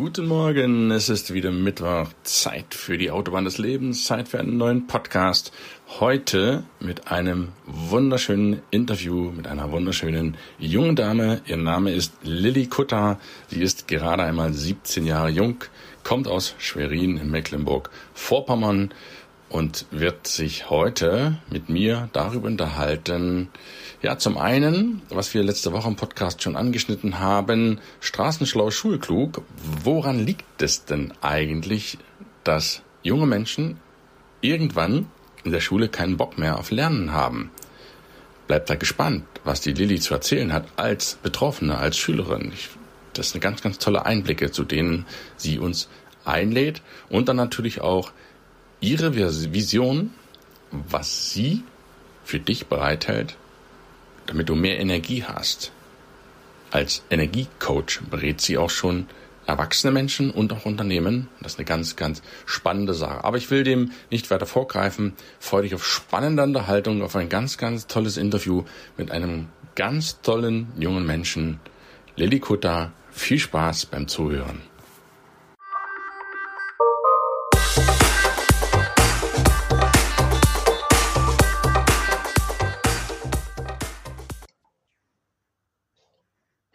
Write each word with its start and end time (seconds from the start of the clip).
Guten 0.00 0.28
Morgen, 0.28 0.90
es 0.92 1.10
ist 1.10 1.34
wieder 1.34 1.50
Mittwoch, 1.50 2.08
Zeit 2.22 2.72
für 2.72 2.96
die 2.96 3.10
Autobahn 3.10 3.44
des 3.44 3.58
Lebens, 3.58 4.06
Zeit 4.06 4.28
für 4.28 4.38
einen 4.38 4.56
neuen 4.56 4.86
Podcast. 4.86 5.52
Heute 6.00 6.64
mit 6.80 7.08
einem 7.08 7.48
wunderschönen 7.66 8.62
Interview 8.70 9.30
mit 9.30 9.46
einer 9.46 9.72
wunderschönen 9.72 10.38
jungen 10.58 10.96
Dame. 10.96 11.42
Ihr 11.44 11.58
Name 11.58 11.92
ist 11.92 12.14
Lilly 12.22 12.66
Kutter. 12.68 13.20
Sie 13.48 13.60
ist 13.60 13.88
gerade 13.88 14.22
einmal 14.22 14.54
17 14.54 15.04
Jahre 15.04 15.28
jung, 15.28 15.56
kommt 16.02 16.28
aus 16.28 16.54
Schwerin 16.56 17.18
in 17.18 17.30
Mecklenburg-Vorpommern 17.30 18.94
und 19.50 19.84
wird 19.90 20.26
sich 20.26 20.70
heute 20.70 21.36
mit 21.50 21.68
mir 21.68 22.08
darüber 22.14 22.48
unterhalten, 22.48 23.50
ja, 24.02 24.16
zum 24.16 24.38
einen, 24.38 25.02
was 25.10 25.34
wir 25.34 25.42
letzte 25.42 25.72
Woche 25.72 25.88
im 25.88 25.96
Podcast 25.96 26.42
schon 26.42 26.56
angeschnitten 26.56 27.18
haben, 27.18 27.80
straßenschlau, 28.00 28.70
schulklug. 28.70 29.42
Woran 29.84 30.24
liegt 30.24 30.62
es 30.62 30.86
denn 30.86 31.12
eigentlich, 31.20 31.98
dass 32.42 32.82
junge 33.02 33.26
Menschen 33.26 33.78
irgendwann 34.40 35.06
in 35.44 35.52
der 35.52 35.60
Schule 35.60 35.88
keinen 35.88 36.16
Bock 36.16 36.38
mehr 36.38 36.58
auf 36.58 36.70
Lernen 36.70 37.12
haben? 37.12 37.50
Bleibt 38.46 38.70
da 38.70 38.74
gespannt, 38.74 39.24
was 39.44 39.60
die 39.60 39.74
Lilly 39.74 40.00
zu 40.00 40.14
erzählen 40.14 40.52
hat 40.54 40.66
als 40.76 41.18
Betroffene, 41.22 41.76
als 41.76 41.98
Schülerin. 41.98 42.52
Ich, 42.54 42.70
das 43.12 43.30
sind 43.30 43.42
ganz, 43.42 43.60
ganz 43.60 43.78
tolle 43.78 44.06
Einblicke, 44.06 44.50
zu 44.50 44.64
denen 44.64 45.04
sie 45.36 45.58
uns 45.58 45.90
einlädt 46.24 46.80
und 47.10 47.28
dann 47.28 47.36
natürlich 47.36 47.82
auch 47.82 48.12
ihre 48.80 49.14
Vision, 49.14 50.10
was 50.70 51.32
sie 51.32 51.64
für 52.24 52.40
dich 52.40 52.66
bereithält, 52.66 53.36
damit 54.30 54.48
du 54.48 54.54
mehr 54.54 54.78
Energie 54.78 55.24
hast. 55.24 55.72
Als 56.70 57.02
Energiecoach 57.10 58.00
berät 58.08 58.40
sie 58.40 58.58
auch 58.58 58.70
schon 58.70 59.08
erwachsene 59.44 59.92
Menschen 59.92 60.30
und 60.30 60.52
auch 60.52 60.66
Unternehmen. 60.66 61.28
Das 61.40 61.54
ist 61.54 61.58
eine 61.58 61.64
ganz, 61.64 61.96
ganz 61.96 62.22
spannende 62.46 62.94
Sache. 62.94 63.24
Aber 63.24 63.38
ich 63.38 63.50
will 63.50 63.64
dem 63.64 63.90
nicht 64.08 64.30
weiter 64.30 64.46
vorgreifen. 64.46 65.14
Freue 65.40 65.62
dich 65.62 65.74
auf 65.74 65.84
spannende 65.84 66.44
Unterhaltung, 66.44 67.02
auf 67.02 67.16
ein 67.16 67.28
ganz, 67.28 67.58
ganz 67.58 67.88
tolles 67.88 68.16
Interview 68.16 68.62
mit 68.96 69.10
einem 69.10 69.48
ganz 69.74 70.20
tollen 70.20 70.68
jungen 70.78 71.04
Menschen. 71.04 71.58
Lilly 72.14 72.38
Kutter, 72.38 72.92
viel 73.10 73.40
Spaß 73.40 73.86
beim 73.86 74.06
Zuhören. 74.06 74.69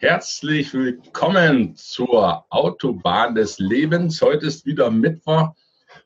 Herzlich 0.07 0.71
willkommen 0.71 1.75
zur 1.75 2.45
Autobahn 2.53 3.33
des 3.33 3.57
Lebens. 3.57 4.21
Heute 4.21 4.45
ist 4.45 4.63
wieder 4.67 4.91
Mittwoch 4.91 5.55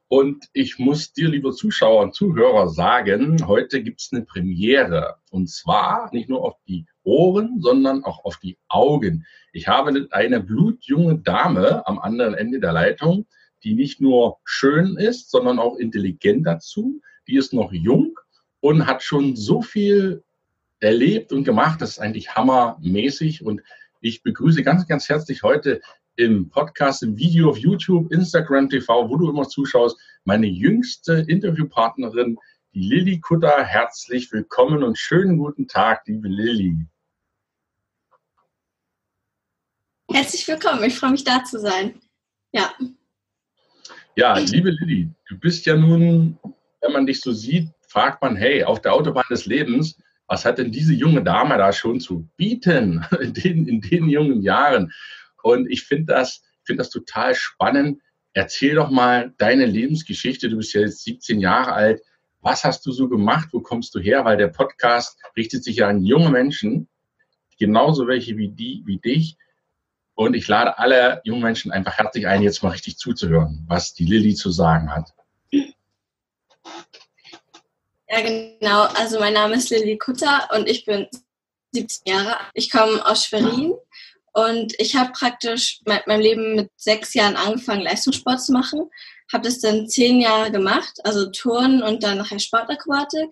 und 0.07 0.45
ich 0.53 0.79
muss 0.79 1.11
dir, 1.11 1.27
liebe 1.27 1.51
Zuschauer 1.51 2.03
und 2.03 2.15
Zuhörer, 2.15 2.69
sagen, 2.69 3.45
heute 3.45 3.83
gibt 3.83 3.99
es 3.99 4.13
eine 4.13 4.21
Premiere. 4.21 5.17
Und 5.31 5.49
zwar 5.49 6.09
nicht 6.13 6.29
nur 6.29 6.45
auf 6.45 6.55
die 6.65 6.85
Ohren, 7.03 7.59
sondern 7.59 8.05
auch 8.05 8.23
auf 8.23 8.37
die 8.37 8.57
Augen. 8.69 9.25
Ich 9.51 9.67
habe 9.67 10.07
eine 10.11 10.39
blutjunge 10.39 11.19
Dame 11.19 11.85
am 11.85 11.99
anderen 11.99 12.35
Ende 12.35 12.61
der 12.61 12.71
Leitung, 12.71 13.25
die 13.65 13.73
nicht 13.73 13.99
nur 13.99 14.37
schön 14.45 14.95
ist, 14.95 15.29
sondern 15.29 15.59
auch 15.59 15.75
intelligent 15.75 16.47
dazu. 16.47 17.01
Die 17.27 17.35
ist 17.35 17.51
noch 17.51 17.73
jung 17.73 18.17
und 18.61 18.87
hat 18.87 19.03
schon 19.03 19.35
so 19.35 19.61
viel 19.61 20.23
erlebt 20.79 21.33
und 21.33 21.43
gemacht. 21.43 21.81
Das 21.81 21.89
ist 21.89 21.99
eigentlich 21.99 22.35
hammermäßig 22.35 23.43
und 23.43 23.61
ich 24.01 24.23
begrüße 24.23 24.63
ganz, 24.63 24.87
ganz 24.87 25.09
herzlich 25.09 25.43
heute 25.43 25.81
im 26.15 26.49
Podcast, 26.49 27.03
im 27.03 27.17
Video 27.17 27.49
auf 27.49 27.57
YouTube, 27.57 28.11
Instagram 28.11 28.69
TV, 28.69 29.09
wo 29.09 29.17
du 29.17 29.29
immer 29.29 29.47
zuschaust, 29.47 29.99
meine 30.23 30.47
jüngste 30.47 31.25
Interviewpartnerin, 31.27 32.37
die 32.73 32.81
Lilly 32.81 33.19
Kutter. 33.19 33.63
Herzlich 33.63 34.31
willkommen 34.31 34.83
und 34.83 34.97
schönen 34.97 35.37
guten 35.37 35.67
Tag, 35.67 36.03
liebe 36.07 36.27
Lilly. 36.27 36.85
Herzlich 40.11 40.47
willkommen, 40.47 40.83
ich 40.83 40.97
freue 40.97 41.11
mich 41.11 41.23
da 41.23 41.43
zu 41.43 41.59
sein. 41.59 42.01
Ja. 42.51 42.73
Ja, 44.15 44.37
liebe 44.37 44.71
Lilly, 44.71 45.09
du 45.27 45.37
bist 45.37 45.65
ja 45.65 45.75
nun, 45.75 46.37
wenn 46.81 46.91
man 46.91 47.05
dich 47.05 47.21
so 47.21 47.31
sieht, 47.31 47.69
fragt 47.87 48.21
man, 48.21 48.35
hey, 48.35 48.63
auf 48.63 48.81
der 48.81 48.93
Autobahn 48.93 49.25
des 49.29 49.45
Lebens, 49.45 49.97
was 50.29 50.45
hat 50.45 50.59
denn 50.59 50.71
diese 50.71 50.93
junge 50.93 51.23
Dame 51.23 51.57
da 51.57 51.73
schon 51.73 51.99
zu 51.99 52.29
bieten 52.37 53.03
in 53.19 53.33
den, 53.33 53.67
in 53.67 53.81
den 53.81 54.07
jungen 54.07 54.41
Jahren? 54.41 54.93
Und 55.41 55.69
ich 55.69 55.83
finde 55.83 56.13
das, 56.13 56.43
finde 56.63 56.83
das 56.83 56.91
total 56.91 57.33
spannend. 57.33 57.99
Erzähl 58.33 58.75
doch 58.75 58.91
mal 58.91 59.33
deine 59.39 59.65
Lebensgeschichte. 59.65 60.49
Du 60.49 60.57
bist 60.57 60.73
ja 60.73 60.81
jetzt 60.81 61.03
17 61.03 61.39
Jahre 61.39 61.73
alt. 61.73 62.01
Was 62.41 62.63
hast 62.63 62.85
du 62.85 62.91
so 62.91 63.09
gemacht? 63.09 63.49
Wo 63.51 63.59
kommst 63.59 63.95
du 63.95 63.99
her? 63.99 64.23
Weil 64.23 64.37
der 64.37 64.49
Podcast 64.49 65.19
richtet 65.35 65.63
sich 65.63 65.77
ja 65.77 65.89
an 65.89 66.03
junge 66.03 66.29
Menschen, 66.29 66.87
genauso 67.57 68.07
welche 68.07 68.37
wie 68.37 68.49
die, 68.49 68.83
wie 68.85 68.99
dich. 68.99 69.35
Und 70.13 70.35
ich 70.35 70.47
lade 70.47 70.77
alle 70.77 71.21
jungen 71.23 71.41
Menschen 71.41 71.71
einfach 71.71 71.97
herzlich 71.97 72.27
ein, 72.27 72.43
jetzt 72.43 72.61
mal 72.61 72.69
richtig 72.69 72.97
zuzuhören, 72.97 73.65
was 73.67 73.93
die 73.93 74.05
Lilly 74.05 74.35
zu 74.35 74.51
sagen 74.51 74.91
hat. 74.93 75.11
Ja, 78.11 78.21
genau. 78.21 78.83
Also 78.95 79.19
mein 79.19 79.33
Name 79.33 79.55
ist 79.55 79.69
Lilly 79.69 79.97
Kutter 79.97 80.49
und 80.55 80.67
ich 80.67 80.83
bin 80.83 81.07
17 81.73 82.11
Jahre. 82.11 82.37
Ich 82.55 82.71
komme 82.71 83.05
aus 83.05 83.25
Schwerin 83.25 83.75
und 84.33 84.73
ich 84.79 84.95
habe 84.95 85.11
praktisch 85.11 85.81
mein, 85.85 86.01
mein 86.07 86.21
Leben 86.21 86.55
mit 86.55 86.71
sechs 86.75 87.13
Jahren 87.13 87.35
angefangen, 87.35 87.81
Leistungssport 87.81 88.41
zu 88.41 88.51
machen. 88.51 88.89
Habe 89.31 89.43
das 89.43 89.59
dann 89.59 89.87
zehn 89.87 90.19
Jahre 90.19 90.51
gemacht, 90.51 90.93
also 91.03 91.29
Turnen 91.29 91.83
und 91.83 92.01
dann 92.01 92.17
nachher 92.17 92.39
Sportakrobatik. 92.39 93.29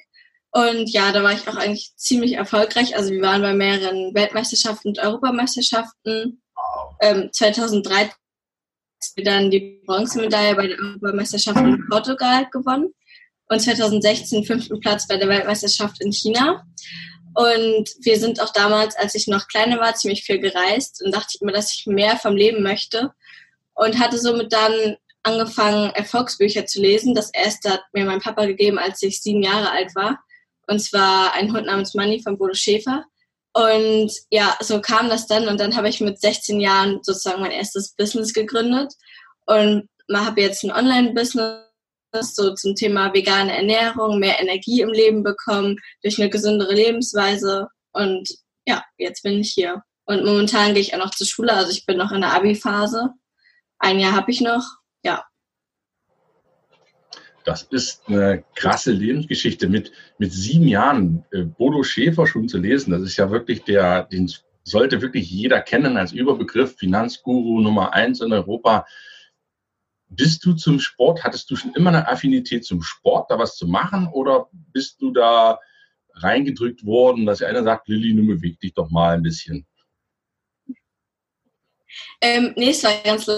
Und 0.52 0.92
ja, 0.92 1.12
da 1.12 1.24
war 1.24 1.34
ich 1.34 1.48
auch 1.48 1.56
eigentlich 1.56 1.96
ziemlich 1.96 2.34
erfolgreich. 2.34 2.96
Also 2.96 3.12
wir 3.12 3.22
waren 3.22 3.42
bei 3.42 3.54
mehreren 3.54 4.14
Weltmeisterschaften 4.14 4.90
und 4.90 5.00
Europameisterschaften. 5.00 6.42
Ähm, 7.02 7.30
2013 7.32 8.14
wir 9.16 9.24
dann 9.24 9.50
die 9.50 9.82
Bronzemedaille 9.86 10.56
bei 10.56 10.68
der 10.68 10.80
Europameisterschaft 10.80 11.58
in 11.58 11.88
Portugal 11.90 12.48
gewonnen 12.52 12.94
und 13.50 13.60
2016 13.60 14.44
fünften 14.46 14.80
Platz 14.80 15.08
bei 15.08 15.18
der 15.18 15.30
Weltmeisterschaft 15.30 16.02
in 16.02 16.12
China. 16.12 16.66
Und 17.34 17.90
wir 18.02 18.20
sind 18.20 18.42
auch 18.42 18.52
damals, 18.52 18.96
als 18.96 19.16
ich 19.16 19.28
noch 19.28 19.48
kleiner 19.48 19.80
war, 19.80 19.94
ziemlich 19.94 20.24
viel 20.24 20.40
gereist 20.40 21.02
und 21.04 21.14
dachte 21.14 21.38
immer, 21.40 21.52
dass 21.52 21.74
ich 21.74 21.86
mehr 21.86 22.18
vom 22.18 22.36
Leben 22.36 22.64
möchte. 22.64 23.12
Und 23.76 24.00
hatte 24.00 24.18
somit 24.18 24.52
dann 24.52 24.98
angefangen, 25.22 25.92
Erfolgsbücher 25.92 26.66
zu 26.66 26.82
lesen. 26.82 27.14
Das 27.14 27.30
erste 27.32 27.74
hat 27.74 27.84
mir 27.94 28.06
mein 28.06 28.22
Papa 28.22 28.46
gegeben, 28.46 28.80
als 28.80 29.04
ich 29.04 29.22
sieben 29.22 29.44
Jahre 29.44 29.70
alt 29.70 29.94
war. 29.94 30.20
Und 30.68 30.80
zwar 30.80 31.34
ein 31.34 31.54
Hund 31.54 31.68
namens 31.68 31.94
Money 31.94 32.22
von 32.24 32.38
Bodo 32.38 32.56
Schäfer. 32.56 33.06
Und 33.54 34.12
ja, 34.32 34.58
so 34.60 34.82
kam 34.82 35.10
das 35.10 35.28
dann. 35.28 35.48
Und 35.48 35.60
dann 35.60 35.76
habe 35.76 35.90
ich 35.90 36.02
mit 36.02 36.20
16 36.20 36.60
Jahren 36.60 37.00
sozusagen 37.04 37.42
mein 37.42 37.52
erstes 37.52 37.94
Business 37.94 38.34
gegründet. 38.34 38.94
Und 39.46 39.88
habe 40.12 40.42
jetzt 40.42 40.64
ein 40.64 40.72
Online-Business 40.72 41.67
so 42.12 42.54
zum 42.54 42.76
Thema 42.76 43.14
vegane 43.14 43.56
Ernährung, 43.56 44.20
mehr 44.20 44.40
Energie 44.40 44.82
im 44.82 44.90
Leben 44.90 45.24
bekommen, 45.24 45.78
durch 46.02 46.20
eine 46.20 46.30
gesündere 46.30 46.74
Lebensweise. 46.74 47.68
Und 47.92 48.30
ja, 48.66 48.84
jetzt 48.98 49.24
bin 49.24 49.40
ich 49.40 49.52
hier. 49.54 49.84
Und 50.06 50.24
momentan 50.24 50.74
gehe 50.74 50.82
ich 50.82 50.94
auch 50.94 51.00
noch 51.00 51.12
zur 51.12 51.28
Schule, 51.28 51.54
also 51.54 51.72
ich 51.72 51.86
bin 51.86 51.98
noch 51.98 52.12
in 52.12 52.22
der 52.22 52.34
Abi-Phase. 52.34 53.10
Ein 53.80 54.00
Jahr 54.00 54.14
habe 54.14 54.32
ich 54.32 54.42
noch, 54.42 54.64
ja. 55.04 55.24
Das 57.44 57.64
ist 57.64 58.08
eine 58.08 58.44
krasse 58.56 58.92
Lebensgeschichte 58.92 59.70
mit, 59.70 59.92
mit 60.18 60.34
sieben 60.34 60.68
Jahren. 60.68 61.26
Äh, 61.32 61.44
Bodo 61.44 61.84
Schäfer 61.84 62.28
schon 62.28 62.50
zu 62.50 62.58
lesen, 62.58 62.92
das 62.92 63.02
ist 63.04 63.18
ja 63.18 63.32
wirklich 63.32 63.64
der, 63.64 64.04
den 64.04 64.32
sollte 64.64 65.02
wirklich 65.02 65.30
jeder 65.30 65.62
kennen 65.62 65.96
als 65.96 66.12
Überbegriff, 66.12 66.76
Finanzguru 66.76 67.62
Nummer 67.62 67.94
eins 67.94 68.20
in 68.20 68.34
Europa 68.34 68.86
bist 70.10 70.46
du 70.46 70.54
zum 70.54 70.80
Sport, 70.80 71.24
hattest 71.24 71.50
du 71.52 71.56
schon 71.56 71.74
immer 71.74 71.90
eine 71.90 72.08
Affinität 72.08 72.66
zum 72.66 72.82
Sport, 72.82 73.30
da 73.30 73.38
was 73.38 73.56
zu 73.56 73.68
machen 73.68 74.08
oder 74.08 74.48
bist 74.52 75.02
du 75.02 75.12
da 75.12 75.60
reingedrückt 76.14 76.86
worden, 76.86 77.26
dass 77.26 77.42
einer 77.42 77.64
sagt, 77.64 77.88
Lilly, 77.88 78.14
nun 78.14 78.28
beweg 78.28 78.60
dich 78.60 78.74
doch 78.74 78.90
mal 78.90 79.16
ein 79.16 79.24
bisschen? 79.24 79.68
Ähm, 82.22 82.54
nee, 82.56 82.70
es 82.70 82.84
war 82.84 82.94
ganz 83.04 83.30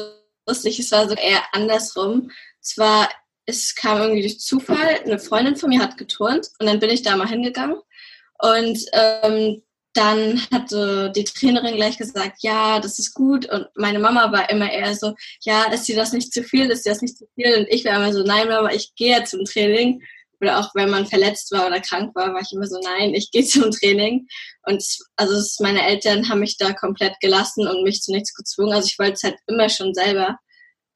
lustig, 0.48 0.80
es 0.80 0.92
war 0.92 1.08
so 1.08 1.16
eher 1.16 1.44
andersrum. 1.54 2.32
Zwar, 2.62 3.10
es 3.46 3.76
kam 3.76 4.00
irgendwie 4.00 4.22
durch 4.22 4.40
Zufall, 4.40 5.00
eine 5.04 5.20
Freundin 5.20 5.56
von 5.56 5.70
mir 5.70 5.82
hat 5.82 5.98
geturnt 5.98 6.50
und 6.60 6.68
dann 6.68 6.80
bin 6.80 6.90
ich 6.90 7.02
da 7.02 7.16
mal 7.16 7.28
hingegangen 7.28 7.82
und 8.40 8.80
ähm, 8.94 9.62
dann 9.94 10.40
hatte 10.52 11.12
die 11.16 11.24
Trainerin 11.24 11.76
gleich 11.76 11.98
gesagt, 11.98 12.38
ja, 12.42 12.80
das 12.80 13.00
ist 13.00 13.14
gut. 13.14 13.50
Und 13.50 13.68
meine 13.76 14.00
Mama 14.00 14.32
war 14.32 14.50
immer 14.50 14.72
eher 14.72 14.96
so, 14.96 15.16
ja, 15.42 15.64
ist 15.72 15.88
dir 15.88 15.96
das 15.96 16.14
nicht 16.14 16.32
zu 16.32 16.44
viel, 16.44 16.70
ist 16.70 16.86
dir 16.86 16.92
das 16.92 17.02
nicht 17.02 17.18
zu 17.18 17.26
viel? 17.36 17.58
Und 17.58 17.68
ich 17.70 17.86
war 17.86 17.96
immer 17.96 18.14
so, 18.14 18.24
nein, 18.24 18.48
Mama, 18.48 18.72
ich 18.72 18.94
gehe 18.96 19.18
ja 19.18 19.26
zum 19.26 19.46
Training. 19.46 20.02
Oder 20.42 20.60
auch 20.60 20.74
wenn 20.74 20.90
man 20.90 21.06
verletzt 21.06 21.52
war 21.52 21.68
oder 21.68 21.82
krank 21.82 22.16
war, 22.16 22.34
war 22.34 22.42
ich 22.42 22.54
immer 22.54 22.68
so, 22.68 22.80
nein, 22.82 23.14
ich 23.14 23.32
gehe 23.32 23.44
zum 23.46 23.72
Training. 23.72 24.28
Und 24.66 24.84
also 25.16 25.64
meine 25.64 25.86
Eltern 25.86 26.30
haben 26.30 26.40
mich 26.40 26.58
da 26.58 26.72
komplett 26.74 27.20
gelassen 27.20 27.68
und 27.68 27.84
mich 27.84 28.02
zu 28.02 28.12
nichts 28.12 28.34
gezwungen. 28.34 28.74
Also 28.74 28.88
ich 28.88 29.00
wollte 29.00 29.14
es 29.14 29.24
halt 29.24 29.38
immer 29.48 29.70
schon 29.70 29.94
selber. 29.94 30.38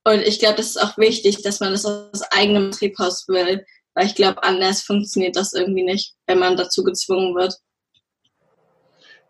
Und 0.06 0.22
ich 0.22 0.40
glaube, 0.40 0.56
das 0.56 0.68
ist 0.68 0.81
auch 0.81 0.98
wichtig, 0.98 1.42
dass 1.42 1.60
man 1.60 1.72
das 1.72 1.86
aus 1.86 2.22
eigenem 2.31 2.72
Trieb 2.72 3.00
aus 3.00 3.28
will. 3.28 3.66
Weil 3.95 4.07
ich 4.07 4.16
glaube, 4.16 4.44
anders 4.44 4.81
funktioniert 4.81 5.36
das 5.36 5.54
irgendwie 5.54 5.84
nicht, 5.84 6.13
wenn 6.28 6.40
man 6.40 6.57
dazu 6.57 6.84
gezwungen 6.84 7.36
wird. 7.36 7.54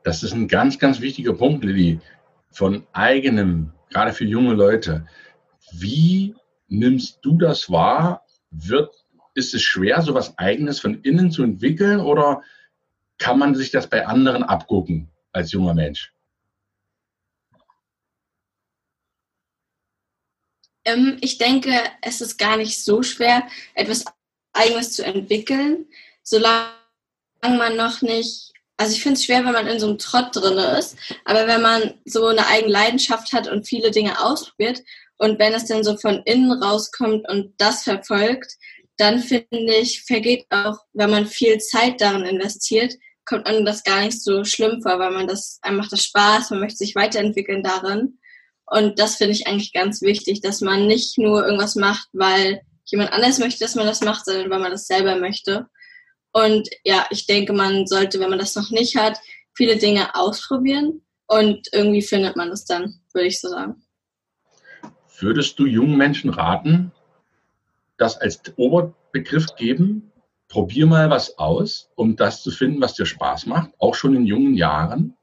Das 0.04 0.22
ist 0.22 0.34
ein 0.34 0.48
ganz, 0.48 0.80
ganz 0.80 1.00
wichtiger 1.00 1.34
Punkt, 1.34 1.64
Lilly, 1.64 2.00
von 2.52 2.86
eigenem, 2.92 3.72
gerade 3.90 4.14
für 4.14 4.26
junge 4.26 4.54
Leute. 4.54 5.08
Wie 5.72 6.36
nimmst 6.68 7.20
du 7.22 7.38
das 7.38 7.70
wahr? 7.72 8.26
Wird, 8.52 8.94
ist 9.34 9.54
es 9.54 9.64
schwer, 9.64 10.02
so 10.02 10.14
was 10.14 10.38
Eigenes 10.38 10.80
von 10.80 11.02
innen 11.02 11.32
zu 11.32 11.44
entwickeln 11.44 12.00
oder 12.00 12.42
kann 13.18 13.40
man 13.40 13.56
sich 13.56 13.72
das 13.72 13.90
bei 13.90 14.06
anderen 14.06 14.44
abgucken 14.44 15.10
als 15.32 15.52
junger 15.52 15.74
Mensch? 15.74 16.14
Ähm, 20.86 21.18
ich 21.22 21.38
denke, 21.38 21.72
es 22.02 22.20
ist 22.20 22.38
gar 22.38 22.58
nicht 22.58 22.84
so 22.84 23.04
schwer, 23.04 23.48
etwas 23.74 24.04
Eigenes 24.52 24.92
zu 24.92 25.06
entwickeln, 25.06 25.88
solange 26.24 26.68
man 27.42 27.78
noch 27.78 28.02
nicht 28.02 28.53
also 28.78 28.94
ich 28.94 29.04
finde 29.04 29.18
es 29.18 29.26
schwer, 29.26 29.46
wenn 29.46 29.54
man 29.54 29.68
in 29.68 29.80
so 29.80 29.88
einem 29.88 29.98
Trott 29.98 30.36
drin 30.36 30.58
ist, 30.58 30.98
aber 31.26 31.48
wenn 31.48 31.62
man 31.62 31.94
so 32.06 32.28
eine 32.28 32.48
eigene 32.48 32.72
Leidenschaft 32.72 33.34
hat 33.34 33.48
und 33.48 33.68
viele 33.68 33.92
Dinge 33.92 34.20
ausprobiert 34.20 34.82
und 35.18 35.40
wenn 35.40 35.54
es 35.54 35.66
dann 35.66 35.84
so 35.84 35.96
von 35.98 36.22
innen 36.26 36.52
rauskommt 36.52 37.30
und 37.30 37.54
das 37.58 37.84
verfolgt, 37.84 38.54
dann 38.98 39.20
finde 39.20 39.76
ich, 39.82 40.04
vergeht 40.04 40.46
auch, 40.50 40.78
wenn 40.94 41.10
man 41.10 41.26
viel 41.26 41.58
Zeit 41.60 42.02
darin 42.02 42.26
investiert, 42.26 42.94
kommt 43.26 43.46
man 43.46 43.66
das 43.66 43.84
gar 43.84 44.02
nicht 44.02 44.22
so 44.22 44.44
schlimm 44.44 44.82
vor, 44.82 45.00
weil 45.00 45.12
man 45.12 45.28
das, 45.28 45.60
einem 45.62 45.78
macht 45.78 45.92
das 45.92 46.04
Spaß, 46.04 46.52
man 46.52 46.60
möchte 46.60 46.78
sich 46.78 46.96
weiterentwickeln 46.96 47.64
darin. 47.64 48.20
Und 48.66 49.00
das 49.00 49.16
finde 49.16 49.34
ich 49.34 49.48
eigentlich 49.48 49.74
ganz 49.74 50.02
wichtig, 50.02 50.42
dass 50.42 50.62
man 50.62 50.88
nicht 50.88 51.18
nur 51.18 51.46
irgendwas 51.46 51.76
macht, 51.76 52.08
weil 52.14 52.62
jemand 52.86 53.14
anders 53.14 53.40
möchte, 53.40 53.60
dass 53.60 53.76
man 53.76 53.88
das 53.88 54.02
macht, 54.02 54.26
sondern 54.26 54.50
weil 54.50 54.60
man 54.60 54.72
das 54.72 54.88
selber 54.88 55.16
möchte. 55.16 55.68
Und 56.34 56.68
ja, 56.84 57.06
ich 57.12 57.28
denke, 57.28 57.54
man 57.54 57.88
sollte, 57.88 58.20
wenn 58.20 58.30
man 58.30 58.40
das 58.40 58.56
noch 58.56 58.72
nicht 58.72 58.98
hat, 58.98 59.20
viele 59.54 59.78
Dinge 59.78 60.16
ausprobieren 60.16 61.02
und 61.28 61.70
irgendwie 61.72 62.02
findet 62.02 62.36
man 62.36 62.50
es 62.50 62.66
dann, 62.66 63.00
würde 63.14 63.28
ich 63.28 63.40
so 63.40 63.50
sagen. 63.50 63.84
Würdest 65.20 65.60
du 65.60 65.66
jungen 65.66 65.96
Menschen 65.96 66.32
raten, 66.32 66.92
das 67.98 68.18
als 68.18 68.42
Oberbegriff 68.58 69.56
geben? 69.56 70.12
Probier 70.50 70.88
mal 70.88 71.10
was 71.10 71.38
aus, 71.38 71.90
um 71.96 72.16
das 72.16 72.42
zu 72.42 72.52
finden, 72.52 72.82
was 72.82 72.96
dir 72.96 73.06
Spaß 73.06 73.46
macht, 73.46 73.72
auch 73.78 73.96
schon 73.96 74.16
in 74.16 74.26
jungen 74.26 74.56
Jahren? 74.56 75.16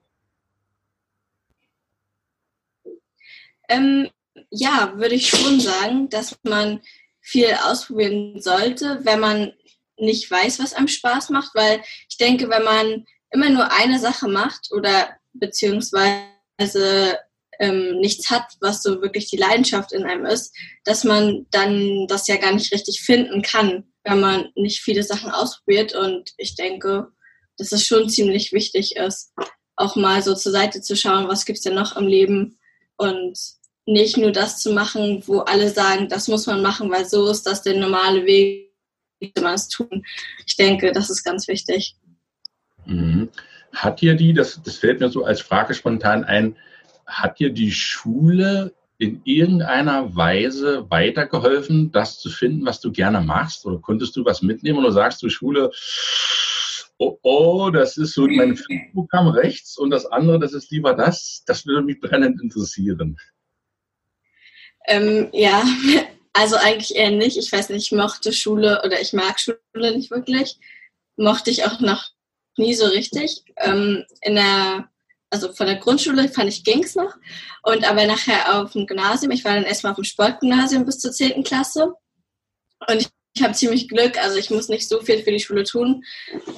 Ähm, 3.69 4.09
ja, 4.51 4.93
würde 4.97 5.15
ich 5.17 5.29
schon 5.29 5.61
sagen, 5.61 6.09
dass 6.09 6.39
man 6.45 6.81
viel 7.21 7.49
ausprobieren 7.65 8.41
sollte, 8.41 9.01
wenn 9.05 9.21
man 9.21 9.53
nicht 10.01 10.31
weiß, 10.31 10.59
was 10.59 10.75
einem 10.75 10.89
Spaß 10.89 11.31
macht, 11.31 11.55
weil 11.55 11.83
ich 12.09 12.17
denke, 12.17 12.49
wenn 12.49 12.65
man 12.65 13.05
immer 13.33 13.51
nur 13.51 13.71
eine 13.73 13.99
Sache 13.99 14.29
macht 14.29 14.71
oder 14.73 15.11
beziehungsweise 15.33 17.19
ähm, 17.59 17.99
nichts 18.01 18.31
hat, 18.31 18.45
was 18.61 18.83
so 18.83 19.03
wirklich 19.03 19.31
die 19.31 19.37
Leidenschaft 19.37 19.93
in 19.93 20.05
einem 20.05 20.27
ist, 20.27 20.55
dass 20.85 21.05
man 21.05 21.47
dann 21.51 22.07
das 22.09 22.27
ja 22.27 22.37
gar 22.37 22.53
nicht 22.53 22.73
richtig 22.73 23.03
finden 23.03 23.43
kann, 23.43 23.85
wenn 24.05 24.21
man 24.21 24.51
nicht 24.55 24.81
viele 24.81 25.03
Sachen 25.03 25.31
ausprobiert. 25.31 25.95
Und 25.95 26.31
ich 26.39 26.57
denke, 26.57 27.09
dass 27.59 27.73
es 27.73 27.85
schon 27.85 28.09
ziemlich 28.09 28.53
wichtig 28.53 28.97
ist, 28.97 29.33
auch 29.77 29.95
mal 29.97 30.23
so 30.23 30.35
zur 30.35 30.53
Seite 30.53 30.81
zu 30.81 30.97
schauen, 30.97 31.29
was 31.29 31.45
gibt 31.45 31.59
es 31.59 31.65
denn 31.65 31.75
noch 31.75 31.97
im 31.97 32.07
Leben 32.07 32.59
und 32.97 33.39
nicht 33.87 34.17
nur 34.17 34.31
das 34.31 34.59
zu 34.59 34.73
machen, 34.73 35.23
wo 35.27 35.41
alle 35.41 35.71
sagen, 35.71 36.09
das 36.09 36.29
muss 36.29 36.47
man 36.47 36.63
machen, 36.63 36.91
weil 36.91 37.07
so 37.07 37.29
ist 37.29 37.47
das 37.47 37.63
der 37.63 37.75
normale 37.75 38.25
Weg 38.25 38.70
man 39.41 39.55
es 39.55 39.69
tun. 39.69 40.05
Ich 40.47 40.57
denke, 40.57 40.93
das 40.93 41.11
ist 41.11 41.25
ganz 41.25 41.49
wichtig. 41.49 41.97
Mhm. 42.87 43.29
Hat 43.73 44.01
dir 44.01 44.15
die, 44.15 44.33
das, 44.33 44.61
das 44.63 44.77
fällt 44.77 45.01
mir 45.01 45.11
so 45.11 45.25
als 45.25 45.41
Frage 45.41 45.75
spontan 45.75 46.25
ein, 46.25 46.57
hat 47.07 47.39
dir 47.39 47.51
die 47.51 47.73
Schule 47.73 48.75
in 48.99 49.23
irgendeiner 49.25 50.15
Weise 50.15 50.91
weitergeholfen, 50.91 51.91
das 51.91 52.19
zu 52.19 52.29
finden, 52.29 52.67
was 52.67 52.81
du 52.81 52.93
gerne 52.93 53.21
machst? 53.21 53.65
Oder 53.65 53.79
konntest 53.79 54.15
du 54.17 54.25
was 54.25 54.43
mitnehmen 54.43 54.79
oder 54.79 54.93
sagst 54.93 55.23
du 55.23 55.31
Schule, 55.31 55.71
oh, 56.99 57.19
oh, 57.23 57.71
das 57.71 57.97
ist 57.97 58.13
so 58.13 58.27
mein 58.27 58.59
Programm 58.93 59.29
rechts 59.29 59.79
und 59.79 59.91
das 59.91 60.05
andere, 60.05 60.39
das 60.39 60.53
ist 60.53 60.71
lieber 60.71 60.95
das? 60.95 61.43
Das 61.47 61.65
würde 61.65 61.83
mich 61.83 61.99
brennend 61.99 62.43
interessieren. 62.43 63.17
Ähm, 64.87 65.29
ja, 65.33 65.65
also 66.33 66.57
eigentlich 66.57 66.95
eher 66.95 67.11
nicht. 67.11 67.37
Ich 67.37 67.51
weiß 67.51 67.71
nicht, 67.71 67.87
ich 67.87 67.97
mochte 67.97 68.33
Schule 68.33 68.83
oder 68.85 69.01
ich 69.01 69.13
mag 69.13 69.41
Schule 69.41 69.59
nicht 69.97 70.11
wirklich. 70.11 70.59
Mochte 71.17 71.51
ich 71.51 71.65
auch 71.65 71.81
noch 71.81 72.11
nie 72.57 72.75
so 72.75 72.87
richtig. 72.87 73.43
Ähm, 73.57 74.05
in 74.23 74.37
der, 74.37 74.89
also 75.31 75.53
von 75.53 75.67
der 75.67 75.77
Grundschule 75.77 76.29
fand 76.29 76.49
ich 76.49 76.65
ging's 76.65 76.95
noch. 76.95 77.15
Und 77.63 77.89
aber 77.89 78.07
nachher 78.07 78.61
auf 78.61 78.73
dem 78.73 78.87
Gymnasium, 78.87 79.33
ich 79.33 79.45
war 79.45 79.55
dann 79.55 79.65
erstmal 79.65 79.93
auf 79.93 79.97
dem 79.97 80.05
Sportgymnasium 80.05 80.85
bis 80.85 80.99
zur 81.01 81.13
10. 81.13 81.43
Klasse. 81.43 81.93
Und 82.89 83.01
ich, 83.01 83.09
ich 83.35 83.43
habe 83.43 83.55
ziemlich 83.55 83.89
Glück, 83.89 84.17
also 84.19 84.37
ich 84.39 84.51
muss 84.51 84.69
nicht 84.69 84.89
so 84.89 85.01
viel 85.01 85.23
für 85.23 85.31
die 85.31 85.41
Schule 85.41 85.65
tun 85.65 86.05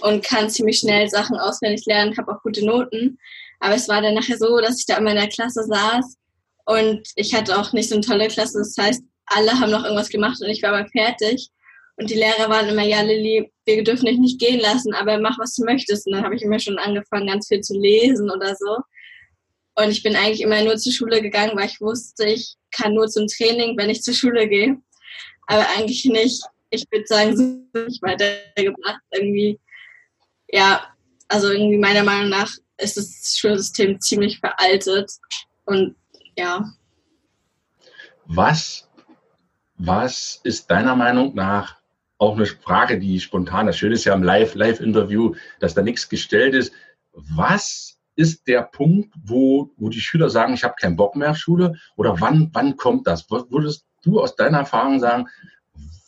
und 0.01 0.25
kann 0.25 0.51
ziemlich 0.51 0.79
schnell 0.79 1.09
Sachen 1.09 1.39
auswendig 1.39 1.85
lernen, 1.87 2.17
habe 2.17 2.33
auch 2.33 2.43
gute 2.43 2.65
Noten. 2.65 3.19
Aber 3.61 3.75
es 3.75 3.89
war 3.89 4.03
dann 4.03 4.15
nachher 4.15 4.39
so, 4.39 4.59
dass 4.61 4.79
ich 4.79 4.87
da 4.87 4.97
immer 4.97 5.11
in 5.11 5.17
der 5.17 5.29
Klasse 5.29 5.65
saß 5.65 6.17
und 6.65 7.09
ich 7.17 7.35
hatte 7.35 7.59
auch 7.59 7.73
nicht 7.73 7.89
so 7.89 7.95
eine 7.95 8.05
tolle 8.05 8.29
Klasse. 8.29 8.59
Das 8.59 8.77
heißt, 8.79 9.03
alle 9.27 9.53
haben 9.59 9.71
noch 9.71 9.85
irgendwas 9.85 10.09
gemacht 10.09 10.39
und 10.41 10.49
ich 10.49 10.63
war 10.63 10.73
mal 10.73 10.89
fertig. 10.89 11.49
Und 11.97 12.11
die 12.11 12.15
Lehrer 12.15 12.49
waren 12.49 12.69
immer, 12.69 12.83
ja, 12.83 13.03
Lilly, 13.03 13.53
wir 13.67 13.85
dürfen 13.85 14.07
dich 14.07 14.19
nicht 14.19 14.41
gehen 14.41 14.61
lassen, 14.61 14.95
aber 14.95 15.19
mach, 15.19 15.39
was 15.39 15.55
du 15.55 15.65
möchtest. 15.65 16.07
Und 16.07 16.15
dann 16.15 16.25
habe 16.25 16.35
ich 16.35 16.43
immer 16.43 16.59
schon 16.59 16.79
angefangen, 16.79 17.27
ganz 17.27 17.49
viel 17.49 17.61
zu 17.61 17.79
lesen 17.79 18.31
oder 18.31 18.57
so. 18.57 18.79
Und 19.75 19.91
ich 19.91 20.03
bin 20.03 20.17
eigentlich 20.17 20.41
immer 20.41 20.63
nur 20.63 20.77
zur 20.77 20.93
Schule 20.93 21.23
gegangen, 21.23 21.57
weil 21.57 21.67
ich 21.67 21.81
wusste, 21.81 22.27
ich 22.27 22.57
kann 22.71 22.95
nur 22.95 23.09
zum 23.09 23.27
Training, 23.27 23.77
wenn 23.77 23.91
ich 23.91 24.03
zur 24.03 24.15
Schule 24.15 24.49
gehe. 24.49 24.79
Aber 25.47 25.67
eigentlich 25.77 26.05
nicht. 26.05 26.43
Ich 26.71 26.87
würde 26.91 27.07
sagen, 27.07 27.37
so 27.37 27.81
nicht 27.85 28.03
weitergebracht. 28.03 29.01
Irgendwie, 29.13 29.61
ja, 30.49 30.87
also 31.29 31.51
irgendwie 31.51 31.79
meiner 31.79 32.03
Meinung 32.03 32.31
nach 32.31 32.51
ist 32.79 32.97
das 32.97 33.37
Schulsystem 33.39 34.01
ziemlich 34.01 34.41
veraltet. 34.41 35.11
Und 35.67 35.95
ja. 36.37 36.65
Was 38.27 38.89
was 39.87 40.41
ist 40.45 40.71
deiner 40.71 40.97
Meinung 40.97 41.35
nach 41.35 41.77
auch 42.19 42.37
eine 42.37 42.47
Frage, 42.47 43.01
die 43.01 43.19
spontan, 43.19 43.67
das 43.67 43.77
Schöne 43.77 43.95
ist 43.95 44.05
ja 44.05 44.15
im 44.15 44.23
Live-Interview, 44.23 45.35
dass 45.59 45.75
da 45.75 45.83
nichts 45.83 46.09
gestellt 46.09 46.55
ist. 46.55 46.73
Was 47.13 47.99
ist 48.15 48.47
der 48.47 48.63
Punkt, 48.63 49.13
wo, 49.25 49.71
wo 49.77 49.89
die 49.89 50.01
Schüler 50.01 50.31
sagen, 50.31 50.55
ich 50.55 50.63
habe 50.63 50.75
keinen 50.81 50.97
Bock 50.97 51.17
mehr 51.17 51.33
auf 51.33 51.37
Schule? 51.37 51.75
Oder 51.97 52.21
wann, 52.21 52.51
wann 52.53 52.77
kommt 52.77 53.09
das? 53.09 53.29
Würdest 53.29 53.85
du 54.05 54.21
aus 54.21 54.37
deiner 54.37 54.59
Erfahrung 54.59 55.01
sagen, 55.01 55.27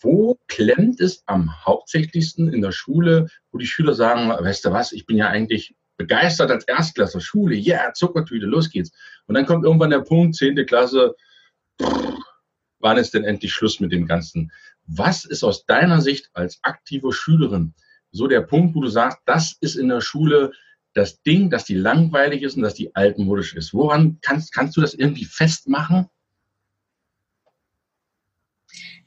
wo 0.02 0.38
klemmt 0.46 1.00
es 1.00 1.24
am 1.26 1.50
hauptsächlichsten 1.64 2.52
in 2.52 2.62
der 2.62 2.72
Schule, 2.72 3.28
wo 3.50 3.58
die 3.58 3.66
Schüler 3.66 3.94
sagen, 3.94 4.28
weißt 4.28 4.66
du 4.66 4.72
was, 4.72 4.92
ich 4.92 5.06
bin 5.06 5.16
ja 5.16 5.28
eigentlich 5.28 5.74
begeistert 5.96 6.50
als 6.50 6.64
Erstklässler, 6.64 7.20
Schule, 7.20 7.56
ja, 7.56 7.76
yeah, 7.76 7.92
Zuckertüte, 7.92 8.46
los 8.46 8.70
geht's. 8.70 8.92
Und 9.26 9.34
dann 9.34 9.46
kommt 9.46 9.64
irgendwann 9.64 9.90
der 9.90 10.00
Punkt, 10.00 10.36
zehnte 10.36 10.64
Klasse, 10.64 11.14
pff, 11.80 12.14
wann 12.84 12.98
ist 12.98 13.14
denn 13.14 13.24
endlich 13.24 13.52
Schluss 13.52 13.80
mit 13.80 13.90
dem 13.90 14.06
Ganzen? 14.06 14.52
Was 14.86 15.24
ist 15.24 15.42
aus 15.42 15.64
deiner 15.64 16.02
Sicht 16.02 16.28
als 16.34 16.58
aktive 16.62 17.12
Schülerin 17.12 17.74
so 18.12 18.28
der 18.28 18.42
Punkt, 18.42 18.76
wo 18.76 18.82
du 18.82 18.88
sagst, 18.88 19.18
das 19.24 19.56
ist 19.60 19.74
in 19.74 19.88
der 19.88 20.02
Schule 20.02 20.52
das 20.92 21.20
Ding, 21.22 21.50
dass 21.50 21.64
die 21.64 21.74
langweilig 21.74 22.42
ist 22.42 22.56
und 22.56 22.62
dass 22.62 22.74
die 22.74 22.94
altmodisch 22.94 23.54
ist? 23.54 23.72
Woran 23.72 24.18
kannst, 24.20 24.52
kannst 24.52 24.76
du 24.76 24.82
das 24.82 24.92
irgendwie 24.94 25.24
festmachen? 25.24 26.08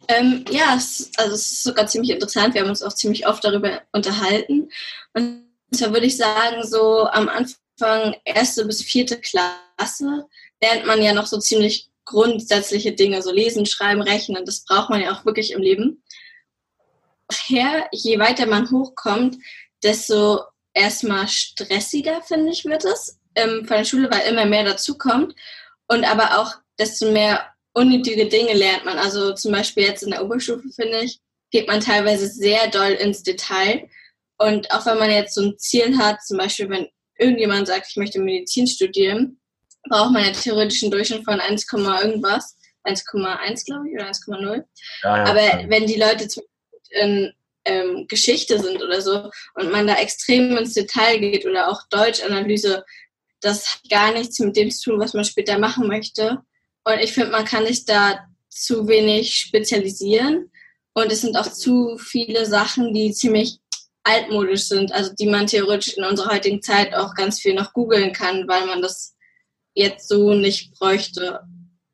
Ähm, 0.08 0.44
ja, 0.50 0.74
es, 0.76 1.12
also 1.18 1.36
es 1.36 1.52
ist 1.52 1.64
sogar 1.64 1.86
ziemlich 1.86 2.12
interessant. 2.12 2.56
Wir 2.56 2.62
haben 2.62 2.70
uns 2.70 2.82
auch 2.82 2.94
ziemlich 2.94 3.28
oft 3.28 3.44
darüber 3.44 3.82
unterhalten. 3.92 4.70
Und 5.14 5.44
zwar 5.72 5.94
würde 5.94 6.08
ich 6.08 6.18
sagen, 6.18 6.64
so 6.64 7.08
am 7.08 7.30
Anfang 7.30 8.16
erste 8.26 8.66
bis 8.66 8.82
vierte 8.82 9.20
Klasse 9.20 10.26
lernt 10.62 10.88
man 10.88 11.04
ja 11.04 11.14
noch 11.14 11.28
so 11.28 11.38
ziemlich 11.38 11.87
grundsätzliche 12.08 12.94
Dinge, 12.94 13.22
so 13.22 13.32
lesen, 13.32 13.66
schreiben, 13.66 14.02
rechnen, 14.02 14.46
das 14.46 14.64
braucht 14.64 14.90
man 14.90 15.02
ja 15.02 15.12
auch 15.12 15.26
wirklich 15.26 15.52
im 15.52 15.62
Leben. 15.62 16.04
Her, 17.46 17.88
je 17.92 18.18
weiter 18.18 18.48
man 18.48 18.72
hochkommt, 18.72 19.38
desto 19.84 20.42
erstmal 20.74 21.28
stressiger, 21.28 22.22
finde 22.22 22.52
ich, 22.52 22.64
wird 22.64 22.86
es 22.86 23.20
ähm, 23.36 23.66
von 23.66 23.78
der 23.78 23.84
Schule, 23.84 24.10
weil 24.10 24.32
immer 24.32 24.46
mehr 24.46 24.64
dazukommt. 24.64 25.36
Und 25.88 26.06
aber 26.06 26.40
auch 26.40 26.54
desto 26.80 27.12
mehr 27.12 27.46
unnötige 27.74 28.28
Dinge 28.28 28.54
lernt 28.54 28.86
man. 28.86 28.98
Also 28.98 29.34
zum 29.34 29.52
Beispiel 29.52 29.84
jetzt 29.84 30.04
in 30.04 30.12
der 30.12 30.24
Oberstufe, 30.24 30.70
finde 30.74 31.02
ich, 31.02 31.20
geht 31.52 31.68
man 31.68 31.82
teilweise 31.82 32.28
sehr 32.28 32.70
doll 32.70 32.92
ins 32.92 33.24
Detail. 33.24 33.90
Und 34.38 34.72
auch 34.72 34.86
wenn 34.86 34.98
man 34.98 35.12
jetzt 35.12 35.36
so 35.36 35.42
ein 35.42 35.60
Ziel 35.60 35.98
hat, 35.98 36.24
zum 36.24 36.38
Beispiel 36.38 36.70
wenn 36.70 36.88
irgendjemand 37.18 37.68
sagt, 37.68 37.88
ich 37.90 37.98
möchte 37.98 38.20
Medizin 38.20 38.68
studieren, 38.68 39.40
braucht 39.90 40.12
man 40.12 40.24
ja 40.24 40.32
theoretisch 40.32 40.84
einen 40.84 40.92
Durchschnitt 40.92 41.24
von 41.24 41.40
1, 41.40 41.66
irgendwas. 41.72 42.58
1,1 42.86 43.66
glaube 43.66 43.90
ich 43.90 43.96
oder 43.96 44.10
1,0. 44.10 44.64
Ja, 45.04 45.18
ja, 45.18 45.24
Aber 45.26 45.42
ja. 45.42 45.70
wenn 45.70 45.86
die 45.88 46.00
Leute 46.00 46.28
zum 46.28 46.44
in 46.90 47.34
ähm, 47.66 48.06
Geschichte 48.08 48.60
sind 48.60 48.82
oder 48.82 49.02
so 49.02 49.30
und 49.56 49.72
man 49.72 49.88
da 49.88 49.96
extrem 49.96 50.58
ins 50.58 50.74
Detail 50.74 51.20
geht 51.20 51.46
oder 51.46 51.70
auch 51.70 51.82
Deutschanalyse, 51.90 52.86
das 53.42 53.68
hat 53.68 53.90
gar 53.90 54.14
nichts 54.14 54.40
mit 54.40 54.56
dem 54.56 54.72
zu 54.72 54.92
tun, 54.92 55.00
was 55.00 55.14
man 55.14 55.26
später 55.26 55.60
machen 55.60 55.88
möchte. 55.88 56.40
Und 56.86 57.00
ich 57.00 57.14
finde, 57.14 57.32
man 57.32 57.46
kann 57.46 57.66
sich 57.68 57.86
da 57.86 58.20
zu 58.50 58.88
wenig 58.88 59.36
spezialisieren. 59.36 60.52
Und 60.94 61.12
es 61.12 61.22
sind 61.22 61.38
auch 61.38 61.52
zu 61.52 61.98
viele 62.00 62.46
Sachen, 62.46 62.94
die 62.94 63.12
ziemlich 63.12 63.60
altmodisch 64.04 64.64
sind, 64.64 64.92
also 64.94 65.12
die 65.14 65.28
man 65.28 65.46
theoretisch 65.46 65.96
in 65.96 66.06
unserer 66.06 66.34
heutigen 66.34 66.62
Zeit 66.62 66.96
auch 66.96 67.14
ganz 67.14 67.42
viel 67.42 67.54
noch 67.54 67.74
googeln 67.74 68.14
kann, 68.14 68.48
weil 68.48 68.66
man 68.66 68.82
das 68.82 69.16
jetzt 69.78 70.08
so 70.10 70.34
nicht 70.34 70.74
bräuchte. 70.74 71.42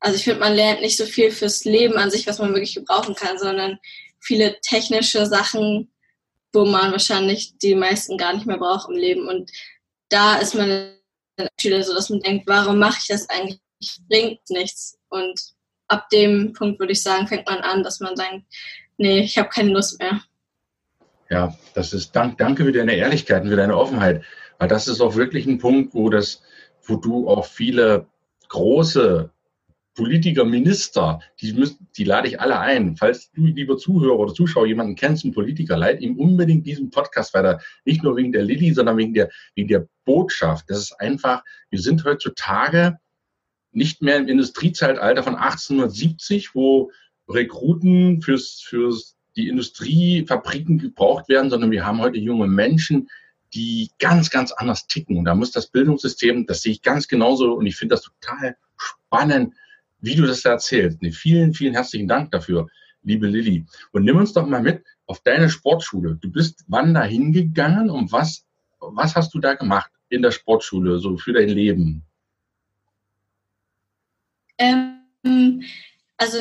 Also 0.00 0.16
ich 0.16 0.24
finde, 0.24 0.40
man 0.40 0.54
lernt 0.54 0.80
nicht 0.80 0.96
so 0.96 1.04
viel 1.04 1.30
fürs 1.30 1.64
Leben 1.64 1.96
an 1.96 2.10
sich, 2.10 2.26
was 2.26 2.38
man 2.38 2.50
wirklich 2.50 2.74
gebrauchen 2.74 3.14
kann, 3.14 3.38
sondern 3.38 3.78
viele 4.20 4.58
technische 4.60 5.26
Sachen, 5.26 5.92
wo 6.52 6.64
man 6.64 6.92
wahrscheinlich 6.92 7.58
die 7.58 7.74
meisten 7.74 8.16
gar 8.16 8.32
nicht 8.32 8.46
mehr 8.46 8.58
braucht 8.58 8.88
im 8.88 8.96
Leben. 8.96 9.28
Und 9.28 9.50
da 10.08 10.36
ist 10.36 10.54
man 10.54 10.94
Schüler 11.60 11.82
so, 11.82 11.94
dass 11.94 12.10
man 12.10 12.20
denkt, 12.20 12.46
warum 12.46 12.78
mache 12.78 12.98
ich 13.00 13.08
das 13.08 13.28
eigentlich? 13.28 13.60
Bringt 14.08 14.40
nichts. 14.48 14.98
Und 15.08 15.38
ab 15.88 16.08
dem 16.10 16.52
Punkt 16.54 16.78
würde 16.80 16.92
ich 16.92 17.02
sagen, 17.02 17.26
fängt 17.26 17.46
man 17.46 17.58
an, 17.58 17.82
dass 17.82 18.00
man 18.00 18.14
denkt, 18.14 18.46
nee, 18.96 19.20
ich 19.20 19.36
habe 19.36 19.48
keine 19.50 19.72
Lust 19.72 19.98
mehr. 19.98 20.20
Ja, 21.28 21.54
das 21.74 21.92
ist 21.92 22.12
dank, 22.12 22.38
danke 22.38 22.64
für 22.64 22.72
deine 22.72 22.94
Ehrlichkeit 22.94 23.42
und 23.42 23.50
für 23.50 23.56
deine 23.56 23.76
Offenheit. 23.76 24.24
Weil 24.58 24.68
das 24.68 24.88
ist 24.88 25.00
auch 25.00 25.16
wirklich 25.16 25.46
ein 25.46 25.58
Punkt, 25.58 25.94
wo 25.94 26.08
das, 26.08 26.42
wo 26.86 26.96
du 26.96 27.28
auch 27.28 27.46
viele 27.46 28.06
große 28.48 29.30
Politiker, 29.94 30.44
Minister, 30.44 31.20
die, 31.40 31.52
müssen, 31.52 31.88
die 31.96 32.04
lade 32.04 32.28
ich 32.28 32.40
alle 32.40 32.58
ein. 32.58 32.96
Falls 32.96 33.30
du, 33.30 33.46
lieber 33.46 33.76
Zuhörer 33.78 34.18
oder 34.18 34.34
Zuschauer, 34.34 34.66
jemanden 34.66 34.96
kennst, 34.96 35.24
einen 35.24 35.34
Politiker, 35.34 35.76
leid 35.76 36.00
ihm 36.00 36.18
unbedingt 36.18 36.66
diesen 36.66 36.90
Podcast 36.90 37.32
weiter. 37.32 37.60
Nicht 37.84 38.02
nur 38.02 38.16
wegen 38.16 38.32
der 38.32 38.42
Lilly, 38.42 38.72
sondern 38.72 38.96
wegen 38.96 39.14
der, 39.14 39.30
wegen 39.54 39.68
der 39.68 39.86
Botschaft. 40.04 40.68
Das 40.68 40.78
ist 40.78 41.00
einfach, 41.00 41.44
wir 41.70 41.80
sind 41.80 42.04
heutzutage 42.04 42.98
nicht 43.70 44.02
mehr 44.02 44.16
im 44.16 44.28
Industriezeitalter 44.28 45.22
von 45.22 45.36
1870, 45.36 46.54
wo 46.54 46.90
Rekruten 47.28 48.20
fürs, 48.20 48.60
fürs 48.60 49.16
die 49.36 49.48
Industriefabriken 49.48 50.78
gebraucht 50.78 51.28
werden, 51.28 51.50
sondern 51.50 51.70
wir 51.70 51.84
haben 51.84 52.00
heute 52.00 52.18
junge 52.18 52.46
Menschen, 52.46 53.08
die 53.54 53.90
ganz, 53.98 54.30
ganz 54.30 54.52
anders 54.52 54.86
ticken. 54.86 55.16
Und 55.16 55.24
da 55.24 55.34
muss 55.34 55.52
das 55.52 55.68
Bildungssystem, 55.68 56.46
das 56.46 56.62
sehe 56.62 56.72
ich 56.72 56.82
ganz 56.82 57.08
genauso 57.08 57.54
und 57.54 57.66
ich 57.66 57.76
finde 57.76 57.94
das 57.94 58.02
total 58.02 58.56
spannend, 58.76 59.54
wie 60.00 60.16
du 60.16 60.26
das 60.26 60.42
da 60.42 60.50
erzählst. 60.50 61.00
Nee, 61.00 61.12
vielen, 61.12 61.54
vielen 61.54 61.74
herzlichen 61.74 62.08
Dank 62.08 62.30
dafür, 62.32 62.66
liebe 63.02 63.26
Lilly. 63.26 63.64
Und 63.92 64.04
nimm 64.04 64.16
uns 64.16 64.32
doch 64.32 64.46
mal 64.46 64.62
mit 64.62 64.84
auf 65.06 65.20
deine 65.20 65.48
Sportschule. 65.48 66.16
Du 66.16 66.30
bist 66.30 66.64
wann 66.66 66.94
da 66.94 67.04
hingegangen 67.04 67.90
und 67.90 68.12
was, 68.12 68.44
was 68.80 69.14
hast 69.14 69.32
du 69.34 69.38
da 69.38 69.54
gemacht 69.54 69.90
in 70.08 70.22
der 70.22 70.30
Sportschule, 70.30 70.98
so 70.98 71.16
für 71.16 71.32
dein 71.32 71.48
Leben? 71.48 72.04
Ähm, 74.58 75.62
also 76.16 76.38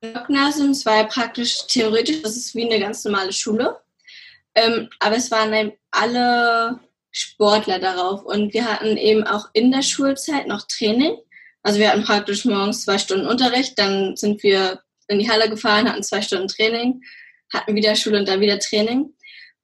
Gymnasium, 0.00 0.70
es 0.70 0.86
war 0.86 0.96
ja 0.96 1.04
praktisch 1.04 1.66
theoretisch, 1.66 2.22
das 2.22 2.36
ist 2.36 2.54
wie 2.54 2.64
eine 2.64 2.80
ganz 2.80 3.04
normale 3.04 3.32
Schule. 3.32 3.80
Ähm, 4.54 4.88
aber 4.98 5.16
es 5.16 5.30
waren 5.30 5.72
alle 5.98 6.80
Sportler 7.10 7.78
darauf 7.78 8.24
und 8.24 8.52
wir 8.52 8.64
hatten 8.64 8.96
eben 8.96 9.24
auch 9.24 9.48
in 9.52 9.72
der 9.72 9.82
Schulzeit 9.82 10.46
noch 10.46 10.66
Training. 10.68 11.16
Also 11.62 11.80
wir 11.80 11.90
hatten 11.90 12.04
praktisch 12.04 12.44
morgens 12.44 12.82
zwei 12.82 12.98
Stunden 12.98 13.26
Unterricht, 13.26 13.78
dann 13.78 14.16
sind 14.16 14.42
wir 14.42 14.80
in 15.08 15.18
die 15.18 15.28
Halle 15.28 15.48
gefahren, 15.48 15.88
hatten 15.88 16.02
zwei 16.02 16.22
Stunden 16.22 16.48
Training, 16.48 17.02
hatten 17.52 17.74
wieder 17.74 17.96
Schule 17.96 18.18
und 18.18 18.28
dann 18.28 18.40
wieder 18.40 18.58
Training. 18.58 19.14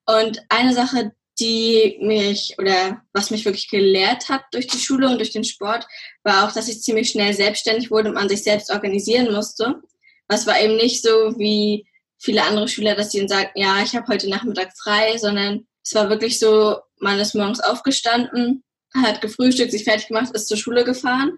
Und 0.07 0.43
eine 0.49 0.75
Sache, 0.75 1.12
die 1.38 1.99
mich 2.00 2.55
oder 2.59 3.03
was 3.12 3.31
mich 3.31 3.45
wirklich 3.45 3.69
gelehrt 3.69 4.29
hat 4.29 4.43
durch 4.53 4.67
die 4.67 4.79
Schule 4.79 5.09
und 5.09 5.19
durch 5.19 5.33
den 5.33 5.45
Sport, 5.45 5.87
war 6.23 6.47
auch, 6.47 6.53
dass 6.53 6.69
ich 6.69 6.83
ziemlich 6.83 7.11
schnell 7.11 7.35
selbstständig 7.35 7.91
wurde 7.91 8.09
und 8.09 8.14
man 8.14 8.29
sich 8.29 8.43
selbst 8.43 8.71
organisieren 8.71 9.33
musste. 9.33 9.83
Was 10.29 10.47
war 10.47 10.61
eben 10.61 10.76
nicht 10.76 11.03
so 11.03 11.38
wie 11.38 11.87
viele 12.19 12.43
andere 12.43 12.69
Schüler, 12.69 12.95
dass 12.95 13.12
sie 13.12 13.19
dann 13.19 13.29
sagen, 13.29 13.50
ja, 13.55 13.83
ich 13.83 13.95
habe 13.95 14.07
heute 14.09 14.29
Nachmittag 14.31 14.73
frei, 14.76 15.19
sondern 15.19 15.67
es 15.85 15.95
war 15.95 16.09
wirklich 16.09 16.38
so, 16.38 16.79
man 16.99 17.21
ist 17.21 17.35
morgens 17.35 17.61
aufgestanden, 17.61 18.64
hat 18.95 19.21
gefrühstückt, 19.21 19.73
sich 19.73 19.85
fertig 19.85 20.09
gemacht, 20.09 20.35
ist 20.35 20.49
zur 20.49 20.57
Schule 20.57 20.85
gefahren. 20.85 21.37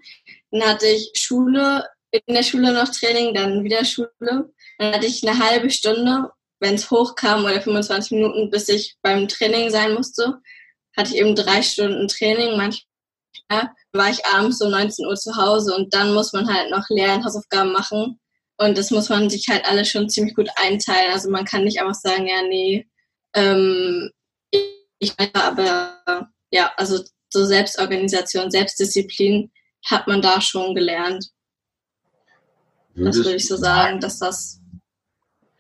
Dann 0.50 0.62
hatte 0.62 0.87
ich 0.87 1.11
Schule, 1.15 1.85
in 2.11 2.35
der 2.35 2.43
Schule 2.43 2.73
noch 2.73 2.88
Training, 2.88 3.35
dann 3.35 3.65
wieder 3.65 3.85
Schule. 3.85 4.09
Dann 4.79 4.95
hatte 4.95 5.07
ich 5.07 5.26
eine 5.26 5.38
halbe 5.38 5.71
Stunde, 5.71 6.31
wenn 6.61 6.75
es 6.75 6.91
hochkam, 6.91 7.45
oder 7.45 7.61
25 7.61 8.12
Minuten, 8.12 8.50
bis 8.50 8.69
ich 8.69 8.97
beim 9.03 9.26
Training 9.26 9.71
sein 9.71 9.95
musste. 9.95 10.38
Hatte 10.97 11.15
ich 11.15 11.21
eben 11.21 11.35
drei 11.35 11.62
Stunden 11.62 12.07
Training. 12.09 12.57
Manchmal 12.57 13.73
war 13.93 14.11
ich 14.11 14.25
abends 14.26 14.61
um 14.61 14.71
19 14.71 15.07
Uhr 15.07 15.17
zu 15.17 15.37
Hause 15.37 15.75
und 15.75 15.93
dann 15.93 16.15
muss 16.15 16.33
man 16.33 16.53
halt 16.53 16.71
noch 16.71 16.85
lernen, 16.88 17.25
Hausaufgaben 17.25 17.73
machen. 17.73 18.21
Und 18.59 18.79
das 18.79 18.91
muss 18.91 19.09
man 19.09 19.29
sich 19.29 19.49
halt 19.49 19.67
alles 19.67 19.88
schon 19.88 20.09
ziemlich 20.09 20.35
gut 20.35 20.49
einteilen. 20.57 21.12
Also 21.12 21.31
man 21.31 21.45
kann 21.45 21.65
nicht 21.65 21.81
einfach 21.81 21.95
sagen, 21.95 22.26
ja, 22.26 22.43
nee, 22.43 22.87
ähm, 23.35 24.11
ich 24.50 25.17
meine, 25.19 25.35
aber 25.35 26.31
ja, 26.50 26.73
also 26.76 27.03
so 27.29 27.45
Selbstorganisation, 27.45 28.50
Selbstdisziplin 28.50 29.50
hat 29.85 30.07
man 30.07 30.23
da 30.23 30.41
schon 30.41 30.75
gelernt. 30.75 31.31
Würdest 32.95 33.19
das 33.19 33.26
würde 33.26 33.37
ich 33.37 33.47
so 33.47 33.57
sagen, 33.57 34.00
dass 34.00 34.19
das. 34.19 34.61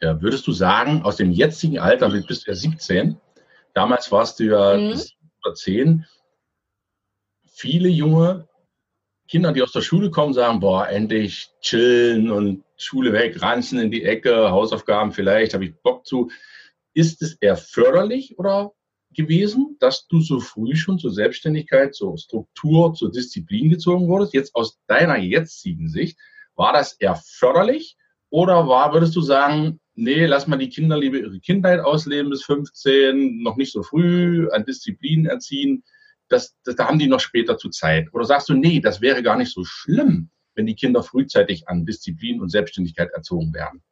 Ja, 0.00 0.20
würdest 0.20 0.46
du 0.46 0.52
sagen, 0.52 1.02
aus 1.02 1.16
dem 1.16 1.32
jetzigen 1.32 1.78
Alter, 1.78 2.08
bist 2.08 2.46
du 2.46 2.50
ja 2.50 2.54
17, 2.54 3.18
damals 3.74 4.10
warst 4.12 4.38
du 4.40 4.44
ja 4.44 4.76
mhm. 4.76 5.00
10, 5.54 6.06
viele 7.46 7.88
junge 7.88 8.48
Kinder, 9.28 9.52
die 9.52 9.62
aus 9.62 9.72
der 9.72 9.80
Schule 9.80 10.10
kommen, 10.10 10.34
sagen, 10.34 10.60
boah, 10.60 10.88
endlich 10.88 11.48
chillen 11.60 12.30
und 12.30 12.64
Schule 12.76 13.12
weg, 13.12 13.40
ranzen 13.42 13.78
in 13.78 13.90
die 13.90 14.04
Ecke, 14.04 14.50
Hausaufgaben 14.50 15.12
vielleicht, 15.12 15.54
habe 15.54 15.64
ich 15.64 15.74
Bock 15.76 16.06
zu. 16.06 16.30
Ist 16.96 17.20
es 17.20 17.34
eher 17.42 17.56
förderlich 17.56 18.38
oder 18.38 18.72
gewesen, 19.14 19.76
dass 19.80 20.06
du 20.08 20.22
so 20.22 20.40
früh 20.40 20.74
schon 20.76 20.98
zur 20.98 21.12
Selbstständigkeit, 21.12 21.94
zur 21.94 22.16
Struktur, 22.16 22.94
zur 22.94 23.12
Disziplin 23.12 23.68
gezogen 23.68 24.08
wurdest? 24.08 24.32
Jetzt 24.32 24.54
aus 24.54 24.78
deiner 24.86 25.18
jetzigen 25.18 25.90
Sicht, 25.90 26.18
war 26.54 26.72
das 26.72 26.94
eher 26.94 27.16
förderlich 27.16 27.98
oder 28.30 28.66
war, 28.66 28.94
würdest 28.94 29.14
du 29.14 29.20
sagen, 29.20 29.78
nee, 29.94 30.24
lass 30.24 30.46
mal 30.46 30.56
die 30.56 30.70
Kinder 30.70 30.96
lieber 30.96 31.18
ihre 31.18 31.38
Kindheit 31.38 31.80
ausleben 31.80 32.30
bis 32.30 32.44
15, 32.44 33.42
noch 33.42 33.56
nicht 33.56 33.72
so 33.72 33.82
früh, 33.82 34.48
an 34.48 34.64
Disziplin 34.64 35.26
erziehen? 35.26 35.84
Das, 36.28 36.56
das, 36.64 36.76
da 36.76 36.88
haben 36.88 36.98
die 36.98 37.08
noch 37.08 37.20
später 37.20 37.58
zu 37.58 37.68
Zeit. 37.68 38.08
Oder 38.14 38.24
sagst 38.24 38.48
du, 38.48 38.54
nee, 38.54 38.80
das 38.80 39.02
wäre 39.02 39.22
gar 39.22 39.36
nicht 39.36 39.52
so 39.52 39.64
schlimm, 39.64 40.30
wenn 40.54 40.64
die 40.64 40.74
Kinder 40.74 41.02
frühzeitig 41.02 41.68
an 41.68 41.84
Disziplin 41.84 42.40
und 42.40 42.48
Selbstständigkeit 42.48 43.10
erzogen 43.12 43.52
werden? 43.52 43.82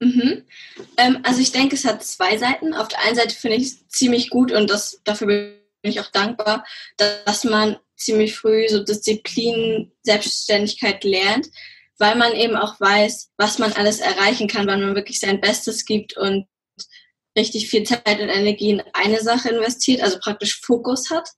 Mhm. 0.00 0.44
Ähm, 0.96 1.20
also 1.22 1.40
ich 1.40 1.52
denke, 1.52 1.76
es 1.76 1.84
hat 1.84 2.04
zwei 2.04 2.36
Seiten. 2.36 2.74
Auf 2.74 2.88
der 2.88 3.00
einen 3.00 3.16
Seite 3.16 3.34
finde 3.34 3.56
ich 3.56 3.64
es 3.64 3.88
ziemlich 3.88 4.30
gut 4.30 4.52
und 4.52 4.68
das, 4.68 5.00
dafür 5.04 5.26
bin 5.26 5.62
ich 5.82 6.00
auch 6.00 6.10
dankbar, 6.10 6.64
dass 6.96 7.44
man 7.44 7.76
ziemlich 7.96 8.36
früh 8.36 8.68
so 8.68 8.82
Disziplin, 8.82 9.92
Selbstständigkeit 10.02 11.04
lernt, 11.04 11.48
weil 11.98 12.16
man 12.16 12.32
eben 12.32 12.56
auch 12.56 12.80
weiß, 12.80 13.30
was 13.36 13.58
man 13.58 13.72
alles 13.72 14.00
erreichen 14.00 14.48
kann, 14.48 14.66
wenn 14.66 14.80
man 14.80 14.94
wirklich 14.94 15.20
sein 15.20 15.40
Bestes 15.40 15.84
gibt 15.84 16.16
und 16.16 16.46
richtig 17.36 17.68
viel 17.68 17.84
Zeit 17.84 18.20
und 18.20 18.28
Energie 18.28 18.70
in 18.70 18.82
eine 18.92 19.20
Sache 19.20 19.50
investiert, 19.50 20.00
also 20.00 20.18
praktisch 20.18 20.60
Fokus 20.60 21.10
hat, 21.10 21.28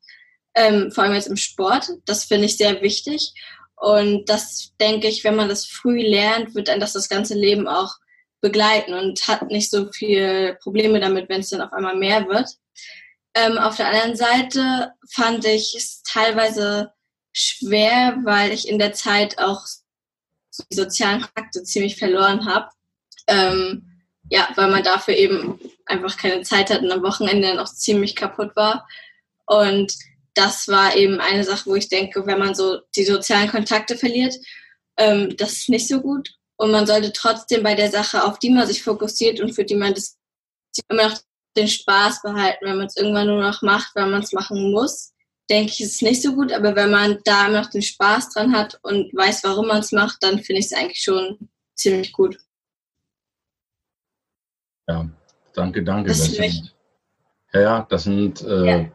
ähm, 0.55 0.91
vor 0.91 1.05
allem 1.05 1.15
jetzt 1.15 1.29
im 1.29 1.37
Sport. 1.37 1.89
Das 2.05 2.25
finde 2.25 2.47
ich 2.47 2.57
sehr 2.57 2.83
wichtig. 2.83 3.33
Und 3.77 4.29
das 4.29 4.73
denke 4.81 5.09
ich, 5.09 5.25
wenn 5.25 5.37
man 5.37 5.49
das 5.49 5.67
früh 5.67 6.01
lernt, 6.01 6.55
wird 6.55 6.69
dann 6.69 6.81
das 6.81 6.95
das 6.95 7.09
ganze 7.09 7.35
Leben 7.35 7.69
auch 7.69 7.95
begleiten 8.47 8.95
und 8.95 9.26
hat 9.26 9.50
nicht 9.50 9.71
so 9.71 9.91
viel 9.91 10.57
Probleme 10.62 11.00
damit, 11.00 11.29
wenn 11.29 11.41
es 11.41 11.50
dann 11.50 11.62
auf 11.62 11.73
einmal 11.73 11.97
mehr 11.97 12.29
wird. 12.29 12.49
Ähm, 13.35 13.59
auf 13.59 13.76
der 13.76 13.88
anderen 13.88 14.17
Seite 14.17 14.93
fand 15.11 15.45
ich 15.45 15.75
es 15.76 16.03
teilweise 16.05 16.93
schwer, 17.33 18.19
weil 18.23 18.53
ich 18.53 18.69
in 18.69 18.79
der 18.79 18.93
Zeit 18.93 19.38
auch 19.38 19.67
die 20.71 20.76
sozialen 20.76 21.23
Kontakte 21.23 21.65
ziemlich 21.65 21.97
verloren 21.97 22.47
habe. 22.47 22.69
Ähm, 23.26 24.05
ja, 24.31 24.49
weil 24.55 24.71
man 24.71 24.85
dafür 24.85 25.15
eben 25.15 25.59
einfach 25.87 26.17
keine 26.17 26.43
Zeit 26.43 26.71
hat 26.71 26.83
und 26.83 26.91
am 26.91 27.03
Wochenende 27.03 27.49
dann 27.49 27.59
auch 27.59 27.73
ziemlich 27.73 28.15
kaputt 28.15 28.55
war. 28.55 28.87
Und 29.47 29.93
das 30.35 30.69
war 30.69 30.95
eben 30.97 31.21
eine 31.21 31.45
Sache, 31.45 31.67
wo 31.67 31.75
ich 31.75 31.88
denke, 31.88 32.26
wenn 32.26 32.38
man 32.38 32.55
so 32.55 32.81
die 32.95 33.05
sozialen 33.05 33.50
Kontakte 33.50 33.97
verliert, 33.97 34.35
ähm, 34.97 35.37
das 35.37 35.53
ist 35.53 35.69
nicht 35.69 35.88
so 35.88 36.00
gut. 36.00 36.37
Und 36.57 36.71
man 36.71 36.87
sollte 36.87 37.13
trotzdem 37.13 37.63
bei 37.63 37.75
der 37.75 37.91
Sache, 37.91 38.25
auf 38.25 38.39
die 38.39 38.51
man 38.51 38.67
sich 38.67 38.83
fokussiert 38.83 39.41
und 39.41 39.55
für 39.55 39.65
die 39.65 39.77
man 39.77 39.95
das 39.95 40.19
immer 40.89 41.09
noch 41.09 41.19
den 41.57 41.69
Spaß 41.69 42.23
behalten. 42.23 42.65
Wenn 42.65 42.79
man 42.79 42.87
es 42.87 42.97
irgendwann 42.97 43.27
nur 43.27 43.41
noch 43.41 43.63
macht, 43.63 43.95
weil 43.95 44.07
man 44.07 44.23
es 44.23 44.33
machen 44.33 44.73
muss, 44.73 45.13
denke 45.51 45.73
ich, 45.73 45.81
ist 45.81 45.97
es 45.97 46.03
nicht 46.03 46.23
so 46.23 46.35
gut. 46.35 46.53
Aber 46.53 46.75
wenn 46.75 46.91
man 46.91 47.19
da 47.25 47.47
immer 47.47 47.63
noch 47.63 47.71
den 47.71 47.83
Spaß 47.83 48.31
dran 48.31 48.55
hat 48.55 48.79
und 48.83 49.15
weiß, 49.15 49.45
warum 49.45 49.69
man 49.69 49.79
es 49.79 49.93
macht, 49.93 50.23
dann 50.23 50.39
finde 50.43 50.61
ich 50.61 50.67
es 50.67 50.73
eigentlich 50.73 51.03
schon 51.03 51.49
ziemlich 51.75 52.13
gut. 52.13 52.39
Ja, 54.89 55.09
danke, 55.55 55.83
danke. 55.83 56.09
Das, 56.09 56.19
das 56.19 56.33
sind, 56.33 56.75
ja, 57.53 57.61
ja, 57.61 57.87
das 57.89 58.05
sind, 58.05 58.43
äh, 58.43 58.65
ja. 58.65 58.93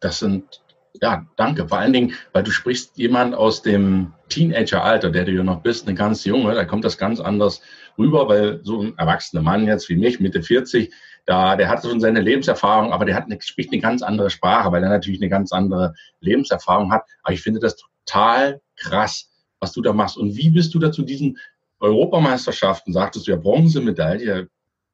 das 0.00 0.18
sind, 0.18 0.62
ja, 1.00 1.26
danke. 1.36 1.66
Vor 1.68 1.78
allen 1.78 1.92
Dingen, 1.92 2.14
weil 2.32 2.42
du 2.42 2.50
sprichst 2.50 2.96
jemand 2.96 3.34
aus 3.34 3.62
dem 3.62 4.12
Teenageralter, 4.28 5.10
der 5.10 5.24
du 5.24 5.32
ja 5.32 5.42
noch 5.42 5.62
bist, 5.62 5.86
eine 5.86 5.96
ganz 5.96 6.24
junge, 6.24 6.54
da 6.54 6.64
kommt 6.64 6.84
das 6.84 6.98
ganz 6.98 7.20
anders 7.20 7.60
rüber, 7.96 8.28
weil 8.28 8.60
so 8.62 8.82
ein 8.82 8.98
erwachsener 8.98 9.42
Mann 9.42 9.66
jetzt 9.66 9.88
wie 9.88 9.96
mich, 9.96 10.20
Mitte 10.20 10.42
40, 10.42 10.92
da, 11.26 11.56
der 11.56 11.68
hat 11.68 11.82
schon 11.82 12.00
seine 12.00 12.20
Lebenserfahrung, 12.20 12.92
aber 12.92 13.04
der 13.04 13.14
hat 13.14 13.24
eine, 13.24 13.40
spricht 13.42 13.72
eine 13.72 13.82
ganz 13.82 14.02
andere 14.02 14.30
Sprache, 14.30 14.72
weil 14.72 14.82
er 14.82 14.88
natürlich 14.88 15.20
eine 15.20 15.28
ganz 15.28 15.52
andere 15.52 15.94
Lebenserfahrung 16.20 16.92
hat. 16.92 17.04
Aber 17.22 17.34
ich 17.34 17.42
finde 17.42 17.60
das 17.60 17.76
total 17.76 18.60
krass, 18.76 19.30
was 19.60 19.72
du 19.72 19.82
da 19.82 19.92
machst. 19.92 20.16
Und 20.16 20.36
wie 20.36 20.50
bist 20.50 20.74
du 20.74 20.78
da 20.78 20.90
zu 20.90 21.02
diesen 21.02 21.38
Europameisterschaften, 21.80 22.92
sagtest 22.92 23.26
du 23.26 23.32
ja 23.32 23.36
Bronzemedaille, 23.36 24.48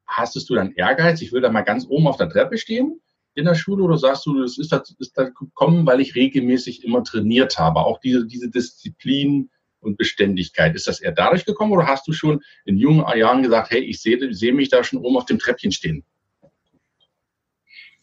Hastest 0.06 0.50
du 0.50 0.54
dann 0.54 0.72
Ehrgeiz, 0.72 1.22
ich 1.22 1.32
will 1.32 1.40
da 1.40 1.50
mal 1.50 1.62
ganz 1.62 1.86
oben 1.88 2.06
auf 2.06 2.16
der 2.16 2.28
Treppe 2.28 2.58
stehen 2.58 3.00
in 3.34 3.44
der 3.44 3.54
Schule 3.54 3.82
oder 3.82 3.98
sagst 3.98 4.26
du, 4.26 4.40
das 4.40 4.58
ist 4.58 4.72
da, 4.72 4.82
ist 4.98 5.16
da 5.18 5.24
gekommen, 5.24 5.86
weil 5.86 6.00
ich 6.00 6.14
regelmäßig 6.14 6.84
immer 6.84 7.02
trainiert 7.02 7.58
habe? 7.58 7.80
Auch 7.80 8.00
diese, 8.00 8.26
diese 8.26 8.48
Disziplin 8.48 9.50
und 9.80 9.98
Beständigkeit, 9.98 10.74
ist 10.74 10.86
das 10.86 11.00
eher 11.00 11.12
dadurch 11.12 11.44
gekommen 11.44 11.72
oder 11.72 11.86
hast 11.86 12.06
du 12.08 12.12
schon 12.12 12.42
in 12.64 12.78
jungen 12.78 13.04
Jahren 13.16 13.42
gesagt, 13.42 13.70
hey, 13.70 13.80
ich 13.80 14.00
sehe, 14.00 14.32
sehe 14.32 14.52
mich 14.52 14.70
da 14.70 14.82
schon 14.82 15.00
oben 15.00 15.16
auf 15.16 15.26
dem 15.26 15.38
Treppchen 15.38 15.72
stehen? 15.72 16.04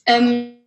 Ähm, 0.06 0.58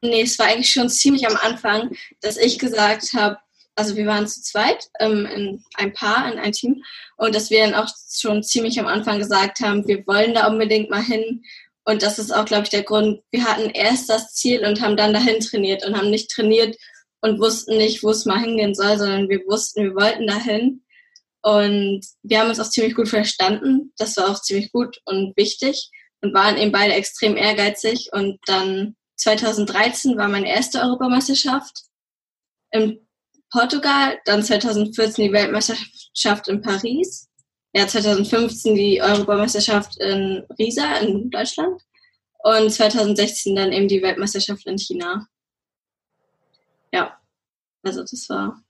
nee, 0.00 0.22
es 0.22 0.38
war 0.38 0.46
eigentlich 0.46 0.70
schon 0.70 0.88
ziemlich 0.88 1.26
am 1.26 1.36
Anfang, 1.36 1.94
dass 2.20 2.36
ich 2.36 2.58
gesagt 2.58 3.12
habe, 3.14 3.38
also 3.74 3.96
wir 3.96 4.06
waren 4.06 4.26
zu 4.26 4.42
zweit, 4.42 4.88
ähm, 5.00 5.26
in 5.26 5.64
ein 5.74 5.92
Paar, 5.92 6.30
in 6.30 6.38
ein 6.38 6.52
Team, 6.52 6.82
und 7.16 7.34
dass 7.34 7.50
wir 7.50 7.64
dann 7.64 7.74
auch 7.74 7.88
schon 8.10 8.42
ziemlich 8.42 8.78
am 8.78 8.86
Anfang 8.86 9.18
gesagt 9.18 9.60
haben, 9.60 9.86
wir 9.86 10.06
wollen 10.06 10.34
da 10.34 10.46
unbedingt 10.46 10.90
mal 10.90 11.02
hin. 11.02 11.42
Und 11.84 12.02
das 12.02 12.18
ist 12.18 12.32
auch, 12.32 12.44
glaube 12.44 12.64
ich, 12.64 12.70
der 12.70 12.84
Grund. 12.84 13.22
Wir 13.30 13.44
hatten 13.44 13.70
erst 13.70 14.08
das 14.08 14.34
Ziel 14.34 14.64
und 14.64 14.80
haben 14.80 14.96
dann 14.96 15.12
dahin 15.12 15.40
trainiert 15.40 15.84
und 15.84 15.96
haben 15.96 16.10
nicht 16.10 16.30
trainiert 16.30 16.76
und 17.20 17.40
wussten 17.40 17.76
nicht, 17.76 18.02
wo 18.02 18.10
es 18.10 18.24
mal 18.24 18.40
hingehen 18.40 18.74
soll, 18.74 18.98
sondern 18.98 19.28
wir 19.28 19.40
wussten, 19.46 19.84
wir 19.84 19.94
wollten 19.94 20.26
dahin. 20.26 20.84
Und 21.42 22.06
wir 22.22 22.38
haben 22.38 22.48
uns 22.48 22.60
auch 22.60 22.70
ziemlich 22.70 22.94
gut 22.94 23.08
verstanden. 23.08 23.92
Das 23.96 24.16
war 24.16 24.30
auch 24.30 24.40
ziemlich 24.40 24.70
gut 24.70 25.00
und 25.06 25.36
wichtig 25.36 25.90
und 26.20 26.34
waren 26.34 26.56
eben 26.56 26.70
beide 26.70 26.94
extrem 26.94 27.36
ehrgeizig. 27.36 28.10
Und 28.12 28.38
dann 28.46 28.96
2013 29.16 30.16
war 30.16 30.28
meine 30.28 30.48
erste 30.48 30.80
Europameisterschaft 30.80 31.82
im 32.70 33.06
Portugal, 33.50 34.18
dann 34.24 34.42
2014 34.42 35.26
die 35.26 35.32
Weltmeisterschaft 35.32 36.48
in 36.48 36.62
Paris, 36.62 37.28
ja 37.74 37.86
2015 37.86 38.74
die 38.74 39.00
Europameisterschaft 39.02 39.98
in 40.00 40.44
Riesa 40.58 40.96
in 40.98 41.30
Deutschland 41.30 41.80
und 42.42 42.70
2016 42.70 43.56
dann 43.56 43.72
eben 43.72 43.88
die 43.88 44.02
Weltmeisterschaft 44.02 44.66
in 44.66 44.78
China. 44.78 45.26
Ja, 46.92 47.18
also 47.82 48.02
das 48.02 48.28
war. 48.28 48.62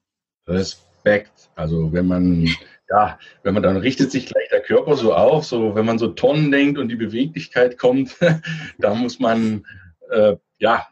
Respekt. 0.46 1.50
Also 1.54 1.92
wenn 1.92 2.06
man 2.06 2.48
ja, 2.90 3.18
wenn 3.42 3.54
man 3.54 3.62
dann 3.62 3.78
richtet 3.78 4.12
sich 4.12 4.26
gleich 4.26 4.48
der 4.50 4.60
Körper 4.60 4.96
so 4.96 5.14
auf, 5.14 5.46
so 5.46 5.74
wenn 5.74 5.86
man 5.86 5.98
so 5.98 6.08
Tonnen 6.08 6.52
denkt 6.52 6.78
und 6.78 6.88
die 6.88 6.96
Beweglichkeit 6.96 7.78
kommt, 7.78 8.16
da 8.78 8.94
muss 8.94 9.18
man 9.18 9.64
äh, 10.10 10.36
ja 10.58 10.86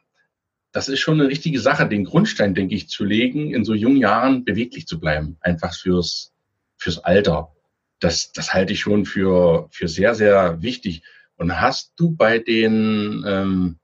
das 0.73 0.89
ist 0.89 1.01
schon 1.01 1.21
eine 1.21 1.29
richtige 1.29 1.61
Sache, 1.61 1.89
den 1.89 2.05
Grundstein, 2.05 2.55
denke 2.55 2.75
ich, 2.75 2.89
zu 2.89 3.05
legen, 3.05 3.53
in 3.53 3.65
so 3.65 3.75
jungen 3.75 3.97
Jahren 3.97 4.45
beweglich 4.45 4.87
zu 4.87 5.01
bleiben, 5.01 5.37
einfach 5.41 5.75
fürs, 5.75 6.33
fürs 6.77 6.99
Alter. 6.99 7.53
Das, 8.01 8.33
das 8.33 8.53
halte 8.53 8.73
ich 8.73 8.81
schon 8.81 9.05
für, 9.05 9.69
für 9.71 9.89
sehr, 9.89 10.15
sehr 10.15 10.63
wichtig. 10.63 11.03
Und 11.37 11.61
hast 11.61 11.93
du 11.97 12.11
bei 12.11 12.39
den, 12.39 13.25
ähm, 13.27 13.79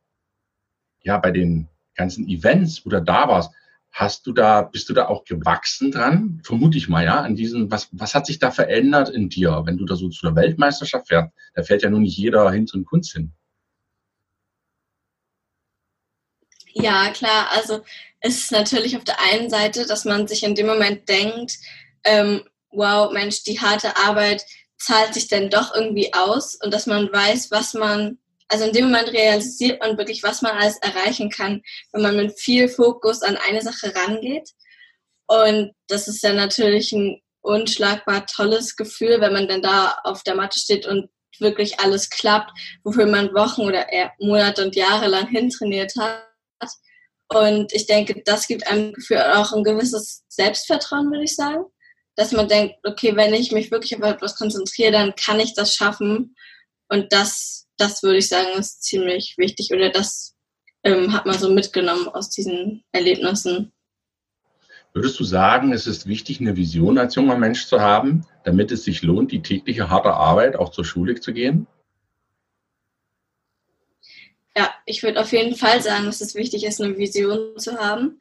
ja, 1.02 1.18
bei 1.18 1.30
den 1.30 1.68
ganzen 1.94 2.28
Events, 2.28 2.84
wo 2.84 2.90
du 2.90 3.02
da 3.02 3.28
warst, 3.28 3.52
hast 3.92 4.26
du 4.26 4.32
da, 4.32 4.60
bist 4.60 4.88
du 4.90 4.92
da 4.92 5.06
auch 5.06 5.24
gewachsen 5.24 5.90
dran? 5.90 6.40
Vermute 6.44 6.76
ich 6.76 6.88
mal, 6.88 7.04
ja, 7.04 7.20
an 7.20 7.34
diesen, 7.34 7.70
was, 7.70 7.88
was 7.92 8.14
hat 8.14 8.26
sich 8.26 8.38
da 8.38 8.50
verändert 8.50 9.08
in 9.08 9.30
dir, 9.30 9.62
wenn 9.64 9.78
du 9.78 9.86
da 9.86 9.96
so 9.96 10.10
zu 10.10 10.26
der 10.26 10.36
Weltmeisterschaft 10.36 11.08
fährst? 11.08 11.32
Da 11.54 11.62
fährt 11.62 11.82
ja 11.82 11.88
nun 11.88 12.02
nicht 12.02 12.18
jeder 12.18 12.50
hin 12.50 12.66
zum 12.66 12.84
Kunst 12.84 13.12
hin. 13.12 13.32
Ja, 16.74 17.10
klar. 17.10 17.48
Also 17.52 17.82
es 18.20 18.36
ist 18.38 18.52
natürlich 18.52 18.98
auf 18.98 19.04
der 19.04 19.16
einen 19.32 19.48
Seite, 19.48 19.86
dass 19.86 20.04
man 20.04 20.28
sich 20.28 20.42
in 20.42 20.54
dem 20.54 20.66
Moment 20.66 21.08
denkt, 21.08 21.58
ähm, 22.04 22.42
wow, 22.70 23.12
Mensch, 23.12 23.42
die 23.44 23.60
harte 23.60 23.96
Arbeit 23.96 24.44
zahlt 24.78 25.14
sich 25.14 25.28
denn 25.28 25.50
doch 25.50 25.74
irgendwie 25.74 26.12
aus 26.12 26.56
und 26.62 26.72
dass 26.72 26.86
man 26.86 27.10
weiß, 27.12 27.50
was 27.50 27.74
man, 27.74 28.18
also 28.48 28.64
in 28.64 28.72
dem 28.72 28.86
Moment 28.86 29.12
realisiert 29.12 29.80
man 29.80 29.96
wirklich, 29.96 30.22
was 30.22 30.42
man 30.42 30.52
alles 30.52 30.76
erreichen 30.78 31.30
kann, 31.30 31.62
wenn 31.92 32.02
man 32.02 32.16
mit 32.16 32.38
viel 32.38 32.68
Fokus 32.68 33.22
an 33.22 33.38
eine 33.48 33.62
Sache 33.62 33.94
rangeht. 33.94 34.50
Und 35.26 35.72
das 35.88 36.08
ist 36.08 36.22
ja 36.22 36.32
natürlich 36.32 36.92
ein 36.92 37.20
unschlagbar 37.40 38.26
tolles 38.26 38.76
Gefühl, 38.76 39.20
wenn 39.20 39.32
man 39.32 39.48
dann 39.48 39.62
da 39.62 39.98
auf 40.04 40.22
der 40.22 40.34
Matte 40.34 40.58
steht 40.58 40.86
und 40.86 41.08
wirklich 41.40 41.80
alles 41.80 42.10
klappt, 42.10 42.50
wofür 42.84 43.06
man 43.06 43.34
Wochen 43.34 43.62
oder 43.62 43.92
eher 43.92 44.12
Monate 44.18 44.64
und 44.64 44.76
Jahre 44.76 45.06
lang 45.06 45.28
hintrainiert 45.28 45.92
hat. 45.98 46.22
Und 47.28 47.72
ich 47.72 47.86
denke, 47.86 48.22
das 48.24 48.46
gibt 48.46 48.66
einem 48.66 48.92
Gefühl 48.92 49.20
auch 49.20 49.52
ein 49.52 49.64
gewisses 49.64 50.24
Selbstvertrauen, 50.28 51.10
würde 51.10 51.24
ich 51.24 51.34
sagen. 51.34 51.64
Dass 52.16 52.32
man 52.32 52.48
denkt, 52.48 52.76
okay, 52.84 53.14
wenn 53.14 53.34
ich 53.34 53.52
mich 53.52 53.70
wirklich 53.70 53.96
auf 53.96 54.02
etwas 54.02 54.36
konzentriere, 54.36 54.92
dann 54.92 55.14
kann 55.14 55.38
ich 55.38 55.54
das 55.54 55.74
schaffen. 55.74 56.34
Und 56.88 57.12
das, 57.12 57.68
das 57.76 58.02
würde 58.02 58.18
ich 58.18 58.28
sagen, 58.28 58.58
ist 58.58 58.82
ziemlich 58.82 59.34
wichtig. 59.36 59.70
Oder 59.72 59.90
das 59.90 60.34
ähm, 60.82 61.12
hat 61.12 61.26
man 61.26 61.38
so 61.38 61.52
mitgenommen 61.52 62.08
aus 62.08 62.30
diesen 62.30 62.84
Erlebnissen. 62.92 63.72
Würdest 64.94 65.20
du 65.20 65.24
sagen, 65.24 65.74
es 65.74 65.86
ist 65.86 66.06
wichtig, 66.06 66.40
eine 66.40 66.56
Vision 66.56 66.96
als 66.96 67.16
junger 67.16 67.36
Mensch 67.36 67.66
zu 67.66 67.80
haben, 67.80 68.26
damit 68.44 68.72
es 68.72 68.84
sich 68.84 69.02
lohnt, 69.02 69.30
die 69.30 69.42
tägliche 69.42 69.90
harte 69.90 70.14
Arbeit 70.14 70.56
auch 70.56 70.70
zur 70.70 70.86
Schule 70.86 71.20
zu 71.20 71.34
gehen? 71.34 71.66
Ja, 74.56 74.72
ich 74.86 75.02
würde 75.02 75.20
auf 75.20 75.32
jeden 75.32 75.54
Fall 75.54 75.82
sagen, 75.82 76.06
dass 76.06 76.22
es 76.22 76.34
wichtig 76.34 76.64
ist, 76.64 76.80
eine 76.80 76.96
Vision 76.96 77.58
zu 77.58 77.76
haben, 77.76 78.20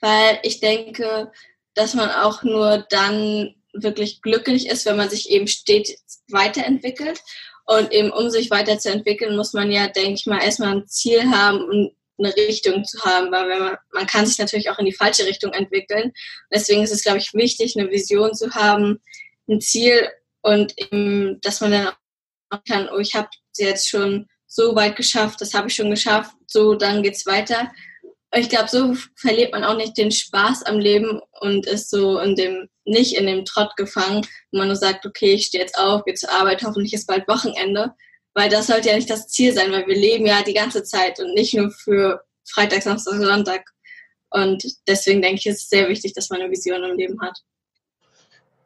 weil 0.00 0.38
ich 0.42 0.60
denke, 0.60 1.30
dass 1.74 1.94
man 1.94 2.10
auch 2.10 2.42
nur 2.42 2.84
dann 2.90 3.54
wirklich 3.72 4.22
glücklich 4.22 4.68
ist, 4.68 4.86
wenn 4.86 4.96
man 4.96 5.10
sich 5.10 5.30
eben 5.30 5.46
stets 5.46 6.22
weiterentwickelt. 6.28 7.20
Und 7.66 7.92
eben 7.92 8.10
um 8.10 8.28
sich 8.28 8.50
weiterzuentwickeln, 8.50 9.36
muss 9.36 9.54
man 9.54 9.72
ja, 9.72 9.88
denke 9.88 10.12
ich 10.12 10.26
mal, 10.26 10.42
erstmal 10.42 10.76
ein 10.76 10.86
Ziel 10.86 11.30
haben 11.30 11.64
und 11.64 11.92
eine 12.18 12.36
Richtung 12.36 12.84
zu 12.84 13.00
haben, 13.00 13.32
weil 13.32 13.48
wenn 13.48 13.58
man, 13.58 13.76
man 13.92 14.06
kann 14.06 14.26
sich 14.26 14.38
natürlich 14.38 14.70
auch 14.70 14.78
in 14.78 14.84
die 14.84 14.92
falsche 14.92 15.26
Richtung 15.26 15.52
entwickeln. 15.52 16.12
Deswegen 16.52 16.82
ist 16.82 16.92
es, 16.92 17.02
glaube 17.02 17.18
ich, 17.18 17.32
wichtig, 17.34 17.74
eine 17.76 17.90
Vision 17.90 18.34
zu 18.34 18.54
haben, 18.54 19.00
ein 19.48 19.60
Ziel 19.60 20.08
und 20.42 20.74
eben, 20.78 21.40
dass 21.40 21.60
man 21.60 21.72
dann 21.72 21.88
auch 22.50 22.62
kann, 22.68 22.88
oh, 22.94 22.98
ich 22.98 23.14
habe 23.14 23.28
jetzt 23.56 23.88
schon 23.88 24.28
so 24.46 24.76
weit 24.76 24.96
geschafft, 24.96 25.40
das 25.40 25.54
habe 25.54 25.68
ich 25.68 25.74
schon 25.74 25.90
geschafft, 25.90 26.32
so 26.46 26.74
dann 26.74 27.02
geht's 27.02 27.26
weiter. 27.26 27.72
Ich 28.36 28.48
glaube, 28.48 28.68
so 28.68 28.94
verliert 29.16 29.52
man 29.52 29.64
auch 29.64 29.76
nicht 29.76 29.96
den 29.96 30.10
Spaß 30.10 30.64
am 30.64 30.78
Leben 30.78 31.20
und 31.40 31.66
ist 31.66 31.90
so 31.90 32.18
in 32.18 32.34
dem, 32.34 32.68
nicht 32.84 33.16
in 33.16 33.26
dem 33.26 33.44
Trott 33.44 33.76
gefangen, 33.76 34.26
wo 34.50 34.58
man 34.58 34.68
nur 34.68 34.76
sagt, 34.76 35.06
okay, 35.06 35.34
ich 35.34 35.46
stehe 35.46 35.62
jetzt 35.62 35.78
auf, 35.78 36.04
gehe 36.04 36.14
zur 36.14 36.32
Arbeit, 36.32 36.62
hoffentlich 36.64 36.92
ist 36.94 37.06
bald 37.06 37.28
Wochenende. 37.28 37.92
Weil 38.34 38.48
das 38.48 38.66
sollte 38.66 38.88
ja 38.88 38.96
nicht 38.96 39.10
das 39.10 39.28
Ziel 39.28 39.52
sein, 39.52 39.70
weil 39.70 39.86
wir 39.86 39.94
leben 39.94 40.26
ja 40.26 40.42
die 40.42 40.54
ganze 40.54 40.82
Zeit 40.82 41.20
und 41.20 41.34
nicht 41.34 41.54
nur 41.54 41.70
für 41.70 42.22
Freitag, 42.50 42.82
Samstag, 42.82 43.14
Sonntag. 43.14 43.64
Und 44.30 44.64
deswegen 44.88 45.22
denke 45.22 45.38
ich, 45.38 45.46
ist 45.46 45.62
es 45.62 45.68
sehr 45.68 45.88
wichtig, 45.88 46.12
dass 46.14 46.30
man 46.30 46.40
eine 46.40 46.50
Vision 46.50 46.82
im 46.82 46.96
Leben 46.96 47.20
hat. 47.20 47.38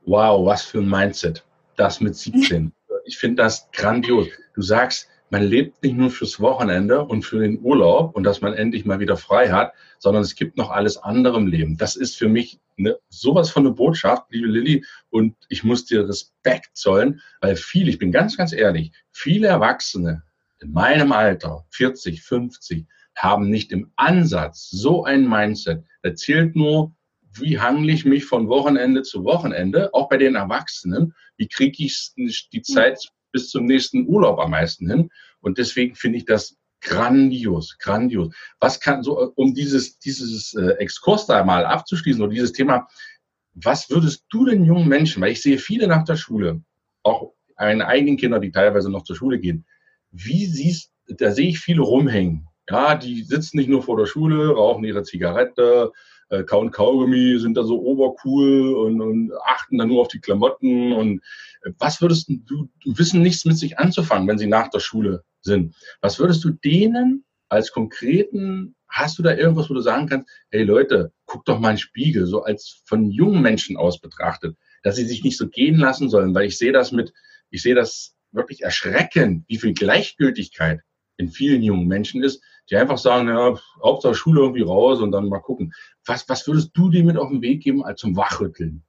Wow, 0.07 0.46
was 0.46 0.62
für 0.62 0.78
ein 0.78 0.88
Mindset. 0.88 1.44
Das 1.76 2.00
mit 2.00 2.16
17. 2.16 2.72
ich 3.04 3.18
finde 3.18 3.42
das 3.42 3.68
grandios. 3.72 4.28
Du 4.54 4.62
sagst, 4.62 5.09
man 5.30 5.42
lebt 5.42 5.82
nicht 5.82 5.96
nur 5.96 6.10
fürs 6.10 6.40
Wochenende 6.40 7.04
und 7.04 7.22
für 7.22 7.40
den 7.40 7.60
Urlaub 7.60 8.14
und 8.16 8.24
dass 8.24 8.40
man 8.40 8.54
endlich 8.54 8.84
mal 8.84 9.00
wieder 9.00 9.16
frei 9.16 9.50
hat, 9.50 9.72
sondern 9.98 10.22
es 10.22 10.34
gibt 10.34 10.56
noch 10.56 10.70
alles 10.70 10.96
andere 10.96 11.36
im 11.36 11.46
Leben. 11.46 11.76
Das 11.76 11.96
ist 11.96 12.16
für 12.16 12.28
mich 12.28 12.60
eine, 12.78 12.98
sowas 13.08 13.50
von 13.50 13.66
eine 13.66 13.74
Botschaft, 13.74 14.24
liebe 14.30 14.46
Lilly, 14.46 14.84
und 15.10 15.34
ich 15.48 15.64
muss 15.64 15.84
dir 15.84 16.08
Respekt 16.08 16.76
zollen, 16.76 17.20
weil 17.40 17.56
viele, 17.56 17.90
ich 17.90 17.98
bin 17.98 18.12
ganz, 18.12 18.36
ganz 18.36 18.52
ehrlich, 18.52 18.92
viele 19.12 19.48
Erwachsene 19.48 20.22
in 20.60 20.72
meinem 20.72 21.12
Alter, 21.12 21.66
40, 21.70 22.22
50, 22.22 22.86
haben 23.16 23.50
nicht 23.50 23.72
im 23.72 23.90
Ansatz 23.96 24.70
so 24.70 25.04
ein 25.04 25.28
Mindset. 25.28 25.84
Da 26.02 26.14
zählt 26.14 26.56
nur, 26.56 26.94
wie 27.32 27.58
hangle 27.58 27.92
ich 27.92 28.04
mich 28.04 28.24
von 28.24 28.48
Wochenende 28.48 29.02
zu 29.02 29.24
Wochenende, 29.24 29.92
auch 29.92 30.08
bei 30.08 30.16
den 30.16 30.34
Erwachsenen, 30.34 31.14
wie 31.36 31.48
kriege 31.48 31.84
ich 31.84 32.12
die 32.52 32.62
Zeit 32.62 33.10
bis 33.32 33.50
zum 33.50 33.66
nächsten 33.66 34.06
Urlaub 34.06 34.38
am 34.38 34.50
meisten 34.50 34.88
hin. 34.88 35.10
Und 35.40 35.58
deswegen 35.58 35.94
finde 35.94 36.18
ich 36.18 36.24
das 36.24 36.56
grandios, 36.80 37.76
grandios. 37.78 38.34
Was 38.60 38.80
kann 38.80 39.02
so, 39.02 39.32
um 39.34 39.54
dieses, 39.54 39.98
dieses 39.98 40.54
äh, 40.54 40.72
Exkurs 40.78 41.26
da 41.26 41.44
mal 41.44 41.64
abzuschließen 41.64 42.22
oder 42.22 42.32
dieses 42.32 42.52
Thema, 42.52 42.88
was 43.54 43.90
würdest 43.90 44.24
du 44.30 44.44
den 44.44 44.64
jungen 44.64 44.88
Menschen, 44.88 45.20
weil 45.20 45.32
ich 45.32 45.42
sehe 45.42 45.58
viele 45.58 45.88
nach 45.88 46.04
der 46.04 46.16
Schule, 46.16 46.62
auch 47.02 47.32
meine 47.56 47.86
eigenen 47.86 48.16
Kinder, 48.16 48.38
die 48.38 48.52
teilweise 48.52 48.90
noch 48.90 49.02
zur 49.02 49.16
Schule 49.16 49.38
gehen, 49.40 49.66
wie 50.10 50.46
siehst, 50.46 50.92
da 51.08 51.32
sehe 51.32 51.48
ich 51.48 51.58
viele 51.58 51.82
rumhängen. 51.82 52.46
Ja, 52.70 52.94
die 52.94 53.22
sitzen 53.24 53.56
nicht 53.56 53.68
nur 53.68 53.82
vor 53.82 53.96
der 53.96 54.06
Schule, 54.06 54.50
rauchen 54.50 54.84
ihre 54.84 55.02
Zigarette, 55.02 55.90
äh, 56.30 56.44
kauen 56.44 56.70
Kaugummi, 56.70 57.38
sind 57.38 57.56
da 57.56 57.64
so 57.64 57.80
obercool 57.80 58.74
und, 58.74 59.00
und 59.00 59.32
achten 59.44 59.78
dann 59.78 59.88
nur 59.88 60.02
auf 60.02 60.08
die 60.08 60.20
Klamotten. 60.20 60.92
Und 60.92 61.20
äh, 61.62 61.70
was 61.78 62.00
würdest 62.00 62.28
du, 62.28 62.68
du 62.82 62.98
wissen 62.98 63.22
nichts 63.22 63.44
mit 63.44 63.58
sich 63.58 63.78
anzufangen, 63.78 64.28
wenn 64.28 64.38
sie 64.38 64.46
nach 64.46 64.68
der 64.68 64.80
Schule 64.80 65.24
sind. 65.40 65.74
Was 66.00 66.18
würdest 66.18 66.44
du 66.44 66.50
denen 66.50 67.24
als 67.48 67.72
konkreten, 67.72 68.74
hast 68.88 69.18
du 69.18 69.22
da 69.22 69.34
irgendwas, 69.34 69.70
wo 69.70 69.74
du 69.74 69.80
sagen 69.80 70.06
kannst, 70.06 70.28
hey 70.50 70.62
Leute, 70.62 71.12
guck 71.26 71.44
doch 71.44 71.58
mal 71.58 71.70
in 71.70 71.76
den 71.76 71.80
Spiegel, 71.80 72.26
so 72.26 72.42
als 72.42 72.82
von 72.84 73.10
jungen 73.10 73.42
Menschen 73.42 73.76
aus 73.76 74.00
betrachtet, 74.00 74.56
dass 74.82 74.96
sie 74.96 75.06
sich 75.06 75.24
nicht 75.24 75.38
so 75.38 75.48
gehen 75.48 75.78
lassen 75.78 76.08
sollen, 76.08 76.34
weil 76.34 76.46
ich 76.46 76.58
sehe 76.58 76.72
das 76.72 76.92
mit, 76.92 77.12
ich 77.50 77.62
sehe 77.62 77.74
das 77.74 78.14
wirklich 78.32 78.62
erschreckend, 78.62 79.44
wie 79.48 79.58
viel 79.58 79.72
Gleichgültigkeit 79.72 80.80
in 81.16 81.30
vielen 81.30 81.62
jungen 81.62 81.88
Menschen 81.88 82.22
ist, 82.22 82.42
die 82.70 82.76
einfach 82.76 82.98
sagen, 82.98 83.28
ja, 83.28 83.59
Hauptsache 83.83 84.14
Schule 84.14 84.40
irgendwie 84.40 84.62
raus 84.62 85.00
und 85.00 85.12
dann 85.12 85.28
mal 85.28 85.40
gucken. 85.40 85.72
Was, 86.07 86.28
was 86.28 86.46
würdest 86.46 86.70
du 86.74 86.90
dir 86.90 87.04
mit 87.04 87.16
auf 87.16 87.31
den 87.31 87.42
Weg 87.42 87.62
geben 87.62 87.85
als 87.85 88.00
zum 88.00 88.16
Wachrütteln? 88.16 88.85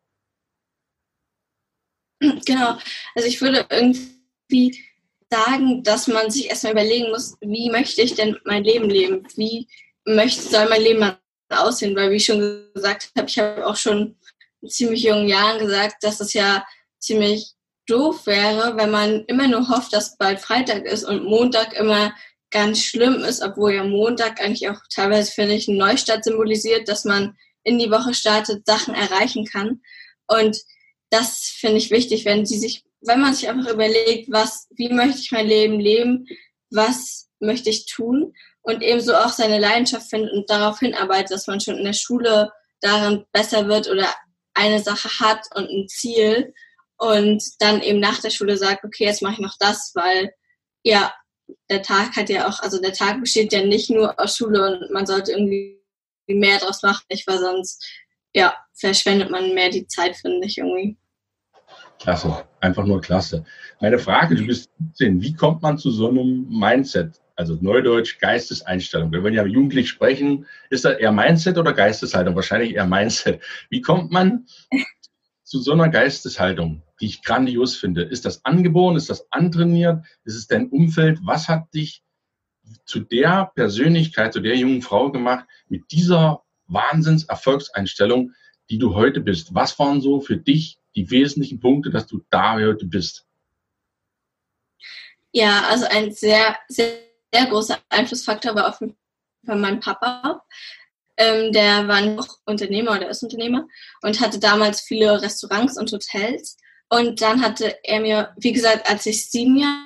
Genau. 2.19 2.77
Also 3.15 3.27
ich 3.27 3.41
würde 3.41 3.65
irgendwie 3.69 4.83
sagen, 5.31 5.83
dass 5.83 6.07
man 6.07 6.29
sich 6.29 6.49
erstmal 6.49 6.73
überlegen 6.73 7.09
muss, 7.11 7.37
wie 7.41 7.69
möchte 7.69 8.01
ich 8.01 8.15
denn 8.15 8.37
mein 8.45 8.63
Leben 8.63 8.89
leben? 8.89 9.25
Wie 9.35 9.67
möchte, 10.05 10.41
soll 10.41 10.67
mein 10.67 10.81
Leben 10.81 10.99
mal 10.99 11.19
aussehen? 11.49 11.95
Weil, 11.95 12.11
wie 12.11 12.15
ich 12.15 12.25
schon 12.25 12.69
gesagt 12.73 13.11
habe, 13.17 13.27
ich 13.27 13.39
habe 13.39 13.65
auch 13.65 13.75
schon 13.75 14.17
in 14.61 14.69
ziemlich 14.69 15.03
jungen 15.03 15.27
Jahren 15.27 15.59
gesagt, 15.59 16.03
dass 16.03 16.19
es 16.19 16.33
ja 16.33 16.65
ziemlich 16.99 17.53
doof 17.87 18.27
wäre, 18.27 18.77
wenn 18.77 18.91
man 18.91 19.25
immer 19.25 19.47
nur 19.47 19.67
hofft, 19.69 19.93
dass 19.93 20.17
bald 20.17 20.39
Freitag 20.39 20.85
ist 20.85 21.03
und 21.03 21.23
Montag 21.23 21.73
immer 21.73 22.13
ganz 22.51 22.81
schlimm 22.81 23.23
ist, 23.23 23.41
obwohl 23.41 23.73
ja 23.73 23.83
Montag 23.83 24.41
eigentlich 24.41 24.69
auch 24.69 24.79
teilweise, 24.93 25.31
finde 25.31 25.55
ich, 25.55 25.67
einen 25.67 25.77
Neustart 25.77 26.23
symbolisiert, 26.23 26.87
dass 26.87 27.05
man 27.05 27.37
in 27.63 27.79
die 27.79 27.91
Woche 27.91 28.13
startet, 28.13 28.65
Sachen 28.65 28.93
erreichen 28.93 29.45
kann. 29.45 29.81
Und 30.27 30.57
das 31.09 31.55
finde 31.59 31.77
ich 31.77 31.91
wichtig, 31.91 32.25
wenn 32.25 32.45
sie 32.45 32.57
sich, 32.57 32.83
wenn 33.01 33.21
man 33.21 33.33
sich 33.33 33.49
einfach 33.49 33.71
überlegt, 33.71 34.31
was, 34.31 34.67
wie 34.75 34.89
möchte 34.89 35.19
ich 35.19 35.31
mein 35.31 35.47
Leben 35.47 35.79
leben, 35.79 36.25
was 36.69 37.29
möchte 37.39 37.69
ich 37.69 37.85
tun 37.85 38.33
und 38.61 38.81
ebenso 38.81 39.15
auch 39.15 39.29
seine 39.29 39.59
Leidenschaft 39.59 40.09
findet 40.09 40.33
und 40.33 40.49
darauf 40.49 40.79
hinarbeitet, 40.79 41.31
dass 41.31 41.47
man 41.47 41.59
schon 41.59 41.77
in 41.77 41.85
der 41.85 41.93
Schule 41.93 42.51
darin 42.81 43.25
besser 43.31 43.67
wird 43.67 43.89
oder 43.89 44.07
eine 44.53 44.79
Sache 44.79 45.09
hat 45.19 45.45
und 45.55 45.69
ein 45.69 45.87
Ziel 45.87 46.53
und 46.97 47.43
dann 47.59 47.81
eben 47.81 47.99
nach 47.99 48.19
der 48.19 48.29
Schule 48.29 48.57
sagt, 48.57 48.83
okay, 48.83 49.05
jetzt 49.05 49.21
mache 49.21 49.33
ich 49.33 49.39
noch 49.39 49.55
das, 49.59 49.91
weil 49.95 50.33
ja, 50.83 51.13
der 51.69 51.81
Tag 51.81 52.15
hat 52.15 52.29
ja 52.29 52.47
auch, 52.47 52.59
also 52.61 52.81
der 52.81 52.93
Tag 52.93 53.19
besteht 53.21 53.53
ja 53.53 53.63
nicht 53.63 53.89
nur 53.89 54.19
aus 54.19 54.37
Schule 54.37 54.79
und 54.79 54.91
man 54.91 55.05
sollte 55.05 55.31
irgendwie 55.31 55.79
mehr 56.27 56.59
draus 56.59 56.83
machen, 56.83 57.05
nicht, 57.09 57.27
weil 57.27 57.39
sonst, 57.39 57.85
ja, 58.33 58.55
verschwendet 58.73 59.29
man 59.29 59.53
mehr 59.53 59.69
die 59.69 59.87
Zeit, 59.87 60.15
finde 60.15 60.45
ich 60.45 60.57
irgendwie. 60.57 60.97
Klasse, 61.99 62.45
einfach 62.61 62.85
nur 62.85 63.01
klasse. 63.01 63.43
Meine 63.81 63.99
Frage, 63.99 64.35
du 64.35 64.45
bist 64.45 64.69
17, 64.79 65.21
wie 65.21 65.33
kommt 65.33 65.61
man 65.61 65.77
zu 65.77 65.91
so 65.91 66.09
einem 66.09 66.47
Mindset? 66.49 67.19
Also 67.35 67.57
Neudeutsch, 67.61 68.19
Geisteseinstellung. 68.19 69.11
Wenn 69.11 69.23
wir 69.23 69.31
ja 69.31 69.45
jugendlich 69.45 69.89
sprechen, 69.89 70.45
ist 70.69 70.85
das 70.85 70.97
eher 70.97 71.11
Mindset 71.11 71.57
oder 71.57 71.73
Geisteshaltung? 71.73 72.35
Wahrscheinlich 72.35 72.75
eher 72.75 72.85
Mindset. 72.85 73.41
Wie 73.69 73.81
kommt 73.81 74.11
man 74.11 74.45
zu 75.43 75.59
so 75.59 75.73
einer 75.73 75.89
Geisteshaltung, 75.89 76.83
die 76.99 77.05
ich 77.05 77.21
grandios 77.23 77.75
finde? 77.75 78.03
Ist 78.03 78.25
das 78.25 78.43
angeboren? 78.45 78.95
Ist 78.95 79.09
das 79.09 79.31
antrainiert? 79.31 80.05
Ist 80.23 80.35
es 80.35 80.47
dein 80.47 80.69
Umfeld? 80.69 81.19
Was 81.23 81.47
hat 81.47 81.73
dich 81.73 82.03
zu 82.85 82.99
der 82.99 83.51
Persönlichkeit, 83.55 84.33
zu 84.33 84.41
der 84.41 84.55
jungen 84.55 84.81
Frau 84.81 85.11
gemacht, 85.11 85.45
mit 85.67 85.91
dieser 85.91 86.43
Wahnsinns-Erfolgseinstellung, 86.67 88.33
die 88.69 88.77
du 88.77 88.95
heute 88.95 89.21
bist? 89.21 89.53
Was 89.53 89.77
waren 89.79 90.01
so 90.01 90.21
für 90.21 90.37
dich 90.37 90.79
die 90.95 91.09
wesentlichen 91.09 91.59
Punkte, 91.59 91.89
dass 91.89 92.07
du 92.07 92.21
da 92.29 92.53
heute 92.55 92.85
bist? 92.85 93.25
Ja, 95.31 95.63
also 95.69 95.85
ein 95.85 96.11
sehr, 96.11 96.57
sehr, 96.67 96.97
sehr 97.33 97.45
großer 97.45 97.77
Einflussfaktor 97.89 98.55
war 98.55 98.69
auf 98.69 98.81
jeden 98.81 98.97
Fall 99.45 99.57
mein 99.57 99.79
Papa. 99.79 100.43
Ähm, 101.17 101.51
der 101.51 101.87
war 101.87 102.01
noch 102.01 102.39
Unternehmer 102.45 102.91
oder 102.91 103.09
ist 103.09 103.23
Unternehmer 103.23 103.67
und 104.01 104.19
hatte 104.21 104.39
damals 104.39 104.81
viele 104.81 105.21
Restaurants 105.21 105.77
und 105.77 105.91
Hotels. 105.91 106.57
Und 106.89 107.21
dann 107.21 107.41
hatte 107.41 107.77
er 107.83 108.01
mir, 108.01 108.33
wie 108.37 108.51
gesagt, 108.51 108.89
als 108.89 109.05
ich 109.05 109.29
sieben 109.29 109.57
Jahre, 109.57 109.85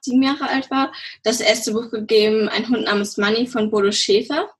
sieben 0.00 0.22
Jahre 0.22 0.48
alt 0.48 0.70
war, 0.70 0.92
das 1.22 1.40
erste 1.40 1.72
Buch 1.72 1.90
gegeben, 1.90 2.48
Ein 2.48 2.68
Hund 2.68 2.84
namens 2.84 3.16
Money 3.16 3.46
von 3.46 3.70
Bodo 3.70 3.92
Schäfer. 3.92 4.50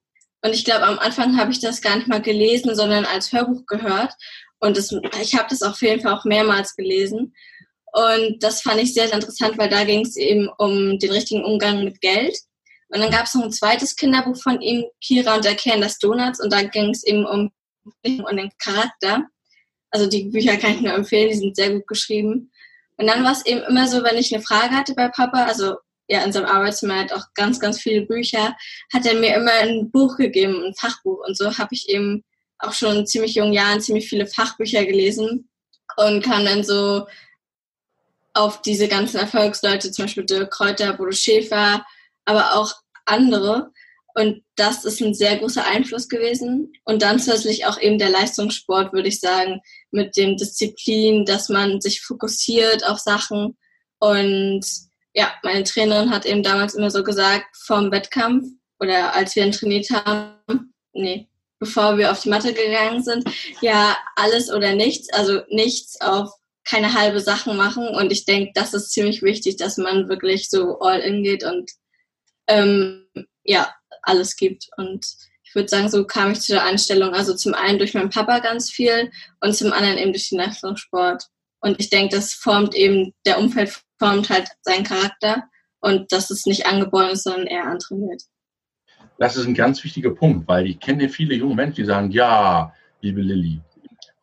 Und 0.43 0.53
ich 0.53 0.65
glaube, 0.65 0.85
am 0.85 0.99
Anfang 0.99 1.37
habe 1.37 1.51
ich 1.51 1.59
das 1.59 1.81
gar 1.81 1.95
nicht 1.95 2.07
mal 2.07 2.21
gelesen, 2.21 2.75
sondern 2.75 3.05
als 3.05 3.31
Hörbuch 3.31 3.65
gehört. 3.65 4.13
Und 4.59 4.77
das, 4.77 4.91
ich 5.21 5.35
habe 5.35 5.47
das 5.49 5.61
auf 5.61 5.81
jeden 5.81 6.01
Fall 6.01 6.13
auch 6.13 6.25
mehrmals 6.25 6.75
gelesen. 6.75 7.33
Und 7.91 8.43
das 8.43 8.61
fand 8.61 8.81
ich 8.81 8.93
sehr, 8.93 9.07
sehr 9.07 9.15
interessant, 9.15 9.57
weil 9.57 9.69
da 9.69 9.83
ging 9.83 10.01
es 10.05 10.17
eben 10.17 10.49
um 10.57 10.99
den 10.99 11.11
richtigen 11.11 11.45
Umgang 11.45 11.83
mit 11.83 12.01
Geld. 12.01 12.37
Und 12.89 12.99
dann 12.99 13.11
gab 13.11 13.25
es 13.25 13.33
noch 13.33 13.43
ein 13.43 13.51
zweites 13.51 13.95
Kinderbuch 13.95 14.41
von 14.41 14.61
ihm, 14.61 14.85
Kira 15.01 15.35
und 15.35 15.45
der 15.45 15.55
Kern 15.55 15.81
des 15.81 15.97
Donuts. 15.99 16.39
Und 16.39 16.51
da 16.51 16.61
ging 16.63 16.89
es 16.91 17.03
eben 17.03 17.25
um, 17.25 17.51
um 17.83 18.37
den 18.37 18.51
Charakter. 18.57 19.23
Also 19.95 20.07
die 20.09 20.25
Bücher 20.25 20.57
kann 20.57 20.73
ich 20.73 20.81
nur 20.81 20.93
empfehlen, 20.93 21.29
die 21.29 21.37
sind 21.37 21.55
sehr 21.55 21.71
gut 21.71 21.87
geschrieben. 21.87 22.51
Und 22.97 23.07
dann 23.07 23.23
war 23.23 23.31
es 23.31 23.45
eben 23.45 23.61
immer 23.61 23.87
so, 23.87 24.03
wenn 24.03 24.17
ich 24.17 24.33
eine 24.33 24.43
Frage 24.43 24.75
hatte 24.75 24.93
bei 24.93 25.07
Papa, 25.07 25.45
also 25.45 25.77
ja, 26.09 26.21
in 26.25 26.33
seinem 26.33 26.47
Arbeitszimmer 26.47 26.99
hat 26.99 27.13
auch 27.13 27.27
ganz, 27.33 27.61
ganz 27.61 27.79
viele 27.79 28.01
Bücher, 28.05 28.57
hat 28.93 29.05
er 29.05 29.13
mir 29.13 29.35
immer 29.35 29.53
ein 29.53 29.89
Buch 29.91 30.17
gegeben, 30.17 30.65
ein 30.65 30.75
Fachbuch. 30.75 31.25
Und 31.25 31.37
so 31.37 31.57
habe 31.57 31.69
ich 31.71 31.87
eben 31.87 32.25
auch 32.59 32.73
schon 32.73 32.97
in 32.97 33.07
ziemlich 33.07 33.35
jungen 33.35 33.53
Jahren 33.53 33.79
ziemlich 33.79 34.09
viele 34.09 34.27
Fachbücher 34.27 34.83
gelesen 34.83 35.47
und 35.95 36.25
kam 36.25 36.43
dann 36.43 36.65
so 36.65 37.07
auf 38.33 38.61
diese 38.63 38.89
ganzen 38.89 39.21
Erfolgsleute, 39.21 39.91
zum 39.91 40.03
Beispiel 40.03 40.25
Dirk 40.25 40.51
Kräuter, 40.51 40.91
Bodo 40.91 41.13
Schäfer, 41.13 41.85
aber 42.25 42.55
auch 42.55 42.73
andere. 43.05 43.71
Und 44.17 44.43
das 44.55 44.85
ist 44.85 45.01
ein 45.01 45.13
sehr 45.13 45.37
großer 45.37 45.65
Einfluss 45.65 46.07
gewesen. 46.07 46.71
Und 46.85 47.01
dann 47.01 47.19
zusätzlich 47.19 47.65
auch 47.65 47.79
eben 47.79 47.99
der 47.99 48.09
Leistungssport, 48.09 48.93
würde 48.93 49.09
ich 49.09 49.19
sagen, 49.19 49.59
mit 49.95 50.15
dem 50.17 50.37
Disziplin, 50.37 51.25
dass 51.25 51.49
man 51.49 51.81
sich 51.81 52.01
fokussiert 52.01 52.85
auf 52.85 52.99
Sachen. 52.99 53.57
Und 53.99 54.65
ja, 55.13 55.33
meine 55.43 55.63
Trainerin 55.63 56.11
hat 56.11 56.25
eben 56.25 56.43
damals 56.43 56.75
immer 56.75 56.91
so 56.91 57.03
gesagt, 57.03 57.45
vorm 57.65 57.91
Wettkampf 57.91 58.45
oder 58.79 59.15
als 59.15 59.35
wir 59.35 59.45
ihn 59.45 59.51
trainiert 59.51 59.89
haben, 59.89 60.73
nee, 60.93 61.27
bevor 61.59 61.97
wir 61.97 62.11
auf 62.11 62.21
die 62.21 62.29
Matte 62.29 62.53
gegangen 62.53 63.03
sind, 63.03 63.23
ja, 63.61 63.97
alles 64.15 64.51
oder 64.51 64.75
nichts, 64.75 65.11
also 65.13 65.41
nichts 65.49 65.99
auf 66.01 66.29
keine 66.65 66.93
halbe 66.93 67.19
Sachen 67.19 67.55
machen. 67.55 67.87
Und 67.87 68.11
ich 68.11 68.25
denke, 68.25 68.51
das 68.53 68.73
ist 68.73 68.91
ziemlich 68.91 69.21
wichtig, 69.21 69.55
dass 69.57 69.77
man 69.77 70.09
wirklich 70.09 70.49
so 70.49 70.79
all 70.79 70.99
in 70.99 71.23
geht 71.23 71.43
und 71.43 71.71
ähm, 72.47 73.07
ja, 73.43 73.73
alles 74.01 74.35
gibt. 74.35 74.67
Und 74.77 75.05
würde 75.55 75.69
sagen, 75.69 75.89
so 75.89 76.05
kam 76.05 76.31
ich 76.31 76.41
zu 76.41 76.53
der 76.53 76.63
Einstellung. 76.63 77.13
Also 77.13 77.33
zum 77.35 77.53
einen 77.53 77.79
durch 77.79 77.93
meinen 77.93 78.09
Papa 78.09 78.39
ganz 78.39 78.69
viel 78.69 79.11
und 79.41 79.55
zum 79.55 79.71
anderen 79.73 79.97
eben 79.97 80.13
durch 80.13 80.29
den 80.29 80.39
Leistungssport. 80.39 81.23
Und 81.61 81.79
ich 81.79 81.89
denke, 81.89 82.15
das 82.15 82.33
formt 82.33 82.75
eben, 82.75 83.13
der 83.25 83.39
Umfeld 83.39 83.81
formt 83.97 84.29
halt 84.29 84.49
seinen 84.61 84.83
Charakter 84.83 85.43
und 85.79 86.11
dass 86.11 86.29
es 86.29 86.45
nicht 86.45 86.65
angeboren 86.67 87.09
ist, 87.09 87.23
sondern 87.23 87.47
eher 87.47 87.65
antrainiert. 87.65 88.23
Das 89.17 89.37
ist 89.37 89.47
ein 89.47 89.53
ganz 89.53 89.83
wichtiger 89.83 90.11
Punkt, 90.11 90.47
weil 90.47 90.67
ich 90.67 90.79
kenne 90.79 91.09
viele 91.09 91.35
junge 91.35 91.55
Menschen, 91.55 91.77
die 91.77 91.85
sagen, 91.85 92.11
ja, 92.11 92.73
liebe 93.01 93.21
Lilly, 93.21 93.61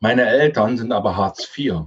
meine 0.01 0.27
Eltern 0.27 0.77
sind 0.77 0.93
aber 0.93 1.17
Hartz 1.17 1.49
IV. 1.57 1.87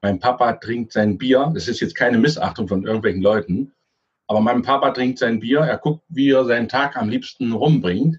Mein 0.00 0.18
Papa 0.18 0.52
trinkt 0.54 0.92
sein 0.92 1.18
Bier, 1.18 1.50
das 1.52 1.68
ist 1.68 1.80
jetzt 1.80 1.94
keine 1.94 2.18
Missachtung 2.18 2.68
von 2.68 2.86
irgendwelchen 2.86 3.20
Leuten, 3.20 3.72
aber 4.28 4.40
mein 4.40 4.62
Papa 4.62 4.90
trinkt 4.90 5.18
sein 5.18 5.40
Bier, 5.40 5.60
er 5.60 5.78
guckt, 5.78 6.04
wie 6.08 6.30
er 6.30 6.44
seinen 6.44 6.68
Tag 6.68 6.96
am 6.96 7.08
liebsten 7.08 7.52
rumbringt. 7.52 8.18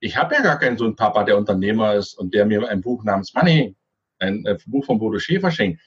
Ich 0.00 0.16
habe 0.16 0.34
ja 0.34 0.42
gar 0.42 0.58
keinen 0.58 0.78
so 0.78 0.84
einen 0.84 0.96
Papa, 0.96 1.24
der 1.24 1.36
Unternehmer 1.36 1.94
ist 1.94 2.14
und 2.14 2.34
der 2.34 2.46
mir 2.46 2.68
ein 2.68 2.80
Buch 2.80 3.04
namens 3.04 3.34
Money, 3.34 3.76
ein, 4.18 4.46
ein 4.46 4.58
Buch 4.66 4.84
von 4.84 4.98
Bodo 4.98 5.18
Schäfer 5.18 5.50
schenkt. 5.50 5.80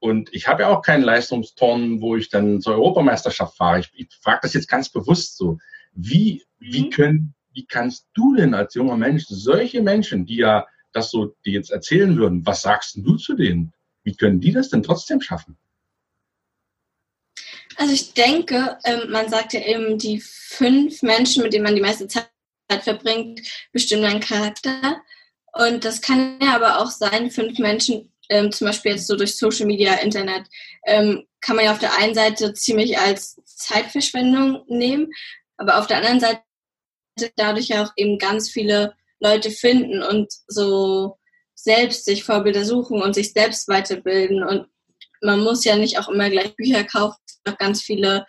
Und 0.00 0.32
ich 0.32 0.46
habe 0.46 0.62
ja 0.62 0.68
auch 0.68 0.82
keinen 0.82 1.02
Leistungsturnen, 1.02 2.00
wo 2.00 2.14
ich 2.16 2.28
dann 2.28 2.60
zur 2.60 2.74
Europameisterschaft 2.74 3.56
fahre. 3.56 3.80
Ich, 3.80 3.90
ich 3.94 4.08
frage 4.20 4.40
das 4.42 4.54
jetzt 4.54 4.68
ganz 4.68 4.88
bewusst 4.90 5.36
so. 5.36 5.58
Wie, 5.92 6.44
wie 6.58 6.84
mhm. 6.84 6.90
können, 6.90 7.34
wie 7.52 7.66
kannst 7.66 8.06
du 8.14 8.36
denn 8.36 8.54
als 8.54 8.74
junger 8.74 8.96
Mensch 8.96 9.24
solche 9.26 9.82
Menschen, 9.82 10.24
die 10.24 10.36
ja 10.36 10.66
das 10.92 11.10
so, 11.10 11.34
die 11.44 11.52
jetzt 11.52 11.70
erzählen 11.70 12.16
würden, 12.16 12.46
was 12.46 12.62
sagst 12.62 12.96
du 12.96 13.16
zu 13.16 13.34
denen? 13.34 13.72
Wie 14.04 14.14
können 14.14 14.40
die 14.40 14.52
das 14.52 14.68
denn 14.68 14.82
trotzdem 14.84 15.20
schaffen? 15.20 15.58
Also 17.76 17.92
ich 17.92 18.14
denke, 18.14 18.78
ähm, 18.84 19.10
man 19.10 19.28
sagt 19.28 19.52
ja 19.52 19.60
eben, 19.60 19.98
die 19.98 20.20
fünf 20.20 21.02
Menschen, 21.02 21.42
mit 21.42 21.52
denen 21.52 21.64
man 21.64 21.74
die 21.74 21.80
meiste 21.80 22.08
Zeit 22.08 22.30
verbringt, 22.82 23.40
bestimmen 23.72 24.02
deinen 24.02 24.20
Charakter. 24.20 25.00
Und 25.52 25.84
das 25.84 26.00
kann 26.00 26.38
ja 26.42 26.54
aber 26.54 26.80
auch 26.80 26.90
sein, 26.90 27.30
fünf 27.30 27.58
Menschen, 27.58 28.12
ähm, 28.28 28.52
zum 28.52 28.66
Beispiel 28.66 28.92
jetzt 28.92 29.06
so 29.06 29.16
durch 29.16 29.36
Social 29.36 29.66
Media, 29.66 29.94
Internet, 29.94 30.46
ähm, 30.86 31.26
kann 31.40 31.56
man 31.56 31.64
ja 31.64 31.72
auf 31.72 31.78
der 31.78 31.96
einen 31.96 32.14
Seite 32.14 32.52
ziemlich 32.52 32.98
als 32.98 33.40
Zeitverschwendung 33.44 34.64
nehmen, 34.68 35.10
aber 35.56 35.78
auf 35.78 35.86
der 35.86 35.98
anderen 35.98 36.20
Seite 36.20 36.42
dadurch 37.36 37.68
ja 37.68 37.84
auch 37.84 37.92
eben 37.96 38.18
ganz 38.18 38.50
viele 38.50 38.94
Leute 39.20 39.50
finden 39.50 40.02
und 40.02 40.32
so 40.46 41.18
selbst 41.54 42.04
sich 42.04 42.22
Vorbilder 42.22 42.64
suchen 42.64 43.02
und 43.02 43.14
sich 43.14 43.32
selbst 43.32 43.66
weiterbilden. 43.68 44.44
Und 44.44 44.68
man 45.20 45.40
muss 45.40 45.64
ja 45.64 45.76
nicht 45.76 45.98
auch 45.98 46.08
immer 46.08 46.30
gleich 46.30 46.54
Bücher 46.54 46.84
kaufen, 46.84 47.18
es 47.26 47.34
gibt 47.42 47.54
auch 47.54 47.58
ganz 47.58 47.82
viele 47.82 48.26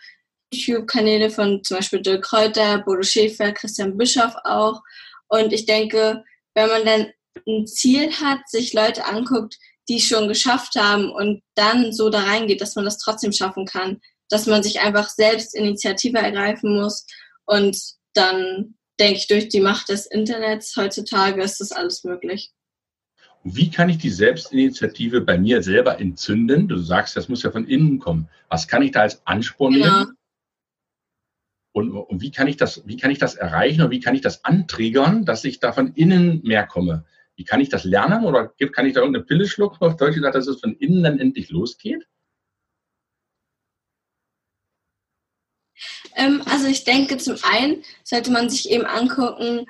YouTube-Kanäle 0.52 1.30
von 1.30 1.62
zum 1.64 1.78
Beispiel 1.78 2.00
Dirk 2.00 2.24
Kräuter, 2.24 2.78
Bodo 2.78 3.02
Schäfer, 3.02 3.52
Christian 3.52 3.96
Bischoff 3.96 4.34
auch. 4.44 4.82
Und 5.28 5.52
ich 5.52 5.66
denke, 5.66 6.24
wenn 6.54 6.68
man 6.68 6.84
dann 6.84 7.06
ein 7.46 7.66
Ziel 7.66 8.10
hat, 8.12 8.40
sich 8.48 8.72
Leute 8.72 9.04
anguckt, 9.04 9.58
die 9.88 9.96
es 9.96 10.04
schon 10.04 10.28
geschafft 10.28 10.74
haben 10.76 11.10
und 11.10 11.42
dann 11.54 11.92
so 11.92 12.10
da 12.10 12.20
reingeht, 12.20 12.60
dass 12.60 12.76
man 12.76 12.84
das 12.84 12.98
trotzdem 12.98 13.32
schaffen 13.32 13.66
kann, 13.66 14.00
dass 14.28 14.46
man 14.46 14.62
sich 14.62 14.80
einfach 14.80 15.08
selbst 15.08 15.54
Initiative 15.54 16.18
ergreifen 16.18 16.76
muss 16.80 17.06
und 17.44 17.76
dann 18.14 18.74
denke 19.00 19.18
ich, 19.18 19.26
durch 19.26 19.48
die 19.48 19.60
Macht 19.60 19.88
des 19.88 20.06
Internets 20.06 20.76
heutzutage 20.76 21.42
ist 21.42 21.60
das 21.60 21.72
alles 21.72 22.04
möglich. 22.04 22.52
Wie 23.42 23.70
kann 23.70 23.88
ich 23.88 23.98
die 23.98 24.10
Selbstinitiative 24.10 25.22
bei 25.22 25.38
mir 25.38 25.62
selber 25.62 25.98
entzünden? 25.98 26.68
Du 26.68 26.76
sagst, 26.76 27.16
das 27.16 27.28
muss 27.28 27.42
ja 27.42 27.50
von 27.50 27.66
innen 27.66 27.98
kommen. 27.98 28.28
Was 28.50 28.68
kann 28.68 28.82
ich 28.82 28.90
da 28.90 29.00
als 29.00 29.26
Ansporn 29.26 29.74
nehmen? 29.74 30.12
Und, 31.72 31.92
und, 31.92 32.20
wie, 32.20 32.32
kann 32.32 32.48
ich 32.48 32.56
das, 32.56 32.82
wie 32.86 32.96
kann 32.96 33.10
ich 33.10 33.18
das 33.18 33.36
erreichen 33.36 33.82
und 33.82 33.90
wie 33.90 34.00
kann 34.00 34.14
ich 34.14 34.22
das 34.22 34.44
antriggern, 34.44 35.24
dass 35.24 35.44
ich 35.44 35.60
da 35.60 35.72
von 35.72 35.92
innen 35.94 36.42
mehr 36.42 36.66
komme? 36.66 37.04
Wie 37.36 37.44
kann 37.44 37.60
ich 37.60 37.68
das 37.68 37.84
lernen 37.84 38.24
oder 38.24 38.48
kann 38.72 38.86
ich 38.86 38.94
da 38.94 39.00
irgendeine 39.00 39.24
Pille 39.24 39.46
schlucken 39.46 39.84
auf 39.84 39.96
Deutsch 39.96 40.16
gesagt, 40.16 40.34
dass 40.34 40.46
es 40.46 40.60
von 40.60 40.74
innen 40.74 41.02
dann 41.02 41.18
endlich 41.18 41.50
losgeht? 41.50 42.06
Ähm, 46.16 46.42
also 46.46 46.66
ich 46.66 46.84
denke, 46.84 47.16
zum 47.18 47.36
einen 47.42 47.82
sollte 48.04 48.30
man 48.30 48.50
sich 48.50 48.70
eben 48.70 48.84
angucken, 48.84 49.66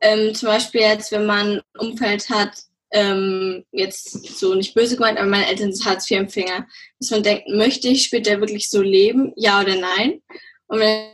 ähm, 0.00 0.34
zum 0.34 0.48
Beispiel 0.48 0.80
jetzt, 0.80 1.12
wenn 1.12 1.26
man 1.26 1.58
ein 1.58 1.60
Umfeld 1.78 2.30
hat, 2.30 2.56
ähm, 2.92 3.64
jetzt 3.70 4.38
so 4.38 4.54
nicht 4.54 4.74
böse 4.74 4.96
gemeint, 4.96 5.18
aber 5.18 5.28
meine 5.28 5.46
Eltern 5.46 5.72
sind 5.72 5.86
Hartz-IV-Empfänger, 5.86 6.66
dass 6.98 7.10
man 7.10 7.22
denkt, 7.22 7.48
möchte 7.48 7.88
ich 7.88 8.04
später 8.04 8.40
wirklich 8.40 8.68
so 8.68 8.82
leben, 8.82 9.32
ja 9.36 9.60
oder 9.60 9.76
nein? 9.76 10.22
Und 10.70 10.78
wenn 10.78 11.10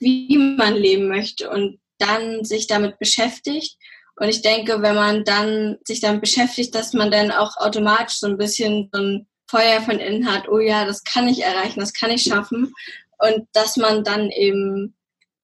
wie 0.00 0.38
man 0.38 0.76
leben 0.76 1.08
möchte 1.08 1.50
und 1.50 1.78
dann 1.98 2.44
sich 2.44 2.66
damit 2.66 2.98
beschäftigt. 2.98 3.76
Und 4.16 4.28
ich 4.28 4.40
denke, 4.40 4.82
wenn 4.82 4.94
man 4.94 5.24
dann 5.24 5.76
sich 5.84 6.00
damit 6.00 6.22
beschäftigt, 6.22 6.74
dass 6.74 6.94
man 6.94 7.10
dann 7.10 7.30
auch 7.30 7.56
automatisch 7.58 8.18
so 8.18 8.26
ein 8.26 8.38
bisschen 8.38 8.88
so 8.92 9.00
ein 9.00 9.26
Feuer 9.46 9.82
von 9.82 9.98
innen 9.98 10.30
hat, 10.30 10.48
oh 10.48 10.58
ja, 10.58 10.84
das 10.84 11.04
kann 11.04 11.28
ich 11.28 11.42
erreichen, 11.42 11.80
das 11.80 11.92
kann 11.92 12.10
ich 12.10 12.22
schaffen. 12.22 12.72
Und 13.18 13.46
dass 13.52 13.76
man 13.76 14.02
dann 14.02 14.30
eben 14.30 14.96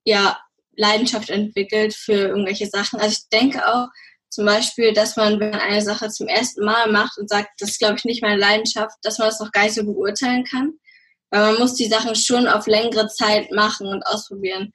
ja 0.04 0.38
Leidenschaft 0.76 1.28
entwickelt 1.28 1.94
für 1.94 2.28
irgendwelche 2.28 2.66
Sachen. 2.66 2.98
Also 2.98 3.12
ich 3.12 3.28
denke 3.28 3.66
auch 3.66 3.88
zum 4.30 4.46
Beispiel, 4.46 4.94
dass 4.94 5.16
man, 5.16 5.38
wenn 5.38 5.50
man 5.50 5.60
eine 5.60 5.82
Sache 5.82 6.08
zum 6.08 6.28
ersten 6.28 6.64
Mal 6.64 6.90
macht 6.90 7.18
und 7.18 7.28
sagt, 7.28 7.50
das 7.58 7.70
ist, 7.70 7.78
glaube 7.78 7.96
ich, 7.96 8.04
nicht 8.04 8.22
meine 8.22 8.40
Leidenschaft, 8.40 8.96
dass 9.02 9.18
man 9.18 9.28
das 9.28 9.40
noch 9.40 9.52
gar 9.52 9.64
nicht 9.64 9.74
so 9.74 9.84
beurteilen 9.84 10.44
kann. 10.44 10.78
Weil 11.36 11.52
man 11.52 11.60
muss 11.60 11.74
die 11.74 11.86
Sachen 11.86 12.14
schon 12.14 12.46
auf 12.46 12.66
längere 12.66 13.08
Zeit 13.08 13.50
machen 13.52 13.86
und 13.88 14.02
ausprobieren. 14.06 14.72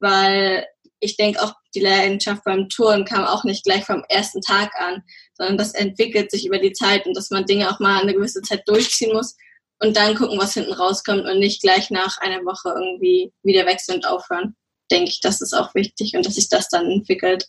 Weil 0.00 0.66
ich 1.00 1.16
denke 1.16 1.42
auch, 1.42 1.54
die 1.74 1.80
Leidenschaft 1.80 2.44
beim 2.44 2.68
Touren 2.68 3.04
kam 3.04 3.24
auch 3.24 3.44
nicht 3.44 3.64
gleich 3.64 3.84
vom 3.84 4.04
ersten 4.08 4.40
Tag 4.40 4.70
an, 4.78 5.02
sondern 5.34 5.58
das 5.58 5.74
entwickelt 5.74 6.30
sich 6.30 6.46
über 6.46 6.58
die 6.58 6.72
Zeit 6.72 7.06
und 7.06 7.16
dass 7.16 7.30
man 7.30 7.44
Dinge 7.44 7.70
auch 7.70 7.80
mal 7.80 8.00
eine 8.00 8.14
gewisse 8.14 8.42
Zeit 8.42 8.62
durchziehen 8.66 9.12
muss 9.12 9.36
und 9.80 9.96
dann 9.96 10.14
gucken, 10.14 10.38
was 10.38 10.54
hinten 10.54 10.72
rauskommt 10.72 11.26
und 11.26 11.40
nicht 11.40 11.62
gleich 11.62 11.90
nach 11.90 12.16
einer 12.18 12.44
Woche 12.44 12.70
irgendwie 12.74 13.32
wieder 13.42 13.66
wechseln 13.66 13.96
und 13.96 14.06
aufhören 14.06 14.56
denke 14.90 15.10
ich, 15.10 15.20
das 15.20 15.40
ist 15.40 15.54
auch 15.54 15.74
wichtig 15.74 16.14
und 16.16 16.26
dass 16.26 16.36
sich 16.36 16.48
das 16.48 16.68
dann 16.68 16.90
entwickelt. 16.90 17.48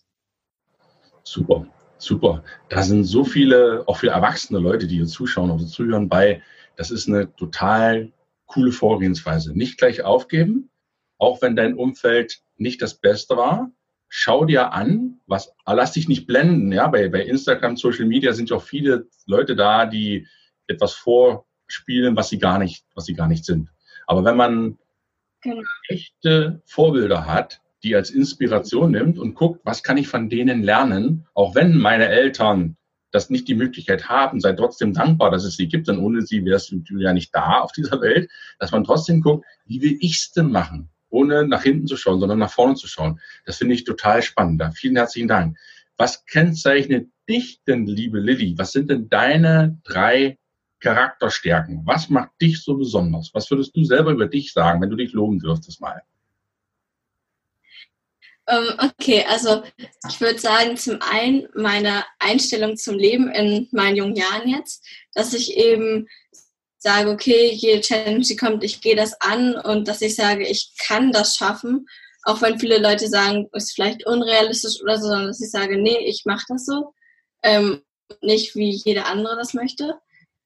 Super, 1.23 1.67
super. 1.97 2.43
Da 2.69 2.83
sind 2.83 3.03
so 3.03 3.23
viele, 3.23 3.83
auch 3.87 3.97
für 3.97 4.09
erwachsene 4.09 4.59
Leute, 4.59 4.87
die 4.87 4.95
hier 4.95 5.05
zuschauen 5.05 5.51
oder 5.51 5.65
zuhören, 5.65 6.09
bei. 6.09 6.41
Das 6.75 6.91
ist 6.91 7.07
eine 7.07 7.33
total 7.35 8.11
coole 8.45 8.71
Vorgehensweise. 8.71 9.57
Nicht 9.57 9.77
gleich 9.77 10.03
aufgeben, 10.03 10.69
auch 11.17 11.41
wenn 11.41 11.55
dein 11.55 11.75
Umfeld 11.75 12.41
nicht 12.57 12.81
das 12.81 12.95
Beste 12.95 13.37
war. 13.37 13.71
Schau 14.07 14.45
dir 14.45 14.73
an, 14.73 15.19
was, 15.25 15.53
lass 15.65 15.93
dich 15.93 16.07
nicht 16.07 16.27
blenden. 16.27 16.71
Ja, 16.71 16.87
bei, 16.87 17.09
bei 17.09 17.21
Instagram, 17.21 17.75
Social 17.75 18.05
Media 18.05 18.33
sind 18.33 18.49
ja 18.49 18.57
auch 18.57 18.63
viele 18.63 19.07
Leute 19.25 19.55
da, 19.55 19.85
die 19.85 20.27
etwas 20.67 20.93
vorspielen, 20.93 22.15
was 22.15 22.29
sie 22.29 22.39
gar 22.39 22.59
nicht, 22.59 22.85
was 22.93 23.05
sie 23.05 23.13
gar 23.13 23.27
nicht 23.27 23.45
sind. 23.45 23.69
Aber 24.07 24.23
wenn 24.23 24.37
man 24.37 24.77
genau. 25.41 25.63
echte 25.87 26.61
Vorbilder 26.65 27.25
hat, 27.25 27.61
die 27.83 27.95
als 27.95 28.09
Inspiration 28.09 28.91
nimmt 28.91 29.19
und 29.19 29.35
guckt, 29.35 29.61
was 29.63 29.83
kann 29.83 29.97
ich 29.97 30.07
von 30.07 30.29
denen 30.29 30.63
lernen, 30.63 31.27
auch 31.33 31.55
wenn 31.55 31.77
meine 31.77 32.07
Eltern 32.07 32.77
das 33.15 33.29
nicht 33.29 33.47
die 33.47 33.55
Möglichkeit 33.55 34.09
haben, 34.09 34.39
sei 34.39 34.53
trotzdem 34.53 34.93
dankbar, 34.93 35.31
dass 35.31 35.43
es 35.43 35.55
sie 35.55 35.67
gibt, 35.67 35.87
denn 35.87 35.99
ohne 35.99 36.21
sie 36.21 36.45
wärst 36.45 36.71
du 36.71 36.97
ja 36.97 37.13
nicht 37.13 37.33
da 37.33 37.59
auf 37.59 37.71
dieser 37.71 38.01
Welt, 38.01 38.29
dass 38.59 38.71
man 38.71 38.83
trotzdem 38.83 39.21
guckt, 39.21 39.45
wie 39.65 39.81
will 39.81 39.97
ich 40.01 40.17
es 40.17 40.31
denn 40.31 40.51
machen, 40.51 40.89
ohne 41.09 41.47
nach 41.47 41.63
hinten 41.63 41.87
zu 41.87 41.97
schauen, 41.97 42.19
sondern 42.19 42.39
nach 42.39 42.51
vorne 42.51 42.75
zu 42.75 42.87
schauen. 42.87 43.19
Das 43.45 43.57
finde 43.57 43.73
ich 43.73 43.83
total 43.83 44.21
spannend. 44.21 44.63
Vielen 44.75 44.95
herzlichen 44.95 45.27
Dank. 45.27 45.57
Was 45.97 46.25
kennzeichnet 46.25 47.09
dich 47.29 47.61
denn, 47.65 47.85
liebe 47.85 48.19
Lilly? 48.19 48.55
Was 48.57 48.73
sind 48.73 48.89
denn 48.89 49.09
deine 49.09 49.79
drei 49.83 50.37
Charakterstärken. 50.85 51.81
Was 51.85 52.11
macht 52.11 52.29
dich 52.39 52.61
so 52.63 52.77
besonders? 52.77 53.31
Was 53.33 53.49
würdest 53.49 53.75
du 53.75 53.83
selber 53.83 54.11
über 54.11 54.27
dich 54.27 54.53
sagen, 54.53 54.81
wenn 54.81 54.91
du 54.91 54.95
dich 54.95 55.13
loben 55.13 55.39
dürftest 55.39 55.81
mal? 55.81 56.03
Ähm, 58.47 58.79
okay, 58.79 59.25
also 59.27 59.63
ich 60.09 60.21
würde 60.21 60.39
sagen, 60.39 60.77
zum 60.77 61.01
einen 61.01 61.47
meine 61.55 62.05
Einstellung 62.19 62.77
zum 62.77 62.97
Leben 62.97 63.29
in 63.29 63.67
meinen 63.71 63.95
jungen 63.95 64.15
Jahren 64.15 64.47
jetzt, 64.47 64.85
dass 65.13 65.33
ich 65.33 65.57
eben 65.57 66.07
sage, 66.77 67.09
okay, 67.09 67.51
jede 67.51 67.81
Challenge, 67.81 68.21
die 68.21 68.35
kommt, 68.35 68.63
ich 68.63 68.81
gehe 68.81 68.95
das 68.95 69.19
an 69.19 69.55
und 69.55 69.87
dass 69.87 70.01
ich 70.01 70.15
sage, 70.15 70.47
ich 70.47 70.73
kann 70.77 71.11
das 71.11 71.35
schaffen, 71.35 71.87
auch 72.23 72.41
wenn 72.41 72.59
viele 72.59 72.77
Leute 72.77 73.07
sagen, 73.07 73.49
ist 73.53 73.73
vielleicht 73.73 74.05
unrealistisch 74.05 74.81
oder 74.81 74.97
so, 74.97 75.07
sondern 75.07 75.27
dass 75.27 75.41
ich 75.41 75.49
sage, 75.49 75.77
nee, 75.77 75.97
ich 76.05 76.25
mache 76.25 76.45
das 76.49 76.65
so, 76.65 76.93
ähm, 77.41 77.81
nicht 78.21 78.55
wie 78.55 78.69
jeder 78.69 79.07
andere 79.07 79.35
das 79.35 79.55
möchte 79.55 79.99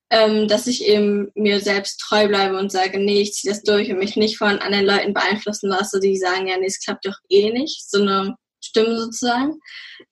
ähm, 0.09 0.47
dass 0.47 0.67
ich 0.67 0.85
eben 0.85 1.31
mir 1.35 1.59
selbst 1.59 1.99
treu 1.99 2.27
bleibe 2.27 2.57
und 2.57 2.71
sage, 2.71 2.99
nee, 2.99 3.21
ich 3.21 3.33
ziehe 3.33 3.53
das 3.53 3.63
durch 3.63 3.91
und 3.91 3.99
mich 3.99 4.15
nicht 4.15 4.37
von 4.37 4.59
anderen 4.59 4.85
Leuten 4.85 5.13
beeinflussen 5.13 5.69
lasse, 5.69 5.99
die 5.99 6.17
sagen, 6.17 6.47
ja, 6.47 6.57
nee, 6.57 6.65
es 6.65 6.79
klappt 6.79 7.05
doch 7.05 7.17
eh 7.29 7.51
nicht, 7.51 7.89
so 7.89 8.01
eine 8.01 8.35
Stimme 8.63 8.97
sozusagen. 8.97 9.59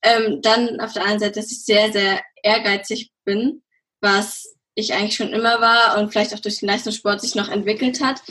Ähm, 0.04 0.42
dann 0.42 0.80
auf 0.80 0.94
der 0.94 1.04
anderen 1.04 1.20
Seite, 1.20 1.40
dass 1.40 1.52
ich 1.52 1.66
sehr, 1.66 1.92
sehr 1.92 2.22
ehrgeizig 2.44 3.12
bin, 3.26 3.64
was 4.02 4.56
ich 4.76 4.94
eigentlich 4.94 5.16
schon 5.16 5.34
immer 5.34 5.60
war 5.60 5.98
und 5.98 6.12
vielleicht 6.12 6.36
auch 6.36 6.40
durch 6.40 6.60
den 6.60 6.70
Leistungssport 6.70 7.20
sich 7.20 7.34
noch 7.34 7.50
entwickelt 7.50 8.00
hat, 8.02 8.22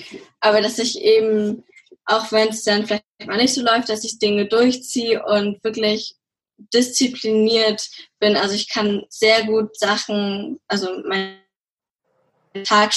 aber 0.40 0.60
dass 0.60 0.78
ich 0.78 1.00
eben, 1.00 1.64
auch 2.04 2.30
wenn 2.30 2.48
es 2.48 2.62
dann 2.62 2.86
vielleicht 2.86 3.04
mal 3.26 3.36
nicht 3.36 3.54
so 3.54 3.62
läuft, 3.62 3.88
dass 3.88 4.04
ich 4.04 4.20
Dinge 4.20 4.46
durchziehe 4.46 5.24
und 5.26 5.62
wirklich 5.64 6.14
diszipliniert 6.72 7.88
bin. 8.20 8.36
Also 8.36 8.54
ich 8.54 8.68
kann 8.68 9.04
sehr 9.08 9.44
gut 9.44 9.76
Sachen, 9.76 10.60
also 10.68 11.02
mein 11.04 11.38
Tag 12.64 12.92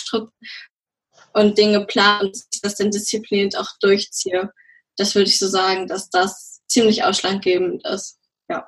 und 1.34 1.58
Dinge 1.58 1.86
planen 1.86 2.28
und 2.28 2.38
das 2.63 2.76
dann 2.76 2.91
diszipliniert 2.91 3.58
auch 3.58 3.69
durchziehe. 3.80 4.52
Das 4.98 5.15
würde 5.15 5.30
ich 5.30 5.39
so 5.39 5.48
sagen, 5.48 5.88
dass 5.88 6.10
das 6.10 6.62
ziemlich 6.67 7.04
ausschlaggebend 7.04 7.86
ist. 7.86 8.19
Ja. 8.50 8.65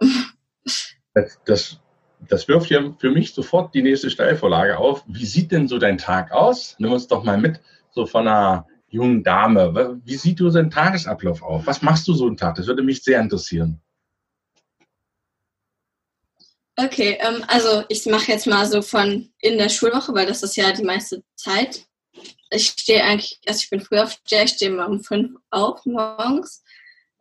Das, 1.13 1.39
das 1.45 1.81
das 2.27 2.47
wirft 2.47 2.69
ja 2.69 2.93
für 2.99 3.11
mich 3.11 3.33
sofort 3.33 3.73
die 3.73 3.81
nächste 3.81 4.09
Steilvorlage 4.09 4.77
auf. 4.77 5.03
Wie 5.07 5.25
sieht 5.25 5.51
denn 5.51 5.67
so 5.67 5.77
dein 5.77 5.97
Tag 5.97 6.31
aus? 6.31 6.75
Nimm 6.79 6.91
uns 6.91 7.07
doch 7.07 7.23
mal 7.23 7.37
mit, 7.37 7.59
so 7.91 8.05
von 8.05 8.27
einer 8.27 8.67
jungen 8.89 9.23
Dame. 9.23 9.99
Wie 10.03 10.15
sieht 10.15 10.39
du 10.39 10.49
so 10.49 10.59
ein 10.59 10.69
Tagesablauf 10.69 11.41
auf? 11.41 11.65
Was 11.65 11.81
machst 11.81 12.07
du 12.07 12.13
so 12.13 12.27
einen 12.27 12.37
Tag? 12.37 12.55
Das 12.55 12.67
würde 12.67 12.83
mich 12.83 13.03
sehr 13.03 13.19
interessieren. 13.19 13.81
Okay, 16.77 17.17
ähm, 17.19 17.43
also 17.47 17.83
ich 17.89 18.05
mache 18.05 18.31
jetzt 18.31 18.47
mal 18.47 18.65
so 18.65 18.81
von 18.81 19.31
in 19.39 19.57
der 19.57 19.69
Schulwoche, 19.69 20.13
weil 20.13 20.25
das 20.25 20.41
ist 20.41 20.55
ja 20.55 20.71
die 20.71 20.83
meiste 20.83 21.23
Zeit. 21.35 21.85
Ich 22.49 22.67
stehe 22.67 23.03
eigentlich, 23.03 23.39
also 23.45 23.59
ich 23.61 23.69
bin 23.69 23.81
früh 23.81 23.99
aufsteher, 23.99 24.43
ich 24.43 24.51
stehe 24.51 24.71
mal 24.71 24.87
um 24.87 25.03
fünf 25.03 25.37
auf 25.49 25.85
morgens. 25.85 26.63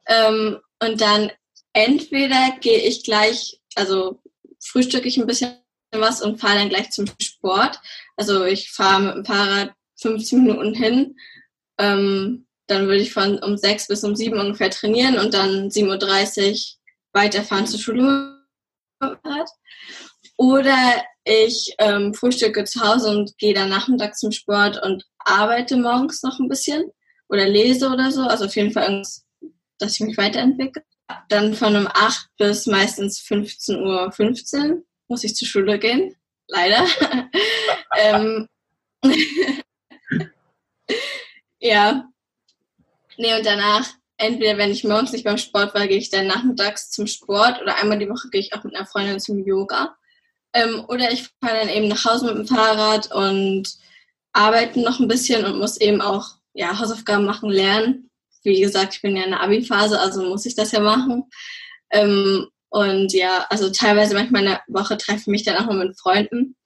Ähm, 0.07 0.59
und 0.83 1.01
dann 1.01 1.31
entweder 1.73 2.57
gehe 2.61 2.79
ich 2.79 3.05
gleich, 3.05 3.61
also 3.75 4.21
frühstücke 4.61 5.09
ich 5.09 5.19
ein 5.19 5.27
bisschen 5.27 5.57
was 5.93 6.23
und 6.23 6.41
fahre 6.41 6.59
dann 6.59 6.69
gleich 6.69 6.91
zum 6.91 7.07
Sport. 7.21 7.81
Also 8.17 8.45
ich 8.45 8.71
fahre 8.71 9.03
mit 9.03 9.15
dem 9.17 9.25
Fahrrad 9.25 9.73
15 9.97 10.45
Minuten 10.45 10.75
hin. 10.75 11.17
Ähm, 11.79 12.47
dann 12.67 12.87
würde 12.87 13.03
ich 13.03 13.13
von 13.13 13.39
um 13.43 13.57
sechs 13.57 13.89
bis 13.89 14.05
um 14.05 14.15
sieben 14.15 14.39
ungefähr 14.39 14.71
trainieren 14.71 15.19
und 15.19 15.35
dann 15.35 15.69
7.30 15.69 16.51
Uhr 16.53 16.79
weiterfahren 17.13 17.67
zur 17.67 17.81
Schule 17.81 18.40
hat. 19.01 19.49
Oder 20.37 21.05
ich 21.25 21.75
ähm, 21.79 22.15
frühstücke 22.15 22.65
zu 22.65 22.81
Hause 22.81 23.11
und 23.11 23.37
gehe 23.39 23.55
dann 23.55 23.69
nachmittags 23.69 24.21
zum 24.21 24.33
Sport 24.33 24.83
und 24.83 25.05
arbeite 25.19 25.77
morgens 25.77 26.23
noch 26.23 26.39
ein 26.39 26.49
bisschen 26.49 26.91
oder 27.29 27.47
lese 27.47 27.89
oder 27.89 28.11
so. 28.11 28.23
Also 28.23 28.47
auf 28.47 28.57
jeden 28.57 28.73
Fall 28.73 29.03
dass 29.79 29.95
ich 29.95 30.01
mich 30.01 30.17
weiterentwickle. 30.17 30.83
Dann 31.29 31.55
von 31.55 31.75
um 31.77 31.87
8 31.89 32.29
bis 32.39 32.67
meistens 32.67 33.21
15.15 33.21 33.83
Uhr 33.83 34.13
15 34.13 34.85
muss 35.09 35.25
ich 35.25 35.35
zur 35.35 35.49
Schule 35.49 35.79
gehen. 35.79 36.15
Leider. 36.49 36.87
ähm, 37.99 38.49
ja. 41.59 42.09
Nee, 43.17 43.37
und 43.37 43.45
danach 43.45 43.91
entweder 44.21 44.59
wenn 44.59 44.71
ich 44.71 44.85
morgens 44.85 45.13
nicht 45.13 45.25
beim 45.25 45.39
Sport 45.39 45.75
war, 45.75 45.87
gehe 45.87 45.99
ich 45.99 46.11
dann 46.11 46.27
nachmittags 46.27 46.91
zum 46.91 47.07
Sport 47.07 47.61
oder 47.61 47.77
einmal 47.77 47.99
die 47.99 48.09
Woche 48.09 48.29
gehe 48.31 48.41
ich 48.41 48.53
auch 48.53 48.63
mit 48.63 48.77
einer 48.77 48.87
Freundin 48.87 49.19
zum 49.19 49.45
Yoga. 49.45 49.97
Ähm, 50.53 50.85
oder 50.89 51.11
ich 51.11 51.29
fahre 51.43 51.59
dann 51.59 51.69
eben 51.69 51.89
nach 51.89 52.05
Hause 52.05 52.27
mit 52.27 52.37
dem 52.37 52.47
Fahrrad 52.47 53.13
und 53.13 53.75
arbeite 54.33 54.81
noch 54.81 55.01
ein 55.01 55.09
bisschen 55.09 55.45
und 55.45 55.59
muss 55.59 55.81
eben 55.81 56.01
auch 56.01 56.35
ja, 56.53 56.79
Hausaufgaben 56.79 57.25
machen, 57.25 57.51
lernen. 57.51 58.11
Wie 58.43 58.61
gesagt, 58.61 58.95
ich 58.95 59.03
bin 59.03 59.17
ja 59.17 59.25
in 59.25 59.31
der 59.31 59.41
Abi-Phase, 59.41 59.99
also 59.99 60.23
muss 60.23 60.47
ich 60.47 60.55
das 60.55 60.73
ja 60.73 60.81
machen. 60.81 61.25
Ähm, 61.91 62.49
und 62.69 63.13
ja, 63.13 63.47
also 63.49 63.71
teilweise 63.71 64.15
manchmal 64.15 64.43
in 64.43 64.49
der 64.51 64.63
Woche 64.69 64.97
treffe 64.97 65.23
ich 65.23 65.27
mich 65.27 65.45
dann 65.45 65.57
auch 65.57 65.67
mal 65.67 65.87
mit 65.87 65.99
Freunden. 65.99 66.57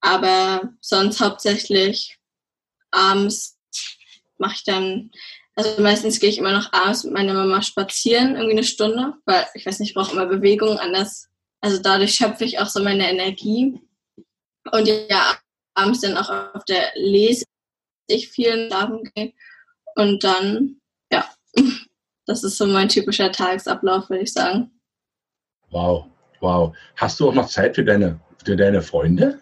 Aber 0.00 0.70
sonst 0.80 1.20
hauptsächlich 1.20 2.18
abends 2.90 3.58
mache 4.38 4.54
ich 4.56 4.64
dann 4.64 5.10
also 5.60 5.82
meistens 5.82 6.20
gehe 6.20 6.30
ich 6.30 6.38
immer 6.38 6.52
noch 6.52 6.72
abends 6.72 7.04
mit 7.04 7.12
meiner 7.12 7.34
Mama 7.34 7.60
spazieren, 7.60 8.34
irgendwie 8.34 8.52
eine 8.52 8.64
Stunde, 8.64 9.14
weil 9.26 9.46
ich 9.54 9.66
weiß 9.66 9.78
nicht, 9.78 9.90
ich 9.90 9.94
brauche 9.94 10.12
immer 10.12 10.26
Bewegung, 10.26 10.78
anders. 10.78 11.28
Also 11.60 11.82
dadurch 11.82 12.14
schöpfe 12.14 12.44
ich 12.44 12.58
auch 12.58 12.68
so 12.68 12.82
meine 12.82 13.10
Energie. 13.10 13.78
Und 14.72 14.88
ja, 14.88 15.36
abends 15.74 16.00
dann 16.00 16.16
auch 16.16 16.30
auf 16.54 16.64
der 16.64 16.92
lese 16.94 17.44
ich 18.08 18.28
viel 18.30 18.68
schlafen 18.68 19.04
gehe. 19.14 19.34
Und 19.96 20.24
dann, 20.24 20.80
ja, 21.12 21.28
das 22.26 22.42
ist 22.42 22.56
so 22.56 22.66
mein 22.66 22.88
typischer 22.88 23.30
Tagesablauf, 23.30 24.08
würde 24.08 24.22
ich 24.22 24.32
sagen. 24.32 24.70
Wow, 25.68 26.06
wow. 26.40 26.74
Hast 26.96 27.20
du 27.20 27.28
auch 27.28 27.34
noch 27.34 27.48
Zeit 27.48 27.74
für 27.74 27.84
deine, 27.84 28.18
für 28.44 28.56
deine 28.56 28.80
Freunde? 28.80 29.40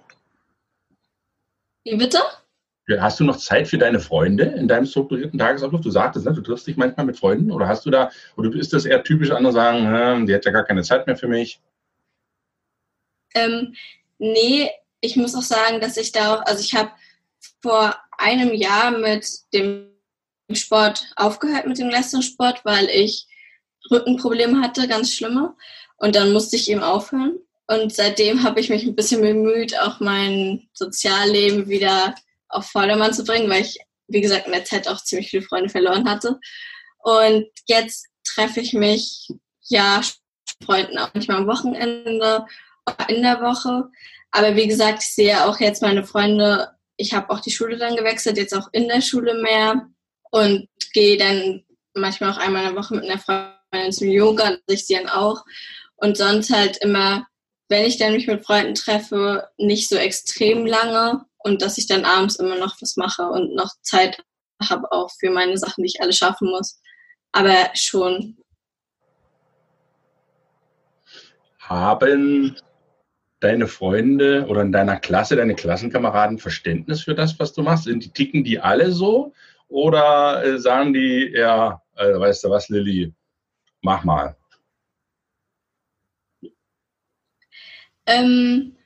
Wie 1.84 1.96
bitte? 1.96 2.18
Hast 2.98 3.20
du 3.20 3.24
noch 3.24 3.36
Zeit 3.36 3.68
für 3.68 3.78
deine 3.78 4.00
Freunde 4.00 4.44
in 4.44 4.66
deinem 4.66 4.86
strukturierten 4.86 5.38
Tagesablauf? 5.38 5.82
Du 5.82 5.90
sagtest, 5.90 6.24
ne, 6.24 6.32
du 6.32 6.40
triffst 6.40 6.66
dich 6.66 6.76
manchmal 6.76 7.04
mit 7.06 7.18
Freunden 7.18 7.50
oder 7.50 7.68
hast 7.68 7.84
du 7.84 7.90
da, 7.90 8.10
oder 8.36 8.54
ist 8.54 8.72
das 8.72 8.86
eher 8.86 9.02
typisch, 9.02 9.30
andere 9.30 9.52
sagen, 9.52 10.26
die 10.26 10.34
hat 10.34 10.44
ja 10.44 10.50
gar 10.50 10.64
keine 10.64 10.82
Zeit 10.82 11.06
mehr 11.06 11.16
für 11.16 11.28
mich? 11.28 11.60
Ähm, 13.34 13.74
nee, 14.18 14.70
ich 15.00 15.16
muss 15.16 15.34
auch 15.34 15.42
sagen, 15.42 15.80
dass 15.80 15.96
ich 15.96 16.12
da 16.12 16.34
auch, 16.34 16.46
also 16.46 16.60
ich 16.62 16.74
habe 16.74 16.90
vor 17.60 17.94
einem 18.16 18.54
Jahr 18.54 18.90
mit 18.90 19.26
dem 19.52 19.90
Sport 20.52 21.06
aufgehört, 21.16 21.66
mit 21.66 21.78
dem 21.78 21.90
Leistungssport, 21.90 22.64
weil 22.64 22.86
ich 22.86 23.26
Rückenprobleme 23.90 24.60
hatte, 24.62 24.88
ganz 24.88 25.12
schlimme. 25.12 25.54
Und 25.98 26.16
dann 26.16 26.32
musste 26.32 26.56
ich 26.56 26.70
eben 26.70 26.82
aufhören. 26.82 27.38
Und 27.66 27.92
seitdem 27.94 28.42
habe 28.44 28.60
ich 28.60 28.70
mich 28.70 28.84
ein 28.84 28.96
bisschen 28.96 29.20
bemüht, 29.20 29.78
auch 29.78 30.00
mein 30.00 30.68
Sozialleben 30.72 31.68
wieder 31.68 32.14
auf 32.48 32.66
Vordermann 32.66 33.14
zu 33.14 33.24
bringen, 33.24 33.50
weil 33.50 33.62
ich, 33.62 33.78
wie 34.08 34.20
gesagt, 34.20 34.46
in 34.46 34.52
der 34.52 34.64
Zeit 34.64 34.88
auch 34.88 35.02
ziemlich 35.02 35.30
viele 35.30 35.42
Freunde 35.42 35.68
verloren 35.68 36.08
hatte. 36.08 36.38
Und 36.98 37.46
jetzt 37.66 38.06
treffe 38.24 38.60
ich 38.60 38.72
mich, 38.72 39.28
ja, 39.68 40.00
Freunden 40.64 40.98
auch 40.98 41.10
manchmal 41.14 41.38
am 41.38 41.46
Wochenende, 41.46 42.46
in 43.08 43.22
der 43.22 43.40
Woche. 43.40 43.88
Aber 44.30 44.56
wie 44.56 44.66
gesagt, 44.66 45.02
ich 45.02 45.14
sehe 45.14 45.44
auch 45.44 45.60
jetzt 45.60 45.82
meine 45.82 46.04
Freunde, 46.04 46.70
ich 46.96 47.14
habe 47.14 47.30
auch 47.30 47.40
die 47.40 47.50
Schule 47.50 47.76
dann 47.76 47.96
gewechselt, 47.96 48.36
jetzt 48.36 48.54
auch 48.54 48.68
in 48.72 48.88
der 48.88 49.00
Schule 49.00 49.34
mehr 49.34 49.88
und 50.30 50.68
gehe 50.92 51.16
dann 51.16 51.64
manchmal 51.94 52.32
auch 52.32 52.38
einmal 52.38 52.64
in 52.64 52.74
der 52.74 52.82
Woche 52.82 52.94
mit 52.94 53.04
einer 53.04 53.18
Freundin 53.18 53.92
zum 53.92 54.08
Yoga, 54.08 54.56
ich 54.66 54.86
sie 54.86 54.94
dann 54.94 55.08
auch. 55.08 55.44
Und 55.96 56.16
sonst 56.16 56.50
halt 56.50 56.78
immer, 56.78 57.26
wenn 57.68 57.84
ich 57.84 57.98
dann 57.98 58.12
mich 58.12 58.26
mit 58.26 58.44
Freunden 58.44 58.74
treffe, 58.74 59.48
nicht 59.58 59.88
so 59.88 59.96
extrem 59.96 60.66
lange, 60.66 61.24
und 61.38 61.62
dass 61.62 61.78
ich 61.78 61.86
dann 61.86 62.04
abends 62.04 62.36
immer 62.36 62.56
noch 62.56 62.76
was 62.80 62.96
mache 62.96 63.22
und 63.22 63.54
noch 63.54 63.72
Zeit 63.82 64.22
habe 64.68 64.90
auch 64.90 65.10
für 65.18 65.30
meine 65.30 65.56
Sachen, 65.56 65.82
die 65.82 65.90
ich 65.94 66.00
alle 66.00 66.12
schaffen 66.12 66.50
muss. 66.50 66.80
Aber 67.32 67.70
schon. 67.74 68.36
Haben 71.58 72.56
deine 73.40 73.68
Freunde 73.68 74.46
oder 74.48 74.62
in 74.62 74.72
deiner 74.72 74.98
Klasse, 74.98 75.36
deine 75.36 75.54
Klassenkameraden 75.54 76.38
Verständnis 76.38 77.02
für 77.02 77.14
das, 77.14 77.38
was 77.38 77.52
du 77.52 77.62
machst? 77.62 77.84
Sind 77.84 78.04
die 78.04 78.10
ticken 78.10 78.42
die 78.42 78.58
alle 78.58 78.90
so? 78.90 79.32
Oder 79.68 80.42
äh, 80.44 80.58
sagen 80.58 80.94
die, 80.94 81.30
ja, 81.34 81.82
äh, 81.96 82.18
weißt 82.18 82.44
du 82.44 82.50
was, 82.50 82.68
Lilly, 82.68 83.14
mach 83.82 84.02
mal? 84.02 84.36
Ähm, 88.06 88.77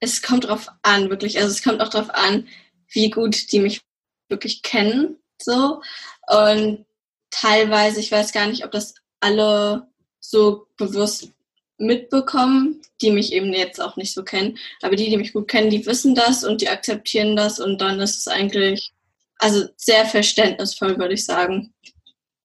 es 0.00 0.22
kommt 0.22 0.48
drauf 0.48 0.68
an, 0.82 1.10
wirklich. 1.10 1.38
Also 1.38 1.50
es 1.50 1.62
kommt 1.62 1.80
auch 1.80 1.88
drauf 1.88 2.10
an, 2.10 2.48
wie 2.88 3.10
gut 3.10 3.52
die 3.52 3.60
mich 3.60 3.82
wirklich 4.28 4.62
kennen. 4.62 5.16
So. 5.40 5.82
Und 6.28 6.86
teilweise, 7.30 8.00
ich 8.00 8.12
weiß 8.12 8.32
gar 8.32 8.46
nicht, 8.46 8.64
ob 8.64 8.70
das 8.70 8.94
alle 9.20 9.88
so 10.20 10.66
bewusst 10.76 11.32
mitbekommen, 11.78 12.82
die 13.00 13.10
mich 13.10 13.32
eben 13.32 13.52
jetzt 13.52 13.80
auch 13.80 13.96
nicht 13.96 14.12
so 14.12 14.24
kennen. 14.24 14.58
Aber 14.82 14.96
die, 14.96 15.08
die 15.08 15.16
mich 15.16 15.32
gut 15.32 15.48
kennen, 15.48 15.70
die 15.70 15.86
wissen 15.86 16.14
das 16.14 16.44
und 16.44 16.60
die 16.60 16.68
akzeptieren 16.68 17.36
das 17.36 17.60
und 17.60 17.80
dann 17.80 18.00
ist 18.00 18.18
es 18.18 18.28
eigentlich, 18.28 18.92
also 19.38 19.66
sehr 19.76 20.04
verständnisvoll, 20.04 20.98
würde 20.98 21.14
ich 21.14 21.24
sagen. 21.24 21.72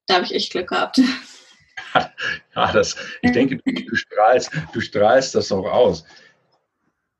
Da 0.05 0.15
habe 0.15 0.25
ich 0.25 0.33
echt 0.33 0.51
Glück 0.51 0.69
gehabt. 0.69 0.99
Ja, 2.55 2.71
das, 2.71 2.95
ich 3.21 3.31
denke, 3.31 3.57
du 3.57 3.95
strahlst, 3.95 4.51
du 4.73 4.81
strahlst 4.81 5.35
das 5.35 5.51
auch 5.51 5.65
aus. 5.65 6.03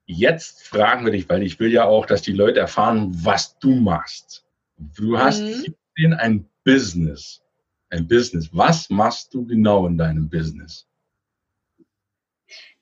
Jetzt 0.06 0.68
fragen 0.68 1.06
wir 1.06 1.14
dich, 1.14 1.30
weil 1.30 1.44
ich 1.44 1.60
will 1.60 1.72
ja 1.72 1.86
auch, 1.86 2.06
dass 2.06 2.22
die 2.22 2.34
Leute 2.34 2.60
erfahren, 2.60 3.12
was 3.24 3.58
du 3.60 3.76
machst. 3.76 4.46
Du 4.78 5.18
hast 5.18 5.42
mhm. 5.42 5.74
17 5.98 6.14
ein 6.14 6.50
Business. 6.64 7.42
Ein 7.90 8.08
Business. 8.08 8.50
Was 8.52 8.90
machst 8.90 9.34
du 9.34 9.46
genau 9.46 9.88
in 9.88 9.98
deinem 9.98 10.30
Business? 10.30 10.88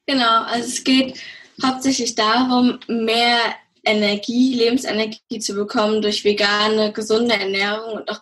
Genau, 0.07 0.43
also 0.43 0.67
es 0.67 0.83
geht 0.83 1.21
hauptsächlich 1.63 2.15
darum, 2.15 2.79
mehr 2.87 3.37
Energie, 3.83 4.55
Lebensenergie 4.55 5.39
zu 5.39 5.53
bekommen 5.53 6.01
durch 6.01 6.23
vegane, 6.23 6.91
gesunde 6.91 7.35
Ernährung 7.35 7.97
und 7.97 8.09
auch 8.09 8.21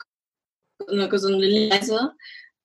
eine 0.88 1.10
gesunde 1.10 1.48
Leise. 1.48 2.14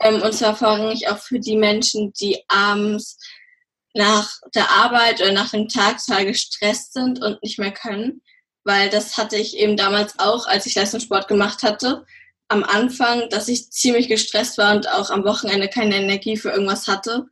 Ähm, 0.00 0.22
und 0.22 0.32
zwar 0.32 0.56
vorrangig 0.56 1.08
auch 1.08 1.18
für 1.18 1.38
die 1.38 1.56
Menschen, 1.56 2.12
die 2.12 2.42
abends 2.48 3.18
nach 3.94 4.40
der 4.54 4.70
Arbeit 4.70 5.20
oder 5.20 5.32
nach 5.32 5.50
dem 5.50 5.68
Tag 5.68 6.04
total 6.04 6.26
gestresst 6.26 6.92
sind 6.92 7.22
und 7.22 7.42
nicht 7.42 7.58
mehr 7.58 7.72
können. 7.72 8.22
Weil 8.64 8.90
das 8.90 9.16
hatte 9.16 9.36
ich 9.36 9.56
eben 9.56 9.76
damals 9.76 10.18
auch, 10.18 10.46
als 10.46 10.66
ich 10.66 10.74
Leistungssport 10.74 11.28
gemacht 11.28 11.62
hatte. 11.62 12.04
Am 12.48 12.64
Anfang, 12.64 13.28
dass 13.30 13.48
ich 13.48 13.70
ziemlich 13.70 14.08
gestresst 14.08 14.58
war 14.58 14.74
und 14.74 14.88
auch 14.88 15.10
am 15.10 15.24
Wochenende 15.24 15.68
keine 15.68 15.96
Energie 15.96 16.36
für 16.36 16.50
irgendwas 16.50 16.88
hatte. 16.88 17.26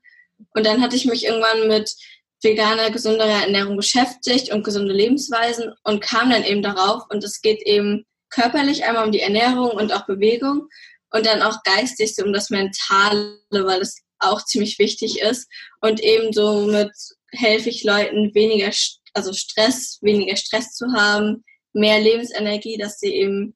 Und 0.54 0.66
dann 0.66 0.80
hatte 0.80 0.96
ich 0.96 1.06
mich 1.06 1.24
irgendwann 1.24 1.68
mit 1.68 1.94
veganer, 2.42 2.90
gesunderer 2.90 3.42
Ernährung 3.42 3.76
beschäftigt 3.76 4.52
und 4.52 4.64
gesunde 4.64 4.92
Lebensweisen 4.92 5.72
und 5.84 6.00
kam 6.00 6.30
dann 6.30 6.44
eben 6.44 6.62
darauf. 6.62 7.04
Und 7.10 7.24
es 7.24 7.40
geht 7.40 7.62
eben 7.62 8.04
körperlich 8.30 8.84
einmal 8.84 9.04
um 9.04 9.12
die 9.12 9.20
Ernährung 9.20 9.70
und 9.70 9.92
auch 9.92 10.06
Bewegung 10.06 10.68
und 11.10 11.26
dann 11.26 11.42
auch 11.42 11.62
geistig 11.62 12.14
so 12.14 12.24
um 12.24 12.32
das 12.32 12.50
Mentale, 12.50 13.38
weil 13.50 13.80
es 13.80 14.02
auch 14.22 14.44
ziemlich 14.44 14.78
wichtig 14.78 15.20
ist. 15.20 15.48
Und 15.80 16.00
eben 16.00 16.32
so 16.32 16.66
mit 16.66 16.92
helfe 17.32 17.68
ich 17.68 17.84
Leuten 17.84 18.34
weniger, 18.34 18.70
also 19.14 19.32
Stress, 19.32 19.98
weniger 20.02 20.36
Stress 20.36 20.74
zu 20.74 20.92
haben, 20.92 21.44
mehr 21.72 22.00
Lebensenergie, 22.00 22.76
dass 22.76 22.98
sie 23.00 23.14
eben 23.14 23.54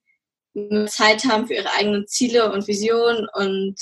Zeit 0.87 1.25
haben 1.25 1.47
für 1.47 1.55
ihre 1.55 1.73
eigenen 1.73 2.07
Ziele 2.07 2.51
und 2.51 2.67
Visionen 2.67 3.29
und 3.35 3.75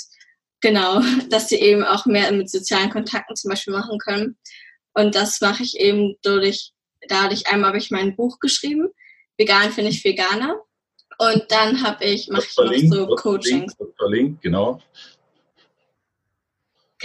genau, 0.61 1.01
dass 1.29 1.49
sie 1.49 1.57
eben 1.57 1.83
auch 1.83 2.05
mehr 2.05 2.31
mit 2.31 2.49
sozialen 2.49 2.89
Kontakten 2.89 3.35
zum 3.35 3.49
Beispiel 3.49 3.73
machen 3.73 3.97
können. 3.99 4.37
Und 4.93 5.15
das 5.15 5.41
mache 5.41 5.63
ich 5.63 5.79
eben 5.79 6.15
dadurch, 6.21 6.71
dadurch 7.07 7.47
einmal 7.47 7.69
habe 7.69 7.77
ich 7.77 7.91
mein 7.91 8.15
Buch 8.15 8.39
geschrieben, 8.39 8.89
Vegan 9.37 9.71
finde 9.71 9.91
ich 9.91 10.03
Veganer. 10.03 10.61
Und 11.17 11.45
dann 11.49 11.81
habe 11.81 12.03
ich, 12.05 12.27
mache 12.27 12.45
ich 12.49 12.89
noch 12.89 12.97
so 12.97 13.15
Coachings. 13.15 13.75
Dr. 13.77 14.09
Link, 14.09 14.41
genau. 14.41 14.81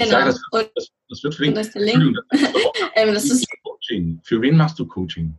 Genau. 0.01 0.13
Sage, 0.13 0.31
das, 0.53 0.73
das, 0.75 0.91
das, 1.11 1.23
wird 1.23 1.35
verlinkt. 1.35 1.59
Das 1.59 1.67
ist 1.67 1.75
der 1.75 1.83
Link. 1.83 2.19
ähm, 2.95 3.13
das 3.13 3.25
ist 3.25 3.47
Coaching. 3.63 4.21
Für 4.25 4.41
wen 4.41 4.57
machst 4.57 4.79
du 4.79 4.87
Coaching? 4.87 5.37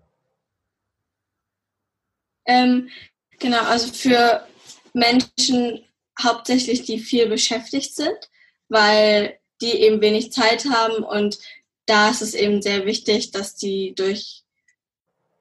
Ähm, 2.45 2.89
genau, 3.39 3.63
also 3.63 3.91
für 3.91 4.45
Menschen 4.93 5.83
hauptsächlich, 6.21 6.83
die 6.83 6.99
viel 6.99 7.27
beschäftigt 7.27 7.95
sind, 7.95 8.29
weil 8.69 9.39
die 9.61 9.73
eben 9.73 10.01
wenig 10.01 10.31
Zeit 10.31 10.65
haben 10.65 11.03
und 11.03 11.39
da 11.87 12.09
ist 12.09 12.21
es 12.21 12.35
eben 12.35 12.61
sehr 12.61 12.85
wichtig, 12.85 13.31
dass 13.31 13.55
die 13.55 13.95
durch 13.95 14.43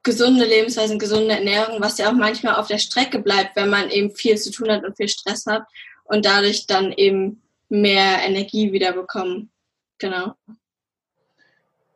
gesunde 0.01 0.45
Lebensweise, 0.45 0.97
gesunde 0.97 1.35
Ernährung, 1.35 1.79
was 1.79 1.99
ja 1.99 2.09
auch 2.09 2.15
manchmal 2.15 2.55
auf 2.55 2.67
der 2.67 2.79
Strecke 2.79 3.19
bleibt, 3.19 3.55
wenn 3.55 3.69
man 3.69 3.91
eben 3.91 4.15
viel 4.15 4.37
zu 4.37 4.51
tun 4.51 4.71
hat 4.71 4.83
und 4.83 4.97
viel 4.97 5.09
Stress 5.09 5.45
hat 5.45 5.63
und 6.05 6.25
dadurch 6.25 6.65
dann 6.65 6.91
eben 6.91 7.40
mehr 7.71 8.19
Energie 8.23 8.71
wieder 8.71 8.93
bekommen. 8.93 9.49
Genau. 9.97 10.35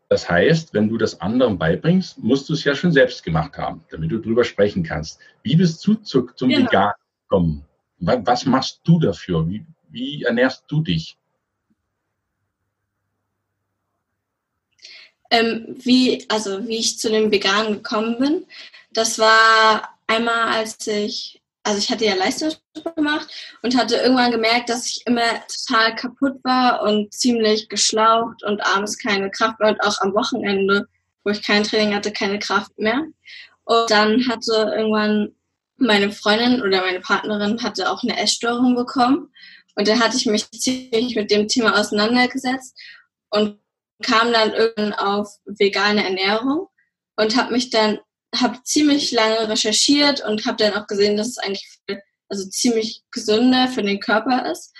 Das 0.09 0.29
heißt, 0.29 0.73
wenn 0.73 0.87
du 0.87 0.97
das 0.97 1.19
anderen 1.19 1.57
beibringst, 1.57 2.19
musst 2.19 2.47
du 2.47 2.53
es 2.53 2.63
ja 2.63 2.75
schon 2.75 2.91
selbst 2.91 3.23
gemacht 3.23 3.57
haben, 3.57 3.83
damit 3.89 4.11
du 4.11 4.19
drüber 4.19 4.43
sprechen 4.43 4.83
kannst. 4.83 5.19
Wie 5.43 5.55
bist 5.55 5.85
du 5.85 5.95
zu, 5.95 6.27
zum 6.35 6.49
genau. 6.49 6.67
Vegan 6.67 6.93
gekommen? 7.23 7.65
Was, 7.99 8.19
was, 8.25 8.45
machst 8.45 8.81
du 8.83 8.99
dafür? 8.99 9.47
Wie, 9.47 9.65
wie 9.89 10.23
ernährst 10.23 10.65
du 10.67 10.81
dich? 10.81 11.17
Ähm, 15.31 15.75
wie, 15.83 16.23
also 16.29 16.67
wie 16.67 16.77
ich 16.77 16.99
zu 16.99 17.09
dem 17.09 17.31
Veganen 17.31 17.73
gekommen 17.73 18.19
bin, 18.19 18.45
das 18.91 19.17
war 19.17 19.97
einmal, 20.05 20.49
als 20.53 20.85
ich 20.85 21.41
also 21.65 21.79
ich 21.79 21.89
hatte 21.89 22.05
ja 22.05 22.13
Leistungssport 22.13 22.95
gemacht 22.95 23.27
und 23.63 23.75
hatte 23.75 23.95
irgendwann 23.95 24.31
gemerkt, 24.31 24.69
dass 24.69 24.85
ich 24.85 25.01
immer 25.07 25.41
total 25.47 25.95
kaputt 25.95 26.35
war 26.43 26.83
und 26.83 27.11
ziemlich 27.11 27.69
geschlaucht 27.69 28.43
und 28.43 28.63
abends 28.63 28.97
keine 28.99 29.31
Kraft 29.31 29.59
mehr 29.59 29.69
und 29.69 29.81
auch 29.81 29.99
am 30.01 30.13
Wochenende, 30.13 30.87
wo 31.23 31.31
ich 31.31 31.41
kein 31.41 31.63
Training 31.63 31.95
hatte, 31.95 32.11
keine 32.11 32.37
Kraft 32.37 32.77
mehr. 32.77 33.03
Und 33.63 33.89
dann 33.89 34.27
hatte 34.29 34.73
irgendwann 34.75 35.33
meine 35.77 36.11
Freundin 36.11 36.61
oder 36.61 36.81
meine 36.81 37.01
Partnerin 37.01 37.61
hatte 37.63 37.89
auch 37.91 38.03
eine 38.03 38.17
Essstörung 38.17 38.75
bekommen 38.75 39.33
und 39.75 39.87
da 39.87 39.99
hatte 39.99 40.17
ich 40.17 40.27
mich 40.27 40.49
ziemlich 40.51 41.15
mit 41.15 41.31
dem 41.31 41.47
Thema 41.47 41.79
auseinandergesetzt 41.79 42.77
und 43.31 43.59
kam 44.03 44.31
dann 44.31 44.53
irgendwann 44.53 44.93
auf 44.93 45.29
vegane 45.45 46.03
Ernährung 46.03 46.67
und 47.15 47.35
habe 47.35 47.53
mich 47.53 47.71
dann 47.71 47.99
habe 48.33 48.61
ziemlich 48.63 49.11
lange 49.11 49.49
recherchiert 49.49 50.23
und 50.23 50.45
habe 50.45 50.57
dann 50.57 50.73
auch 50.73 50.87
gesehen, 50.87 51.17
dass 51.17 51.27
es 51.27 51.37
eigentlich 51.37 51.65
also 52.29 52.47
ziemlich 52.49 53.03
gesünder 53.11 53.67
für 53.67 53.83
den 53.83 53.99
Körper 53.99 54.49
ist. 54.51 54.73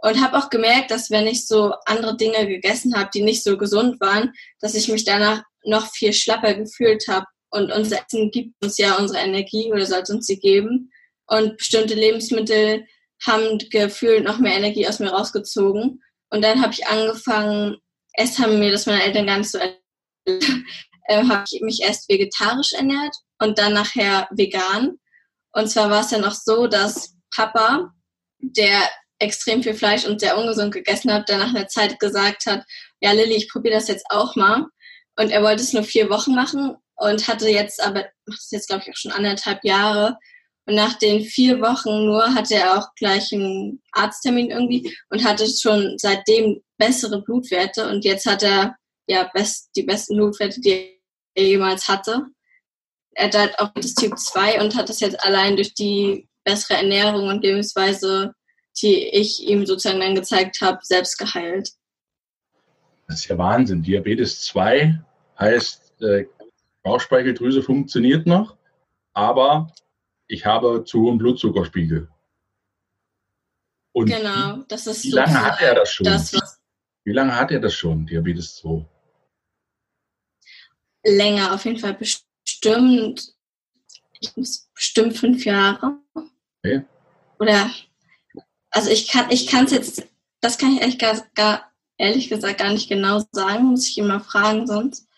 Und 0.00 0.20
habe 0.20 0.38
auch 0.38 0.48
gemerkt, 0.48 0.92
dass 0.92 1.10
wenn 1.10 1.26
ich 1.26 1.46
so 1.46 1.74
andere 1.86 2.16
Dinge 2.16 2.46
gegessen 2.46 2.94
habe, 2.96 3.10
die 3.12 3.22
nicht 3.22 3.42
so 3.42 3.58
gesund 3.58 4.00
waren, 4.00 4.32
dass 4.60 4.74
ich 4.74 4.88
mich 4.88 5.04
danach 5.04 5.42
noch 5.64 5.90
viel 5.90 6.12
schlapper 6.12 6.54
gefühlt 6.54 7.08
habe. 7.08 7.26
Und 7.50 7.72
unser 7.72 8.04
Essen 8.04 8.30
gibt 8.30 8.54
uns 8.62 8.78
ja 8.78 8.96
unsere 8.96 9.18
Energie 9.20 9.72
oder 9.72 9.84
sollte 9.86 10.12
uns 10.12 10.26
sie 10.26 10.38
geben. 10.38 10.92
Und 11.26 11.56
bestimmte 11.56 11.94
Lebensmittel 11.94 12.86
haben 13.26 13.58
gefühlt 13.70 14.22
noch 14.22 14.38
mehr 14.38 14.56
Energie 14.56 14.86
aus 14.86 15.00
mir 15.00 15.10
rausgezogen. 15.10 16.02
Und 16.30 16.42
dann 16.42 16.62
habe 16.62 16.72
ich 16.72 16.86
angefangen, 16.86 17.78
erst 18.14 18.38
haben 18.38 18.60
mir 18.60 18.70
das 18.70 18.86
meine 18.86 19.02
Eltern 19.02 19.26
gar 19.26 19.38
nicht 19.38 19.50
so 19.50 19.58
äh, 21.08 21.24
habe 21.24 21.44
ich 21.50 21.60
mich 21.60 21.82
erst 21.82 22.08
vegetarisch 22.08 22.72
ernährt 22.74 23.16
und 23.38 23.58
dann 23.58 23.72
nachher 23.72 24.28
vegan. 24.30 24.98
Und 25.52 25.68
zwar 25.68 25.90
war 25.90 26.02
es 26.02 26.08
dann 26.08 26.24
auch 26.24 26.34
so, 26.34 26.66
dass 26.66 27.14
Papa, 27.34 27.92
der 28.38 28.88
extrem 29.18 29.62
viel 29.62 29.74
Fleisch 29.74 30.06
und 30.06 30.20
sehr 30.20 30.38
ungesund 30.38 30.72
gegessen 30.72 31.12
hat, 31.12 31.28
dann 31.28 31.40
nach 31.40 31.54
einer 31.54 31.66
Zeit 31.66 31.98
gesagt 31.98 32.46
hat, 32.46 32.64
ja 33.00 33.12
Lilly, 33.12 33.34
ich 33.34 33.50
probiere 33.50 33.74
das 33.74 33.88
jetzt 33.88 34.06
auch 34.10 34.36
mal. 34.36 34.66
Und 35.16 35.30
er 35.30 35.42
wollte 35.42 35.62
es 35.62 35.72
nur 35.72 35.82
vier 35.82 36.08
Wochen 36.10 36.34
machen 36.34 36.76
und 36.96 37.26
hatte 37.26 37.48
jetzt 37.48 37.82
aber, 37.82 38.04
macht 38.26 38.40
es 38.40 38.50
jetzt 38.50 38.68
glaube 38.68 38.84
ich 38.86 38.92
auch 38.92 38.96
schon 38.96 39.12
anderthalb 39.12 39.64
Jahre. 39.64 40.18
Und 40.66 40.74
nach 40.74 40.98
den 40.98 41.24
vier 41.24 41.60
Wochen 41.60 42.04
nur 42.04 42.34
hatte 42.34 42.54
er 42.54 42.78
auch 42.78 42.94
gleich 42.94 43.32
einen 43.32 43.82
Arzttermin 43.92 44.50
irgendwie 44.50 44.94
und 45.08 45.24
hatte 45.24 45.46
schon 45.48 45.94
seitdem 45.96 46.62
bessere 46.76 47.22
Blutwerte. 47.22 47.88
Und 47.88 48.04
jetzt 48.04 48.26
hat 48.26 48.42
er 48.42 48.76
ja 49.08 49.28
best, 49.32 49.70
die 49.74 49.82
besten 49.82 50.16
Blutwerte, 50.16 50.60
die 50.60 50.97
er 51.38 51.44
jemals 51.44 51.88
hatte. 51.88 52.26
Er 53.12 53.26
hat 53.26 53.38
halt 53.38 53.58
auch 53.58 53.72
das 53.74 53.94
Typ 53.94 54.18
2 54.18 54.60
und 54.60 54.76
hat 54.76 54.88
das 54.88 55.00
jetzt 55.00 55.22
allein 55.24 55.56
durch 55.56 55.74
die 55.74 56.28
bessere 56.44 56.78
Ernährung 56.78 57.28
und 57.28 57.42
Lebensweise, 57.42 58.32
die 58.80 59.08
ich 59.08 59.40
ihm 59.42 59.66
sozusagen 59.66 60.00
dann 60.00 60.14
gezeigt 60.14 60.60
habe, 60.60 60.78
selbst 60.82 61.16
geheilt. 61.16 61.70
Das 63.06 63.20
ist 63.20 63.28
ja 63.28 63.38
Wahnsinn. 63.38 63.82
Diabetes 63.82 64.42
2 64.42 65.00
heißt, 65.38 66.02
äh, 66.02 66.26
Bauchspeicheldrüse 66.82 67.62
funktioniert 67.62 68.26
noch, 68.26 68.56
aber 69.12 69.72
ich 70.26 70.44
habe 70.44 70.84
zu 70.84 71.02
hohen 71.02 71.18
Blutzuckerspiegel. 71.18 72.08
Und 73.92 74.06
genau, 74.06 74.62
das 74.68 74.86
ist 74.86 75.04
wie 75.04 75.10
lange 75.10 75.42
hat 75.42 75.60
er 75.60 75.74
das 75.74 75.90
schon? 75.90 76.04
Das, 76.04 76.32
wie 77.04 77.12
lange 77.12 77.34
hat 77.34 77.50
er 77.50 77.60
das 77.60 77.74
schon, 77.74 78.06
Diabetes 78.06 78.56
2? 78.56 78.86
Länger, 81.04 81.54
auf 81.54 81.64
jeden 81.64 81.78
Fall 81.78 81.94
bestimmt, 81.94 83.34
ich 84.20 84.36
muss 84.36 84.68
bestimmt 84.74 85.16
fünf 85.16 85.44
Jahre. 85.44 85.98
Okay. 86.62 86.84
Oder, 87.38 87.70
also 88.70 88.90
ich 88.90 89.08
kann 89.08 89.30
ich 89.30 89.52
es 89.52 89.70
jetzt, 89.70 90.08
das 90.40 90.58
kann 90.58 90.74
ich 90.74 90.80
ehrlich, 90.80 90.98
gar, 90.98 91.24
gar, 91.34 91.72
ehrlich 91.96 92.28
gesagt 92.28 92.58
gar 92.58 92.72
nicht 92.72 92.88
genau 92.88 93.22
sagen, 93.32 93.66
muss 93.66 93.88
ich 93.88 93.98
ihn 93.98 94.06
mal 94.06 94.20
fragen 94.20 94.66
sonst. 94.66 95.08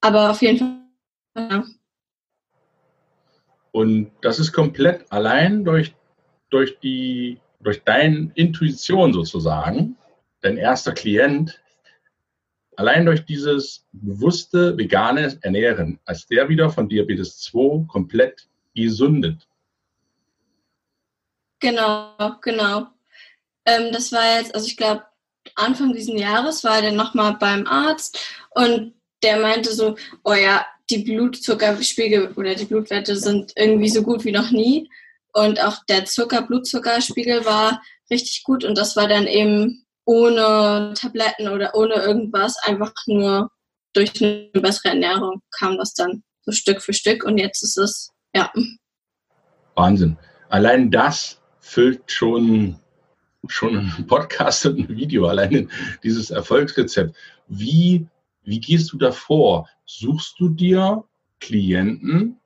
Aber 0.00 0.30
auf 0.30 0.42
jeden 0.42 0.58
Fall, 0.58 1.50
ja. 1.50 1.64
Und 3.72 4.10
das 4.22 4.38
ist 4.38 4.52
komplett 4.52 5.10
allein 5.12 5.64
durch, 5.64 5.94
durch 6.50 6.78
die, 6.80 7.38
durch 7.60 7.82
deine 7.84 8.30
Intuition 8.34 9.12
sozusagen. 9.12 9.96
Dein 10.40 10.56
erster 10.56 10.92
Klient 10.92 11.60
allein 12.76 13.06
durch 13.06 13.24
dieses 13.24 13.84
bewusste 13.92 14.76
vegane 14.76 15.38
Ernähren, 15.42 15.98
als 16.04 16.26
der 16.26 16.48
wieder 16.48 16.70
von 16.70 16.88
Diabetes 16.88 17.40
2 17.40 17.86
komplett 17.88 18.46
gesundet. 18.74 19.46
Genau, 21.60 22.36
genau. 22.42 22.88
Ähm, 23.64 23.92
das 23.92 24.12
war 24.12 24.38
jetzt, 24.38 24.54
also 24.54 24.66
ich 24.66 24.76
glaube, 24.76 25.04
Anfang 25.54 25.92
dieses 25.92 26.18
Jahres 26.18 26.64
war 26.64 26.76
er 26.76 26.82
dann 26.82 26.96
nochmal 26.96 27.36
beim 27.38 27.66
Arzt 27.66 28.18
und 28.50 28.94
der 29.22 29.38
meinte 29.38 29.72
so, 29.72 29.96
oh 30.24 30.34
ja, 30.34 30.66
die 30.90 30.98
Blutzuckerspiegel 30.98 32.32
oder 32.36 32.54
die 32.54 32.66
Blutwerte 32.66 33.16
sind 33.16 33.52
irgendwie 33.56 33.88
so 33.88 34.02
gut 34.02 34.24
wie 34.24 34.32
noch 34.32 34.50
nie. 34.50 34.88
Und 35.32 35.60
auch 35.62 35.84
der 35.86 36.04
Zucker, 36.04 36.42
Blutzuckerspiegel 36.42 37.44
war 37.44 37.82
richtig 38.10 38.44
gut 38.44 38.64
und 38.64 38.76
das 38.78 38.96
war 38.96 39.08
dann 39.08 39.26
eben 39.26 39.85
ohne 40.06 40.94
Tabletten 40.96 41.48
oder 41.48 41.74
ohne 41.74 41.94
irgendwas, 41.94 42.56
einfach 42.62 42.94
nur 43.06 43.50
durch 43.92 44.22
eine 44.22 44.50
bessere 44.54 44.90
Ernährung 44.90 45.42
kam 45.58 45.76
das 45.76 45.92
dann 45.94 46.22
so 46.42 46.52
Stück 46.52 46.80
für 46.80 46.92
Stück 46.92 47.24
und 47.24 47.38
jetzt 47.38 47.62
ist 47.62 47.76
es, 47.76 48.12
ja. 48.34 48.50
Wahnsinn. 49.74 50.16
Allein 50.48 50.90
das 50.90 51.40
füllt 51.58 52.10
schon, 52.10 52.78
schon 53.48 53.76
ein 53.76 54.06
Podcast 54.06 54.64
und 54.66 54.78
ein 54.78 54.96
Video, 54.96 55.26
allein 55.26 55.70
dieses 56.04 56.30
Erfolgsrezept. 56.30 57.16
Wie, 57.48 58.06
wie 58.44 58.60
gehst 58.60 58.92
du 58.92 58.98
davor? 58.98 59.68
Suchst 59.86 60.38
du 60.38 60.48
dir 60.48 61.04
Klienten, 61.40 62.40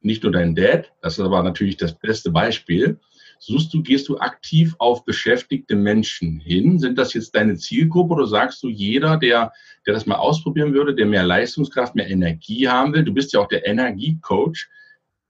nicht 0.00 0.22
nur 0.22 0.32
dein 0.32 0.54
Dad, 0.54 0.92
das 1.02 1.14
ist 1.14 1.24
aber 1.24 1.42
natürlich 1.42 1.76
das 1.76 1.98
beste 1.98 2.30
Beispiel, 2.30 3.00
Suchst 3.42 3.72
du, 3.72 3.82
gehst 3.82 4.06
du 4.10 4.18
aktiv 4.18 4.74
auf 4.78 5.06
beschäftigte 5.06 5.74
Menschen 5.74 6.40
hin? 6.40 6.78
Sind 6.78 6.98
das 6.98 7.14
jetzt 7.14 7.34
deine 7.34 7.56
Zielgruppe 7.56 8.12
oder 8.12 8.26
sagst 8.26 8.62
du, 8.62 8.68
jeder, 8.68 9.16
der, 9.16 9.54
der 9.86 9.94
das 9.94 10.04
mal 10.04 10.16
ausprobieren 10.16 10.74
würde, 10.74 10.94
der 10.94 11.06
mehr 11.06 11.22
Leistungskraft, 11.22 11.94
mehr 11.94 12.10
Energie 12.10 12.68
haben 12.68 12.92
will, 12.92 13.02
du 13.02 13.14
bist 13.14 13.32
ja 13.32 13.40
auch 13.40 13.48
der 13.48 13.66
Energiecoach, 13.66 14.68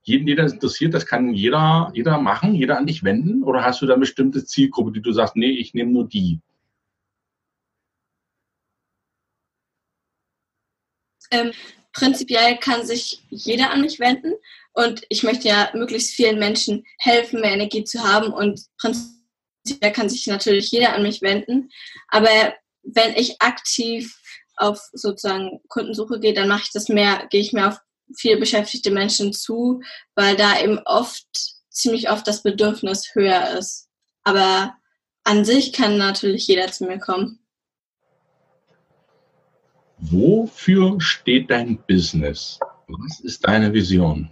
jeden, 0.03 0.27
der 0.27 0.35
das 0.35 0.53
interessiert, 0.53 0.93
das 0.93 1.07
kann 1.07 1.35
jeder, 1.35 1.93
jeder 1.95 2.19
machen, 2.19 2.57
jeder 2.57 2.79
an 2.79 2.87
dich 2.87 3.05
wenden? 3.05 3.45
Oder 3.45 3.63
hast 3.63 3.81
du 3.81 3.87
da 3.87 3.93
eine 3.93 4.01
bestimmte 4.01 4.45
Zielgruppe, 4.45 4.91
die 4.91 5.03
du 5.03 5.13
sagst, 5.13 5.37
nee, 5.37 5.53
ich 5.53 5.73
nehme 5.75 5.93
nur 5.93 6.09
die? 6.09 6.41
Ähm, 11.31 11.53
prinzipiell 11.93 12.57
kann 12.57 12.85
sich 12.85 13.23
jeder 13.31 13.71
an 13.71 13.83
mich 13.83 14.01
wenden 14.01 14.33
und 14.73 15.03
ich 15.09 15.23
möchte 15.23 15.49
ja 15.49 15.71
möglichst 15.75 16.14
vielen 16.14 16.39
Menschen 16.39 16.85
helfen, 16.99 17.41
mehr 17.41 17.53
Energie 17.53 17.85
zu 17.85 18.03
haben 18.03 18.33
und 18.33 18.61
prinzipiell 18.79 19.93
kann 19.93 20.09
sich 20.09 20.27
natürlich 20.27 20.71
jeder 20.71 20.95
an 20.95 21.03
mich 21.03 21.23
wenden. 21.23 21.71
Aber 22.09 22.55
wenn 22.83 23.14
ich 23.14 23.41
aktiv 23.41 24.16
auf 24.57 24.81
sozusagen 24.93 25.61
Kundensuche 25.68 26.21
gehe, 26.21 26.35
dann 26.35 26.49
mache 26.49 26.62
ich 26.64 26.73
das 26.73 26.89
mehr, 26.89 27.27
gehe 27.31 27.41
ich 27.41 27.53
mehr 27.53 27.68
auf 27.68 27.79
viel 28.16 28.39
beschäftigte 28.39 28.91
Menschen 28.91 29.33
zu, 29.33 29.83
weil 30.14 30.37
da 30.37 30.61
eben 30.61 30.79
oft, 30.85 31.27
ziemlich 31.71 32.11
oft 32.11 32.27
das 32.27 32.43
Bedürfnis 32.43 33.14
höher 33.14 33.57
ist. 33.59 33.89
Aber 34.25 34.75
an 35.25 35.45
sich 35.45 35.73
kann 35.73 35.97
natürlich 35.97 36.47
jeder 36.47 36.71
zu 36.73 36.85
mir 36.85 36.99
kommen. 36.99 37.39
Wofür 39.99 41.01
steht 41.01 41.51
dein 41.51 41.79
Business? 41.87 42.59
Was 42.89 43.21
ist 43.21 43.47
deine 43.47 43.73
Vision? 43.73 44.31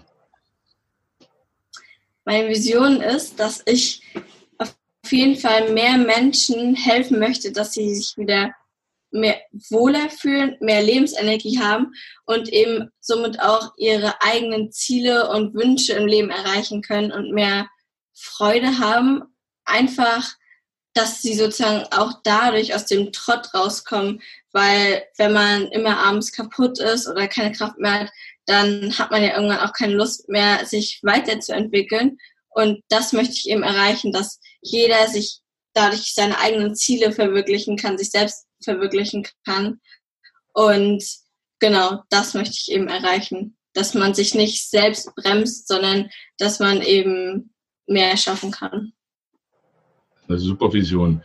Meine 2.28 2.50
Vision 2.50 3.00
ist, 3.00 3.40
dass 3.40 3.62
ich 3.64 4.02
auf 4.58 4.68
jeden 5.10 5.36
Fall 5.36 5.72
mehr 5.72 5.96
Menschen 5.96 6.74
helfen 6.74 7.18
möchte, 7.18 7.52
dass 7.52 7.72
sie 7.72 7.94
sich 7.94 8.18
wieder 8.18 8.54
mehr 9.10 9.40
wohler 9.70 10.10
fühlen, 10.10 10.54
mehr 10.60 10.82
Lebensenergie 10.82 11.58
haben 11.58 11.94
und 12.26 12.50
eben 12.50 12.90
somit 13.00 13.40
auch 13.40 13.72
ihre 13.78 14.20
eigenen 14.20 14.70
Ziele 14.70 15.30
und 15.30 15.54
Wünsche 15.54 15.94
im 15.94 16.06
Leben 16.06 16.28
erreichen 16.28 16.82
können 16.82 17.12
und 17.12 17.32
mehr 17.32 17.66
Freude 18.12 18.78
haben. 18.78 19.22
Einfach, 19.64 20.30
dass 20.92 21.22
sie 21.22 21.32
sozusagen 21.32 21.86
auch 21.92 22.20
dadurch 22.24 22.74
aus 22.74 22.84
dem 22.84 23.10
Trott 23.10 23.54
rauskommen, 23.54 24.20
weil 24.52 25.02
wenn 25.16 25.32
man 25.32 25.68
immer 25.68 25.96
abends 25.96 26.32
kaputt 26.32 26.78
ist 26.78 27.08
oder 27.08 27.26
keine 27.26 27.52
Kraft 27.52 27.78
mehr 27.78 28.00
hat, 28.00 28.10
dann 28.48 28.98
hat 28.98 29.10
man 29.10 29.22
ja 29.22 29.36
irgendwann 29.36 29.60
auch 29.60 29.74
keine 29.74 29.94
Lust 29.94 30.28
mehr, 30.28 30.64
sich 30.64 31.00
weiterzuentwickeln. 31.02 32.16
Und 32.48 32.82
das 32.88 33.12
möchte 33.12 33.34
ich 33.34 33.48
eben 33.50 33.62
erreichen, 33.62 34.10
dass 34.10 34.40
jeder 34.62 35.06
sich 35.06 35.40
dadurch 35.74 36.14
seine 36.14 36.38
eigenen 36.38 36.74
Ziele 36.74 37.12
verwirklichen 37.12 37.76
kann, 37.76 37.98
sich 37.98 38.10
selbst 38.10 38.46
verwirklichen 38.64 39.26
kann. 39.44 39.80
Und 40.54 41.04
genau, 41.60 42.02
das 42.08 42.32
möchte 42.32 42.56
ich 42.58 42.72
eben 42.72 42.88
erreichen, 42.88 43.56
dass 43.74 43.92
man 43.92 44.14
sich 44.14 44.34
nicht 44.34 44.70
selbst 44.70 45.14
bremst, 45.14 45.68
sondern 45.68 46.10
dass 46.38 46.58
man 46.58 46.80
eben 46.80 47.52
mehr 47.86 48.16
schaffen 48.16 48.50
kann. 48.50 48.94
Eine 50.26 50.38
super 50.38 50.72
Vision. 50.72 51.22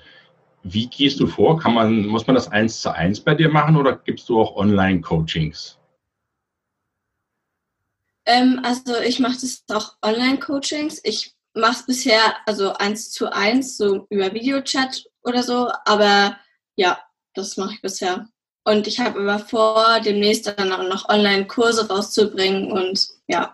Wie 0.63 0.87
gehst 0.87 1.21
du 1.21 1.27
vor? 1.27 1.57
Kann 1.57 1.73
man, 1.73 2.05
muss 2.05 2.27
man 2.27 2.35
das 2.35 2.49
eins 2.49 2.81
zu 2.81 2.93
eins 2.93 3.21
bei 3.21 3.33
dir 3.33 3.49
machen 3.49 3.77
oder 3.77 3.95
gibst 3.95 4.27
du 4.27 4.41
auch 4.41 4.57
Online-Coachings? 4.57 5.79
Ähm, 8.25 8.61
also 8.63 8.99
ich 8.99 9.19
mache 9.19 9.39
das 9.41 9.63
auch 9.71 9.95
Online-Coachings. 10.01 11.01
Ich 11.03 11.35
mache 11.53 11.73
es 11.73 11.85
bisher 11.85 12.35
also 12.45 12.73
eins 12.73 13.11
zu 13.11 13.31
eins, 13.31 13.77
so 13.77 14.07
über 14.09 14.33
Videochat 14.33 15.05
oder 15.23 15.43
so, 15.43 15.69
aber 15.85 16.37
ja, 16.75 16.99
das 17.33 17.57
mache 17.57 17.73
ich 17.75 17.81
bisher. 17.81 18.27
Und 18.65 18.87
ich 18.87 18.99
habe 18.99 19.19
aber 19.19 19.39
vor, 19.39 19.99
demnächst 20.03 20.47
dann 20.47 20.71
auch 20.71 20.87
noch 20.87 21.09
Online-Kurse 21.09 21.89
rauszubringen 21.89 22.71
und 22.71 23.07
ja. 23.27 23.53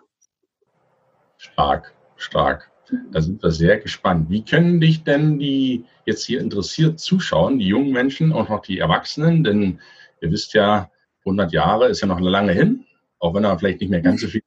Stark, 1.37 1.93
stark. 2.15 2.69
Da 3.11 3.21
sind 3.21 3.41
wir 3.41 3.51
sehr 3.51 3.79
gespannt. 3.79 4.29
Wie 4.29 4.43
können 4.43 4.79
dich 4.79 5.03
denn 5.03 5.39
die 5.39 5.85
jetzt 6.05 6.25
hier 6.25 6.41
interessiert 6.41 6.99
zuschauen, 6.99 7.59
die 7.59 7.67
jungen 7.67 7.91
Menschen 7.91 8.31
und 8.31 8.49
auch 8.49 8.61
die 8.61 8.79
Erwachsenen? 8.79 9.43
Denn 9.43 9.79
ihr 10.21 10.31
wisst 10.31 10.53
ja, 10.53 10.91
100 11.25 11.51
Jahre 11.51 11.87
ist 11.87 12.01
ja 12.01 12.07
noch 12.07 12.19
lange 12.19 12.53
hin, 12.53 12.85
auch 13.19 13.33
wenn 13.33 13.43
er 13.43 13.57
vielleicht 13.57 13.81
nicht 13.81 13.89
mehr 13.89 14.01
ganz 14.01 14.21
so 14.21 14.27
viel 14.27 14.41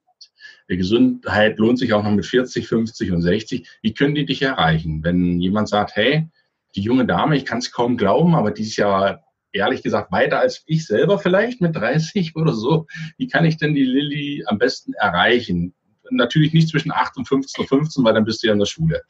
Die 0.72 0.78
Gesundheit 0.78 1.58
lohnt 1.58 1.78
sich 1.78 1.92
auch 1.92 2.02
noch 2.02 2.10
mit 2.10 2.24
40, 2.24 2.66
50 2.66 3.12
und 3.12 3.20
60. 3.20 3.68
Wie 3.82 3.92
können 3.92 4.14
die 4.14 4.24
dich 4.24 4.40
erreichen? 4.40 5.04
Wenn 5.04 5.38
jemand 5.38 5.68
sagt, 5.68 5.96
hey, 5.96 6.28
die 6.74 6.80
junge 6.80 7.04
Dame, 7.04 7.36
ich 7.36 7.44
kann 7.44 7.58
es 7.58 7.70
kaum 7.70 7.98
glauben, 7.98 8.34
aber 8.34 8.52
die 8.52 8.62
ist 8.62 8.76
ja 8.76 9.22
ehrlich 9.52 9.82
gesagt 9.82 10.10
weiter 10.12 10.38
als 10.38 10.62
ich 10.64 10.86
selber 10.86 11.18
vielleicht 11.18 11.60
mit 11.60 11.76
30 11.76 12.36
oder 12.36 12.54
so. 12.54 12.86
Wie 13.18 13.28
kann 13.28 13.44
ich 13.44 13.58
denn 13.58 13.74
die 13.74 13.84
Lilly 13.84 14.44
am 14.46 14.56
besten 14.56 14.94
erreichen? 14.94 15.74
Natürlich 16.10 16.54
nicht 16.54 16.70
zwischen 16.70 16.90
8 16.90 17.18
und 17.18 17.28
15 17.28 17.62
Uhr 17.62 17.68
15, 17.68 18.02
weil 18.02 18.14
dann 18.14 18.24
bist 18.24 18.42
du 18.42 18.46
ja 18.46 18.54
in 18.54 18.58
der 18.58 18.64
Schule. 18.64 19.02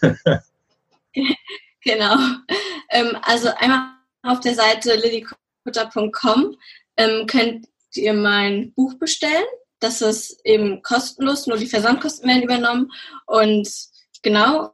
genau. 1.82 2.16
Ähm, 2.90 3.18
also 3.22 3.48
einmal 3.56 3.88
auf 4.22 4.38
der 4.38 4.54
Seite 4.54 4.94
lillykutter.com 4.94 6.56
ähm, 6.96 7.26
könnt 7.26 7.66
ihr 7.96 8.14
mein 8.14 8.72
Buch 8.74 8.94
bestellen. 9.00 9.42
Das 9.82 10.00
ist 10.00 10.40
eben 10.44 10.80
kostenlos, 10.82 11.48
nur 11.48 11.56
die 11.56 11.66
Versandkosten 11.66 12.28
werden 12.28 12.44
übernommen. 12.44 12.92
Und 13.26 13.68
genau, 14.22 14.72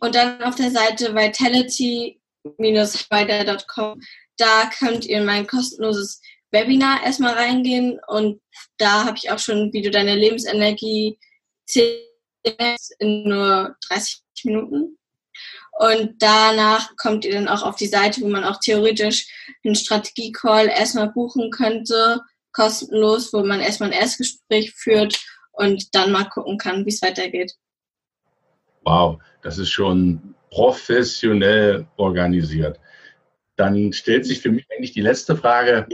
und 0.00 0.14
dann 0.14 0.40
auf 0.42 0.54
der 0.54 0.70
Seite 0.70 1.14
vitality-spider.com, 1.14 4.00
da 4.36 4.70
könnt 4.78 5.06
ihr 5.06 5.18
in 5.18 5.24
mein 5.24 5.48
kostenloses 5.48 6.20
Webinar 6.52 7.02
erstmal 7.04 7.34
reingehen 7.34 7.98
und 8.06 8.40
da 8.78 9.04
habe 9.04 9.16
ich 9.16 9.30
auch 9.30 9.38
schon, 9.38 9.72
wie 9.72 9.82
du 9.82 9.90
deine 9.90 10.14
Lebensenergie 10.14 11.18
in 11.74 13.28
nur 13.28 13.76
30 13.88 14.22
Minuten. 14.44 14.96
Und 15.78 16.22
danach 16.22 16.94
kommt 16.96 17.24
ihr 17.24 17.32
dann 17.34 17.48
auch 17.48 17.62
auf 17.62 17.74
die 17.76 17.88
Seite, 17.88 18.22
wo 18.22 18.28
man 18.28 18.44
auch 18.44 18.60
theoretisch 18.60 19.26
einen 19.64 19.74
Strategie-Call 19.74 20.68
erstmal 20.68 21.10
buchen 21.10 21.50
könnte, 21.50 22.20
kostenlos, 22.56 23.32
wo 23.32 23.44
man 23.44 23.60
erstmal 23.60 23.92
ein 23.92 24.00
Erstgespräch 24.00 24.72
führt 24.74 25.22
und 25.52 25.94
dann 25.94 26.10
mal 26.10 26.24
gucken 26.24 26.56
kann, 26.56 26.84
wie 26.86 26.90
es 26.90 27.02
weitergeht. 27.02 27.54
Wow, 28.84 29.20
das 29.42 29.58
ist 29.58 29.70
schon 29.70 30.34
professionell 30.50 31.86
organisiert. 31.96 32.80
Dann 33.56 33.92
stellt 33.92 34.24
sich 34.24 34.40
für 34.40 34.50
mich 34.50 34.66
eigentlich 34.70 34.92
die 34.92 35.02
letzte 35.02 35.36
Frage, 35.36 35.86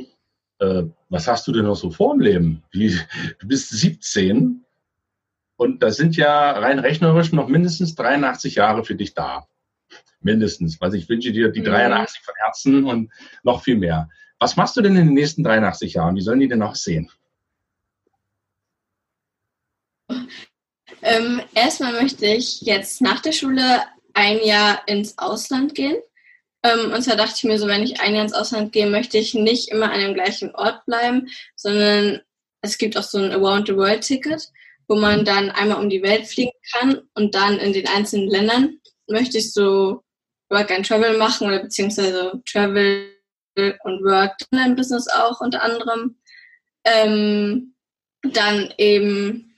äh, 0.60 0.84
was 1.08 1.26
hast 1.26 1.46
du 1.48 1.52
denn 1.52 1.64
noch 1.64 1.76
so 1.76 1.90
vor 1.90 2.14
im 2.14 2.20
Leben? 2.20 2.62
Wie, 2.70 2.96
du 3.40 3.48
bist 3.48 3.70
17 3.70 4.64
und 5.56 5.82
da 5.82 5.90
sind 5.90 6.16
ja 6.16 6.52
rein 6.52 6.78
rechnerisch 6.78 7.32
noch 7.32 7.48
mindestens 7.48 7.94
83 7.96 8.56
Jahre 8.56 8.84
für 8.84 8.94
dich 8.94 9.14
da. 9.14 9.46
Mindestens. 10.20 10.80
Also 10.80 10.96
ich 10.96 11.08
wünsche 11.08 11.32
dir 11.32 11.50
die 11.50 11.62
83 11.62 12.20
mhm. 12.20 12.24
von 12.24 12.34
Herzen 12.36 12.84
und 12.84 13.12
noch 13.42 13.62
viel 13.64 13.76
mehr. 13.76 14.08
Was 14.42 14.56
machst 14.56 14.76
du 14.76 14.80
denn 14.80 14.96
in 14.96 15.06
den 15.06 15.14
nächsten 15.14 15.44
83 15.44 15.94
Jahren? 15.94 16.16
Wie 16.16 16.20
sollen 16.20 16.40
die 16.40 16.48
denn 16.48 16.58
noch 16.58 16.74
sehen? 16.74 17.08
Ähm, 21.00 21.40
erstmal 21.54 21.92
möchte 21.92 22.26
ich 22.26 22.60
jetzt 22.62 23.00
nach 23.00 23.20
der 23.20 23.30
Schule 23.30 23.84
ein 24.14 24.44
Jahr 24.44 24.82
ins 24.88 25.16
Ausland 25.16 25.76
gehen. 25.76 25.94
Ähm, 26.64 26.92
und 26.92 27.02
zwar 27.02 27.14
dachte 27.14 27.34
ich 27.36 27.44
mir 27.44 27.56
so, 27.56 27.68
wenn 27.68 27.84
ich 27.84 28.00
ein 28.00 28.16
Jahr 28.16 28.24
ins 28.24 28.32
Ausland 28.32 28.72
gehe, 28.72 28.88
möchte 28.88 29.16
ich 29.16 29.32
nicht 29.32 29.68
immer 29.68 29.92
an 29.92 30.00
dem 30.00 30.14
gleichen 30.14 30.52
Ort 30.56 30.84
bleiben, 30.86 31.28
sondern 31.54 32.20
es 32.62 32.78
gibt 32.78 32.96
auch 32.96 33.04
so 33.04 33.18
ein 33.18 33.30
Around 33.30 33.68
the 33.68 33.76
World 33.76 34.02
Ticket, 34.02 34.48
wo 34.88 34.96
man 34.96 35.24
dann 35.24 35.52
einmal 35.52 35.80
um 35.80 35.88
die 35.88 36.02
Welt 36.02 36.26
fliegen 36.26 36.50
kann 36.72 37.00
und 37.14 37.36
dann 37.36 37.60
in 37.60 37.72
den 37.72 37.86
einzelnen 37.86 38.28
Ländern 38.28 38.80
möchte 39.06 39.38
ich 39.38 39.52
so 39.52 40.02
Work 40.48 40.72
and 40.72 40.84
Travel 40.84 41.16
machen 41.16 41.46
oder 41.46 41.60
beziehungsweise 41.60 42.42
Travel 42.44 43.21
und 43.56 44.04
Work 44.04 44.36
Online 44.52 44.74
Business 44.74 45.08
auch 45.08 45.40
unter 45.40 45.62
anderem. 45.62 46.16
Ähm, 46.84 47.74
dann 48.22 48.72
eben 48.78 49.52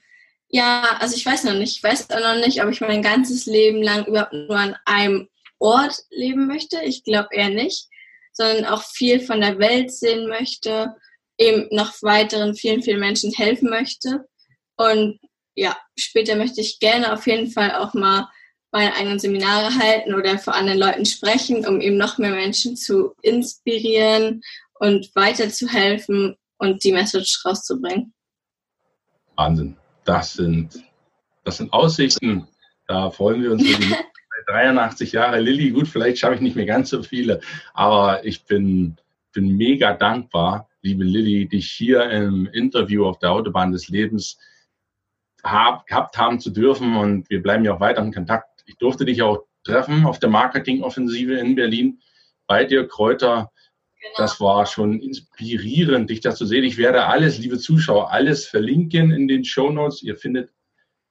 ja, 0.55 0.99
also 1.01 1.16
ich 1.16 1.26
weiß 1.26 1.42
noch 1.45 1.55
nicht. 1.55 1.76
Ich 1.76 1.82
weiß 1.82 2.11
auch 2.11 2.20
noch 2.20 2.47
nicht, 2.47 2.62
ob 2.62 2.70
ich 2.70 2.80
mein 2.80 3.03
ganzes 3.03 3.45
Leben 3.47 3.82
lang 3.82 4.07
überhaupt 4.07 4.32
nur 4.32 4.57
an 4.57 4.76
einem 4.84 5.28
Ort 5.59 5.99
leben 6.11 6.47
möchte. 6.47 6.80
Ich 6.84 7.03
glaube 7.03 7.30
eher 7.32 7.49
nicht, 7.49 7.88
sondern 8.32 8.64
auch 8.66 8.84
viel 8.84 9.18
von 9.18 9.40
der 9.40 9.59
Welt 9.59 9.90
sehen 9.90 10.28
möchte, 10.28 10.95
eben 11.38 11.66
noch 11.72 12.01
weiteren 12.03 12.55
vielen, 12.55 12.84
vielen 12.84 13.01
Menschen 13.01 13.32
helfen 13.32 13.68
möchte. 13.68 14.28
Und 14.76 15.18
ja, 15.57 15.76
später 15.99 16.36
möchte 16.36 16.61
ich 16.61 16.78
gerne 16.78 17.12
auf 17.12 17.26
jeden 17.26 17.51
Fall 17.51 17.74
auch 17.74 17.92
mal 17.92 18.28
meine 18.74 18.94
eigenen 18.94 19.20
Seminare 19.20 19.74
halten 19.78 20.14
oder 20.14 20.36
vor 20.38 20.54
anderen 20.54 20.80
Leuten 20.80 21.06
sprechen, 21.06 21.66
um 21.66 21.80
eben 21.80 21.96
noch 21.96 22.18
mehr 22.18 22.32
Menschen 22.32 22.76
zu 22.76 23.14
inspirieren 23.22 24.42
und 24.80 25.14
weiterzuhelfen 25.14 26.34
und 26.58 26.82
die 26.82 26.92
Message 26.92 27.44
rauszubringen. 27.44 28.12
Wahnsinn 29.36 29.76
das 30.04 30.34
sind, 30.34 30.84
das 31.44 31.58
sind 31.58 31.72
Aussichten. 31.72 32.46
Da 32.86 33.10
freuen 33.10 33.42
wir 33.42 33.52
uns 33.52 33.66
für 33.66 33.80
die 33.80 33.94
83 34.46 35.12
Jahre. 35.12 35.40
Lilly, 35.40 35.70
gut, 35.70 35.88
vielleicht 35.88 36.18
schaffe 36.18 36.34
ich 36.34 36.40
nicht 36.40 36.56
mehr 36.56 36.66
ganz 36.66 36.90
so 36.90 37.02
viele, 37.02 37.40
aber 37.72 38.24
ich 38.26 38.44
bin, 38.44 38.96
bin 39.32 39.56
mega 39.56 39.94
dankbar, 39.94 40.68
liebe 40.82 41.04
Lilly, 41.04 41.48
dich 41.48 41.70
hier 41.70 42.10
im 42.10 42.46
Interview 42.46 43.06
auf 43.06 43.18
der 43.18 43.32
Autobahn 43.32 43.72
des 43.72 43.88
Lebens 43.88 44.38
hab, 45.42 45.86
gehabt 45.86 46.18
haben 46.18 46.40
zu 46.40 46.50
dürfen 46.50 46.96
und 46.96 47.30
wir 47.30 47.42
bleiben 47.42 47.64
ja 47.64 47.74
auch 47.74 47.80
weiter 47.80 48.02
in 48.02 48.12
Kontakt. 48.12 48.53
Ich 48.66 48.76
durfte 48.76 49.04
dich 49.04 49.22
auch 49.22 49.44
treffen 49.64 50.06
auf 50.06 50.18
der 50.18 50.30
Marketingoffensive 50.30 51.34
in 51.34 51.54
Berlin 51.54 52.00
bei 52.46 52.64
dir 52.64 52.86
Kräuter 52.86 53.50
Genau. 54.04 54.14
Das 54.18 54.40
war 54.40 54.66
schon 54.66 55.00
inspirierend, 55.00 56.10
dich 56.10 56.20
das 56.20 56.36
zu 56.36 56.44
sehen. 56.44 56.64
Ich 56.64 56.76
werde 56.76 57.06
alles, 57.06 57.38
liebe 57.38 57.58
Zuschauer, 57.58 58.10
alles 58.10 58.46
verlinken 58.46 59.10
in 59.10 59.28
den 59.28 59.44
Show 59.44 59.70
Notes. 59.70 60.02
Ihr 60.02 60.16
findet 60.16 60.50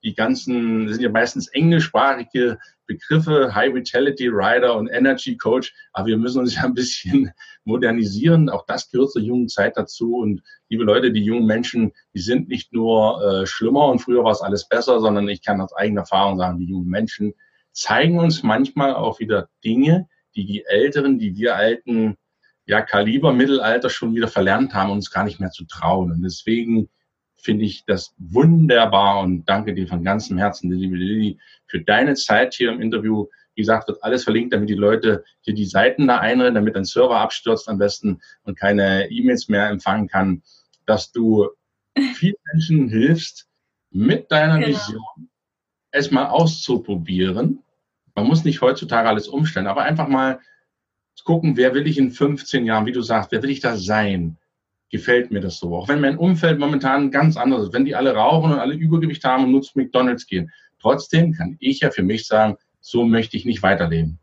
die 0.03 0.13
ganzen, 0.13 0.85
das 0.85 0.95
sind 0.95 1.03
ja 1.03 1.09
meistens 1.09 1.47
englischsprachige 1.47 2.59
Begriffe, 2.85 3.55
High 3.55 3.73
Vitality 3.73 4.27
Rider 4.27 4.75
und 4.75 4.89
Energy 4.89 5.37
Coach. 5.37 5.73
Aber 5.93 6.07
wir 6.07 6.17
müssen 6.17 6.39
uns 6.39 6.55
ja 6.55 6.63
ein 6.63 6.73
bisschen 6.73 7.31
modernisieren. 7.63 8.49
Auch 8.49 8.65
das 8.65 8.91
gehört 8.91 9.11
zur 9.11 9.21
jungen 9.21 9.47
Zeit 9.47 9.77
dazu. 9.77 10.17
Und 10.17 10.41
liebe 10.69 10.83
Leute, 10.83 11.11
die 11.11 11.23
jungen 11.23 11.45
Menschen, 11.45 11.93
die 12.13 12.19
sind 12.19 12.49
nicht 12.49 12.73
nur 12.73 13.23
äh, 13.23 13.45
schlimmer 13.45 13.87
und 13.87 13.99
früher 13.99 14.23
war 14.23 14.33
es 14.33 14.41
alles 14.41 14.67
besser, 14.67 14.99
sondern 14.99 15.29
ich 15.29 15.41
kann 15.41 15.61
aus 15.61 15.73
eigener 15.73 16.01
Erfahrung 16.01 16.37
sagen, 16.37 16.59
die 16.59 16.67
jungen 16.67 16.89
Menschen 16.89 17.33
zeigen 17.71 18.19
uns 18.19 18.43
manchmal 18.43 18.93
auch 18.93 19.19
wieder 19.19 19.49
Dinge, 19.63 20.07
die 20.35 20.45
die 20.45 20.65
Älteren, 20.65 21.19
die 21.19 21.35
wir 21.35 21.55
alten, 21.55 22.17
ja, 22.65 22.81
Kaliber 22.81 23.33
Mittelalter 23.33 23.89
schon 23.89 24.15
wieder 24.15 24.27
verlernt 24.27 24.73
haben, 24.73 24.91
uns 24.91 25.11
gar 25.11 25.23
nicht 25.23 25.39
mehr 25.39 25.51
zu 25.51 25.65
trauen. 25.65 26.11
Und 26.11 26.21
deswegen 26.21 26.89
finde 27.43 27.65
ich 27.65 27.85
das 27.85 28.15
wunderbar 28.17 29.19
und 29.19 29.45
danke 29.45 29.73
dir 29.73 29.87
von 29.87 30.03
ganzem 30.03 30.37
Herzen, 30.37 30.71
liebe 30.71 30.95
Lilly, 30.95 31.39
für 31.67 31.81
deine 31.81 32.15
Zeit 32.15 32.53
hier 32.53 32.71
im 32.71 32.81
Interview. 32.81 33.27
Wie 33.55 33.61
gesagt, 33.61 33.87
wird 33.87 34.03
alles 34.03 34.23
verlinkt, 34.23 34.53
damit 34.53 34.69
die 34.69 34.75
Leute 34.75 35.23
hier 35.41 35.53
die 35.53 35.65
Seiten 35.65 36.07
da 36.07 36.19
einrennen, 36.19 36.55
damit 36.55 36.75
ein 36.75 36.85
Server 36.85 37.17
abstürzt 37.17 37.69
am 37.69 37.77
besten 37.77 38.21
und 38.43 38.57
keine 38.57 39.11
E-Mails 39.11 39.49
mehr 39.49 39.69
empfangen 39.69 40.07
kann, 40.07 40.41
dass 40.85 41.11
du 41.11 41.49
vielen 42.15 42.35
Menschen 42.51 42.89
hilfst, 42.89 43.47
mit 43.91 44.31
deiner 44.31 44.57
genau. 44.57 44.69
Vision 44.69 45.29
es 45.91 46.09
mal 46.09 46.27
auszuprobieren. 46.27 47.63
Man 48.15 48.25
muss 48.25 48.43
nicht 48.43 48.61
heutzutage 48.61 49.07
alles 49.07 49.27
umstellen, 49.27 49.67
aber 49.67 49.83
einfach 49.83 50.07
mal 50.07 50.39
gucken, 51.23 51.55
wer 51.57 51.73
will 51.73 51.87
ich 51.87 51.97
in 51.97 52.11
15 52.11 52.65
Jahren, 52.65 52.85
wie 52.85 52.91
du 52.91 53.01
sagst, 53.01 53.31
wer 53.31 53.43
will 53.43 53.51
ich 53.51 53.59
da 53.59 53.77
sein? 53.77 54.37
Gefällt 54.93 55.31
mir 55.31 55.41
das 55.41 55.57
so. 55.57 55.75
Auch 55.75 55.87
wenn 55.87 56.01
mein 56.01 56.19
Umfeld 56.19 56.59
momentan 56.59 57.09
ganz 57.09 57.35
anders 57.35 57.63
ist. 57.63 57.73
Wenn 57.73 57.83
die 57.83 57.95
alle 57.95 58.13
rauchen 58.13 58.51
und 58.51 58.59
alle 58.59 58.75
Übergewicht 58.75 59.23
haben 59.23 59.45
und 59.45 59.51
nur 59.51 59.63
zu 59.63 59.71
McDonalds 59.73 60.27
gehen. 60.27 60.51
Trotzdem 60.79 61.33
kann 61.33 61.57
ich 61.59 61.79
ja 61.79 61.89
für 61.89 62.03
mich 62.03 62.27
sagen, 62.27 62.57
so 62.79 63.03
möchte 63.03 63.35
ich 63.35 63.43
nicht 63.43 63.63
weiterleben. 63.63 64.19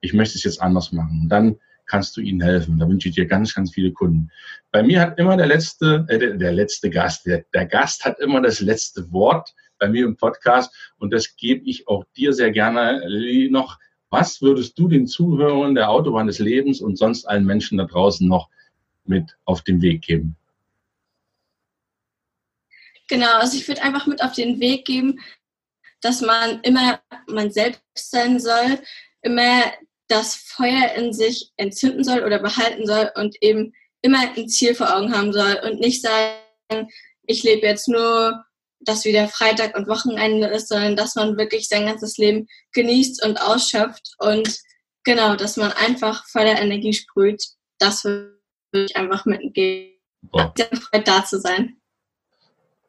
Ich 0.00 0.14
möchte 0.14 0.38
es 0.38 0.44
jetzt 0.44 0.62
anders 0.62 0.92
machen. 0.92 1.22
Und 1.22 1.28
dann 1.30 1.56
kannst 1.86 2.16
du 2.16 2.20
ihnen 2.20 2.40
helfen. 2.40 2.78
Da 2.78 2.88
wünsche 2.88 3.08
ich 3.08 3.16
dir 3.16 3.26
ganz, 3.26 3.56
ganz 3.56 3.72
viele 3.72 3.90
Kunden. 3.90 4.30
Bei 4.70 4.84
mir 4.84 5.00
hat 5.00 5.18
immer 5.18 5.36
der 5.36 5.48
letzte, 5.48 6.06
äh, 6.08 6.16
der, 6.16 6.34
der 6.36 6.52
letzte 6.52 6.90
Gast, 6.90 7.26
der, 7.26 7.44
der 7.52 7.66
Gast 7.66 8.04
hat 8.04 8.20
immer 8.20 8.40
das 8.40 8.60
letzte 8.60 9.10
Wort 9.10 9.52
bei 9.80 9.88
mir 9.88 10.04
im 10.04 10.16
Podcast. 10.16 10.72
Und 10.96 11.12
das 11.12 11.34
gebe 11.34 11.64
ich 11.64 11.88
auch 11.88 12.04
dir 12.16 12.32
sehr 12.32 12.52
gerne 12.52 13.02
noch. 13.50 13.80
Was 14.10 14.40
würdest 14.40 14.78
du 14.78 14.86
den 14.86 15.08
Zuhörern 15.08 15.74
der 15.74 15.90
Autobahn 15.90 16.28
des 16.28 16.38
Lebens 16.38 16.80
und 16.80 16.98
sonst 16.98 17.24
allen 17.24 17.46
Menschen 17.46 17.78
da 17.78 17.84
draußen 17.84 18.28
noch 18.28 18.48
mit 19.06 19.36
auf 19.44 19.62
den 19.62 19.80
Weg 19.82 20.02
geben? 20.02 20.36
Genau, 23.08 23.38
also 23.38 23.56
ich 23.56 23.68
würde 23.68 23.82
einfach 23.82 24.06
mit 24.06 24.22
auf 24.22 24.32
den 24.32 24.60
Weg 24.60 24.86
geben, 24.86 25.20
dass 26.00 26.20
man 26.20 26.60
immer 26.62 27.00
man 27.26 27.50
selbst 27.50 28.10
sein 28.10 28.40
soll, 28.40 28.78
immer 29.22 29.72
das 30.08 30.34
Feuer 30.34 30.92
in 30.96 31.12
sich 31.12 31.50
entzünden 31.56 32.04
soll 32.04 32.24
oder 32.24 32.38
behalten 32.38 32.86
soll 32.86 33.10
und 33.14 33.36
eben 33.42 33.72
immer 34.02 34.20
ein 34.20 34.48
Ziel 34.48 34.74
vor 34.74 34.94
Augen 34.94 35.14
haben 35.16 35.32
soll 35.32 35.60
und 35.64 35.80
nicht 35.80 36.02
sagen, 36.02 36.88
ich 37.26 37.42
lebe 37.42 37.66
jetzt 37.66 37.88
nur, 37.88 38.44
dass 38.80 39.06
wieder 39.06 39.28
Freitag 39.28 39.76
und 39.76 39.88
Wochenende 39.88 40.48
ist, 40.48 40.68
sondern 40.68 40.94
dass 40.94 41.14
man 41.14 41.38
wirklich 41.38 41.68
sein 41.68 41.86
ganzes 41.86 42.18
Leben 42.18 42.46
genießt 42.72 43.24
und 43.24 43.38
ausschöpft 43.40 44.14
und 44.18 44.58
genau, 45.04 45.36
dass 45.36 45.56
man 45.56 45.72
einfach 45.72 46.26
voller 46.26 46.60
Energie 46.60 46.92
sprüht. 46.92 47.42
Das 47.78 48.04
würde 48.04 48.34
würde 48.74 48.86
ich 48.86 48.96
einfach 48.96 49.24
mitgeben. 49.24 49.94
Sehr 50.56 50.68
gefreut, 50.68 51.06
da 51.08 51.24
zu 51.24 51.38
sein. 51.38 51.76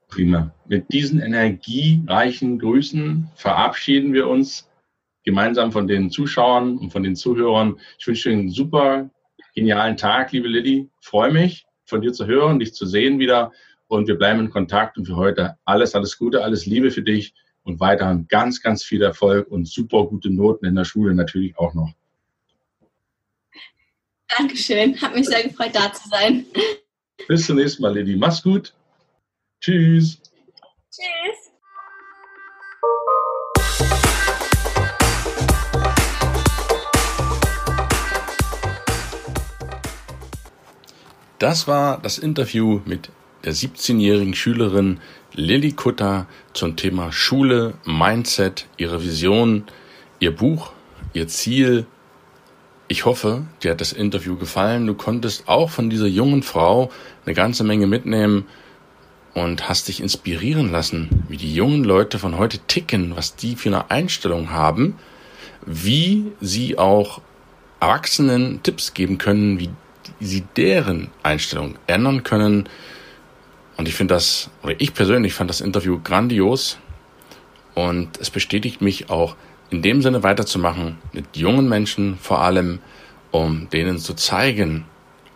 Prima. 0.07 0.53
Mit 0.67 0.91
diesen 0.91 1.21
energiereichen 1.21 2.59
Grüßen 2.59 3.29
verabschieden 3.36 4.13
wir 4.13 4.27
uns 4.27 4.69
gemeinsam 5.23 5.71
von 5.71 5.88
den 5.88 6.09
Zuschauern 6.09 6.77
und 6.77 6.91
von 6.91 7.03
den 7.03 7.15
Zuhörern. 7.15 7.79
Ich 7.97 8.07
wünsche 8.07 8.29
dir 8.29 8.38
einen 8.38 8.49
super 8.49 9.09
genialen 9.55 9.97
Tag, 9.97 10.31
liebe 10.31 10.47
Lilly. 10.47 10.89
Freue 11.01 11.31
mich, 11.31 11.65
von 11.86 12.01
dir 12.01 12.13
zu 12.13 12.25
hören, 12.25 12.59
dich 12.59 12.73
zu 12.73 12.86
sehen 12.86 13.19
wieder. 13.19 13.51
Und 13.88 14.07
wir 14.07 14.15
bleiben 14.15 14.39
in 14.39 14.49
Kontakt. 14.49 14.97
Und 14.97 15.05
für 15.05 15.15
heute 15.15 15.57
alles, 15.65 15.95
alles 15.95 16.17
Gute, 16.17 16.43
alles 16.43 16.65
Liebe 16.65 16.91
für 16.91 17.03
dich 17.03 17.33
und 17.63 17.79
weiterhin 17.79 18.27
ganz, 18.27 18.61
ganz 18.61 18.83
viel 18.83 19.01
Erfolg 19.01 19.47
und 19.49 19.67
super 19.67 20.05
gute 20.05 20.29
Noten 20.29 20.65
in 20.65 20.75
der 20.75 20.86
Schule 20.86 21.13
natürlich 21.13 21.57
auch 21.57 21.73
noch. 21.73 21.91
Dankeschön. 24.38 24.99
Hat 25.01 25.15
mich 25.15 25.27
sehr 25.27 25.43
gefreut, 25.43 25.71
da 25.73 25.93
zu 25.93 26.09
sein. 26.09 26.45
Bis 27.27 27.45
zum 27.45 27.55
nächsten 27.57 27.81
Mal, 27.81 27.97
Lady. 27.97 28.15
Mach's 28.15 28.43
gut. 28.43 28.73
Tschüss. 29.61 30.19
Tschüss. 30.91 31.45
Das 41.39 41.67
war 41.67 42.01
das 42.01 42.17
Interview 42.17 42.81
mit 42.86 43.09
der 43.43 43.53
17-jährigen 43.53 44.33
Schülerin 44.33 44.99
Lilly 45.33 45.73
Kutter 45.73 46.27
zum 46.53 46.75
Thema 46.75 47.11
Schule, 47.11 47.75
Mindset, 47.86 48.65
ihre 48.77 49.03
Vision, 49.03 49.65
ihr 50.19 50.36
Buch, 50.36 50.71
ihr 51.13 51.27
Ziel, 51.27 51.86
ich 52.88 53.05
hoffe, 53.05 53.43
dir 53.63 53.71
hat 53.71 53.81
das 53.81 53.93
Interview 53.93 54.36
gefallen. 54.36 54.86
Du 54.86 54.93
konntest 54.93 55.47
auch 55.47 55.69
von 55.69 55.89
dieser 55.89 56.07
jungen 56.07 56.43
Frau 56.43 56.91
eine 57.25 57.33
ganze 57.33 57.63
Menge 57.63 57.88
mitnehmen 57.88 58.45
und 59.33 59.67
hast 59.67 59.88
dich 59.88 60.01
inspirieren 60.01 60.71
lassen, 60.71 61.25
wie 61.27 61.38
die 61.38 61.53
jungen 61.53 61.83
Leute 61.83 62.19
von 62.19 62.38
heute 62.38 62.59
ticken, 62.59 63.15
was 63.15 63.36
die 63.36 63.55
für 63.55 63.69
eine 63.69 63.91
Einstellung 63.91 64.51
haben, 64.51 64.97
wie 65.65 66.31
sie 66.41 66.77
auch 66.77 67.21
Erwachsenen 67.79 68.63
Tipps 68.63 68.93
geben 68.93 69.17
können, 69.17 69.59
wie 69.59 69.69
sie 70.19 70.43
deren 70.55 71.09
Einstellung 71.23 71.75
ändern 71.88 72.23
können. 72.23 72.69
Und 73.77 73.88
ich 73.88 73.95
finde 73.95 74.13
das, 74.13 74.49
oder 74.63 74.79
ich 74.79 74.93
persönlich 74.93 75.33
fand 75.33 75.49
das 75.49 75.59
Interview 75.59 75.99
grandios 76.01 76.77
und 77.73 78.17
es 78.19 78.29
bestätigt 78.29 78.81
mich 78.81 79.09
auch, 79.09 79.36
in 79.70 79.82
dem 79.82 80.01
Sinne 80.01 80.24
weiterzumachen, 80.24 80.97
mit 81.13 81.38
jungen 81.38 81.68
Menschen 81.68 82.18
vor 82.20 82.41
allem, 82.41 82.80
um 83.32 83.70
denen 83.70 83.97
zu 83.97 84.13
zeigen, 84.13 84.86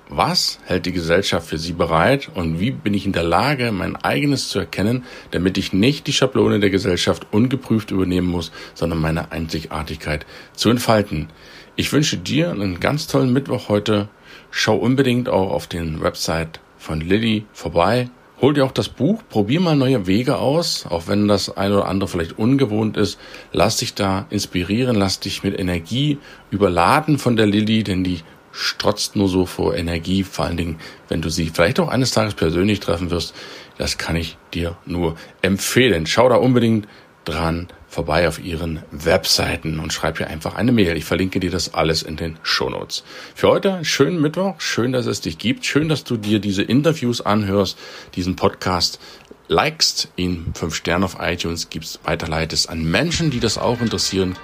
was 0.10 0.60
hält 0.66 0.88
die 0.88 0.92
Gesellschaft 0.92 1.48
für 1.48 1.60
sie 1.60 1.74
bereit 1.74 2.30
und 2.34 2.60
wie 2.60 2.72
bin 2.72 2.96
ich 2.96 3.06
in 3.06 3.12
der 3.12 3.24
Lage, 3.24 3.72
mein 3.72 3.96
eigenes 3.96 4.50
zu 4.50 4.60
erkennen, 4.60 5.04
damit 5.32 5.58
ich 5.58 5.72
nicht 5.72 6.08
die 6.08 6.14
Schablone 6.14 6.60
der 6.60 6.72
Gesellschaft 6.72 7.28
ungeprüft 7.32 7.92
übernehmen 7.92 8.28
muss, 8.28 8.52
sondern 8.74 9.00
meine 9.00 9.32
Einzigartigkeit 9.32 10.26
zu 10.54 10.70
entfalten. 10.70 11.28
Ich 11.76 11.94
wünsche 11.94 12.18
dir 12.18 12.50
einen 12.52 12.80
ganz 12.80 13.08
tollen 13.08 13.32
Mittwoch 13.32 13.70
heute. 13.70 14.10
Schau 14.50 14.76
unbedingt 14.78 15.30
auch 15.30 15.52
auf 15.52 15.68
den 15.68 16.02
Website 16.02 16.60
von 16.78 17.02
Lilly 17.02 17.46
vorbei 17.54 18.10
Hol 18.42 18.54
dir 18.54 18.64
auch 18.64 18.72
das 18.72 18.88
Buch, 18.88 19.22
probier 19.28 19.60
mal 19.60 19.76
neue 19.76 20.08
Wege 20.08 20.38
aus, 20.38 20.86
auch 20.90 21.08
wenn 21.08 21.28
das 21.28 21.58
ein 21.58 21.74
oder 21.74 21.88
andere 21.88 22.08
vielleicht 22.08 22.40
ungewohnt 22.40 22.96
ist. 22.96 23.20
Lass 23.52 23.78
dich 23.78 23.96
da 23.96 24.28
inspirieren, 24.30 24.96
lass 24.96 25.20
dich 25.20 25.44
mit 25.44 25.60
Energie 25.60 26.20
überladen 26.50 27.18
von 27.18 27.36
der 27.36 27.48
Lilly, 27.48 27.84
denn 27.84 28.06
die 28.06 28.22
strotzt 28.54 29.18
nur 29.18 29.28
so 29.28 29.46
vor 29.46 29.76
Energie, 29.76 30.24
vor 30.24 30.46
allen 30.46 30.56
Dingen, 30.56 30.80
wenn 31.10 31.22
du 31.22 31.30
sie 31.30 31.52
vielleicht 31.54 31.82
auch 31.82 31.90
eines 31.90 32.12
Tages 32.12 32.34
persönlich 32.34 32.80
treffen 32.80 33.12
wirst. 33.12 33.36
Das 33.78 33.98
kann 33.98 34.16
ich 34.16 34.38
dir 34.54 34.78
nur 34.86 35.16
empfehlen. 35.42 36.06
Schau 36.06 36.30
da 36.30 36.36
unbedingt 36.36 36.88
dran 37.26 37.68
vorbei 37.90 38.28
auf 38.28 38.40
ihren 38.40 38.84
Webseiten 38.92 39.80
und 39.80 39.92
schreib 39.92 40.20
ihr 40.20 40.28
einfach 40.28 40.56
eine 40.56 40.72
Mail. 40.72 40.96
Ich 40.96 41.06
verlinke 41.06 41.40
dir 41.40 41.52
das 41.52 41.74
alles 41.74 42.04
in 42.04 42.16
den 42.16 42.38
Shownotes. 42.44 43.04
Für 43.36 43.50
heute 43.50 43.84
schönen 43.84 44.22
Mittwoch, 44.22 44.62
schön, 44.62 44.94
dass 44.94 45.08
es 45.08 45.22
dich 45.22 45.38
gibt, 45.38 45.66
schön, 45.66 45.90
dass 45.90 46.04
du 46.04 46.16
dir 46.16 46.40
diese 46.40 46.64
Interviews 46.64 47.22
anhörst, 47.22 47.78
diesen 48.16 48.36
Podcast 48.36 49.00
likest, 49.48 50.10
ihn 50.16 50.54
fünf 50.54 50.76
Sterne 50.76 51.06
auf 51.06 51.18
iTunes 51.20 51.70
gibst, 51.70 52.00
weiterleitest 52.04 52.70
an 52.70 52.84
Menschen, 52.84 53.32
die 53.32 53.40
das 53.40 53.58
auch 53.58 53.82
interessieren 53.82 54.38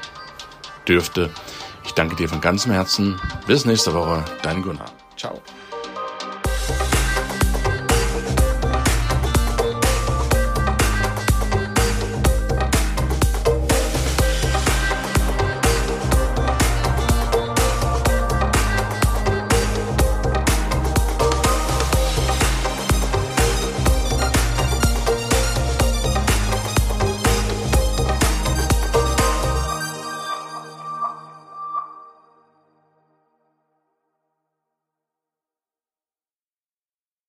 dürfte. 0.88 1.30
Ich 1.86 1.92
danke 1.92 2.16
dir 2.16 2.28
von 2.28 2.42
ganzem 2.42 2.72
Herzen. 2.72 3.20
Bis 3.46 3.66
nächste 3.66 3.94
Woche, 3.94 4.26
dein 4.42 4.64
Gunnar. 4.64 4.92
Ciao. 5.16 5.42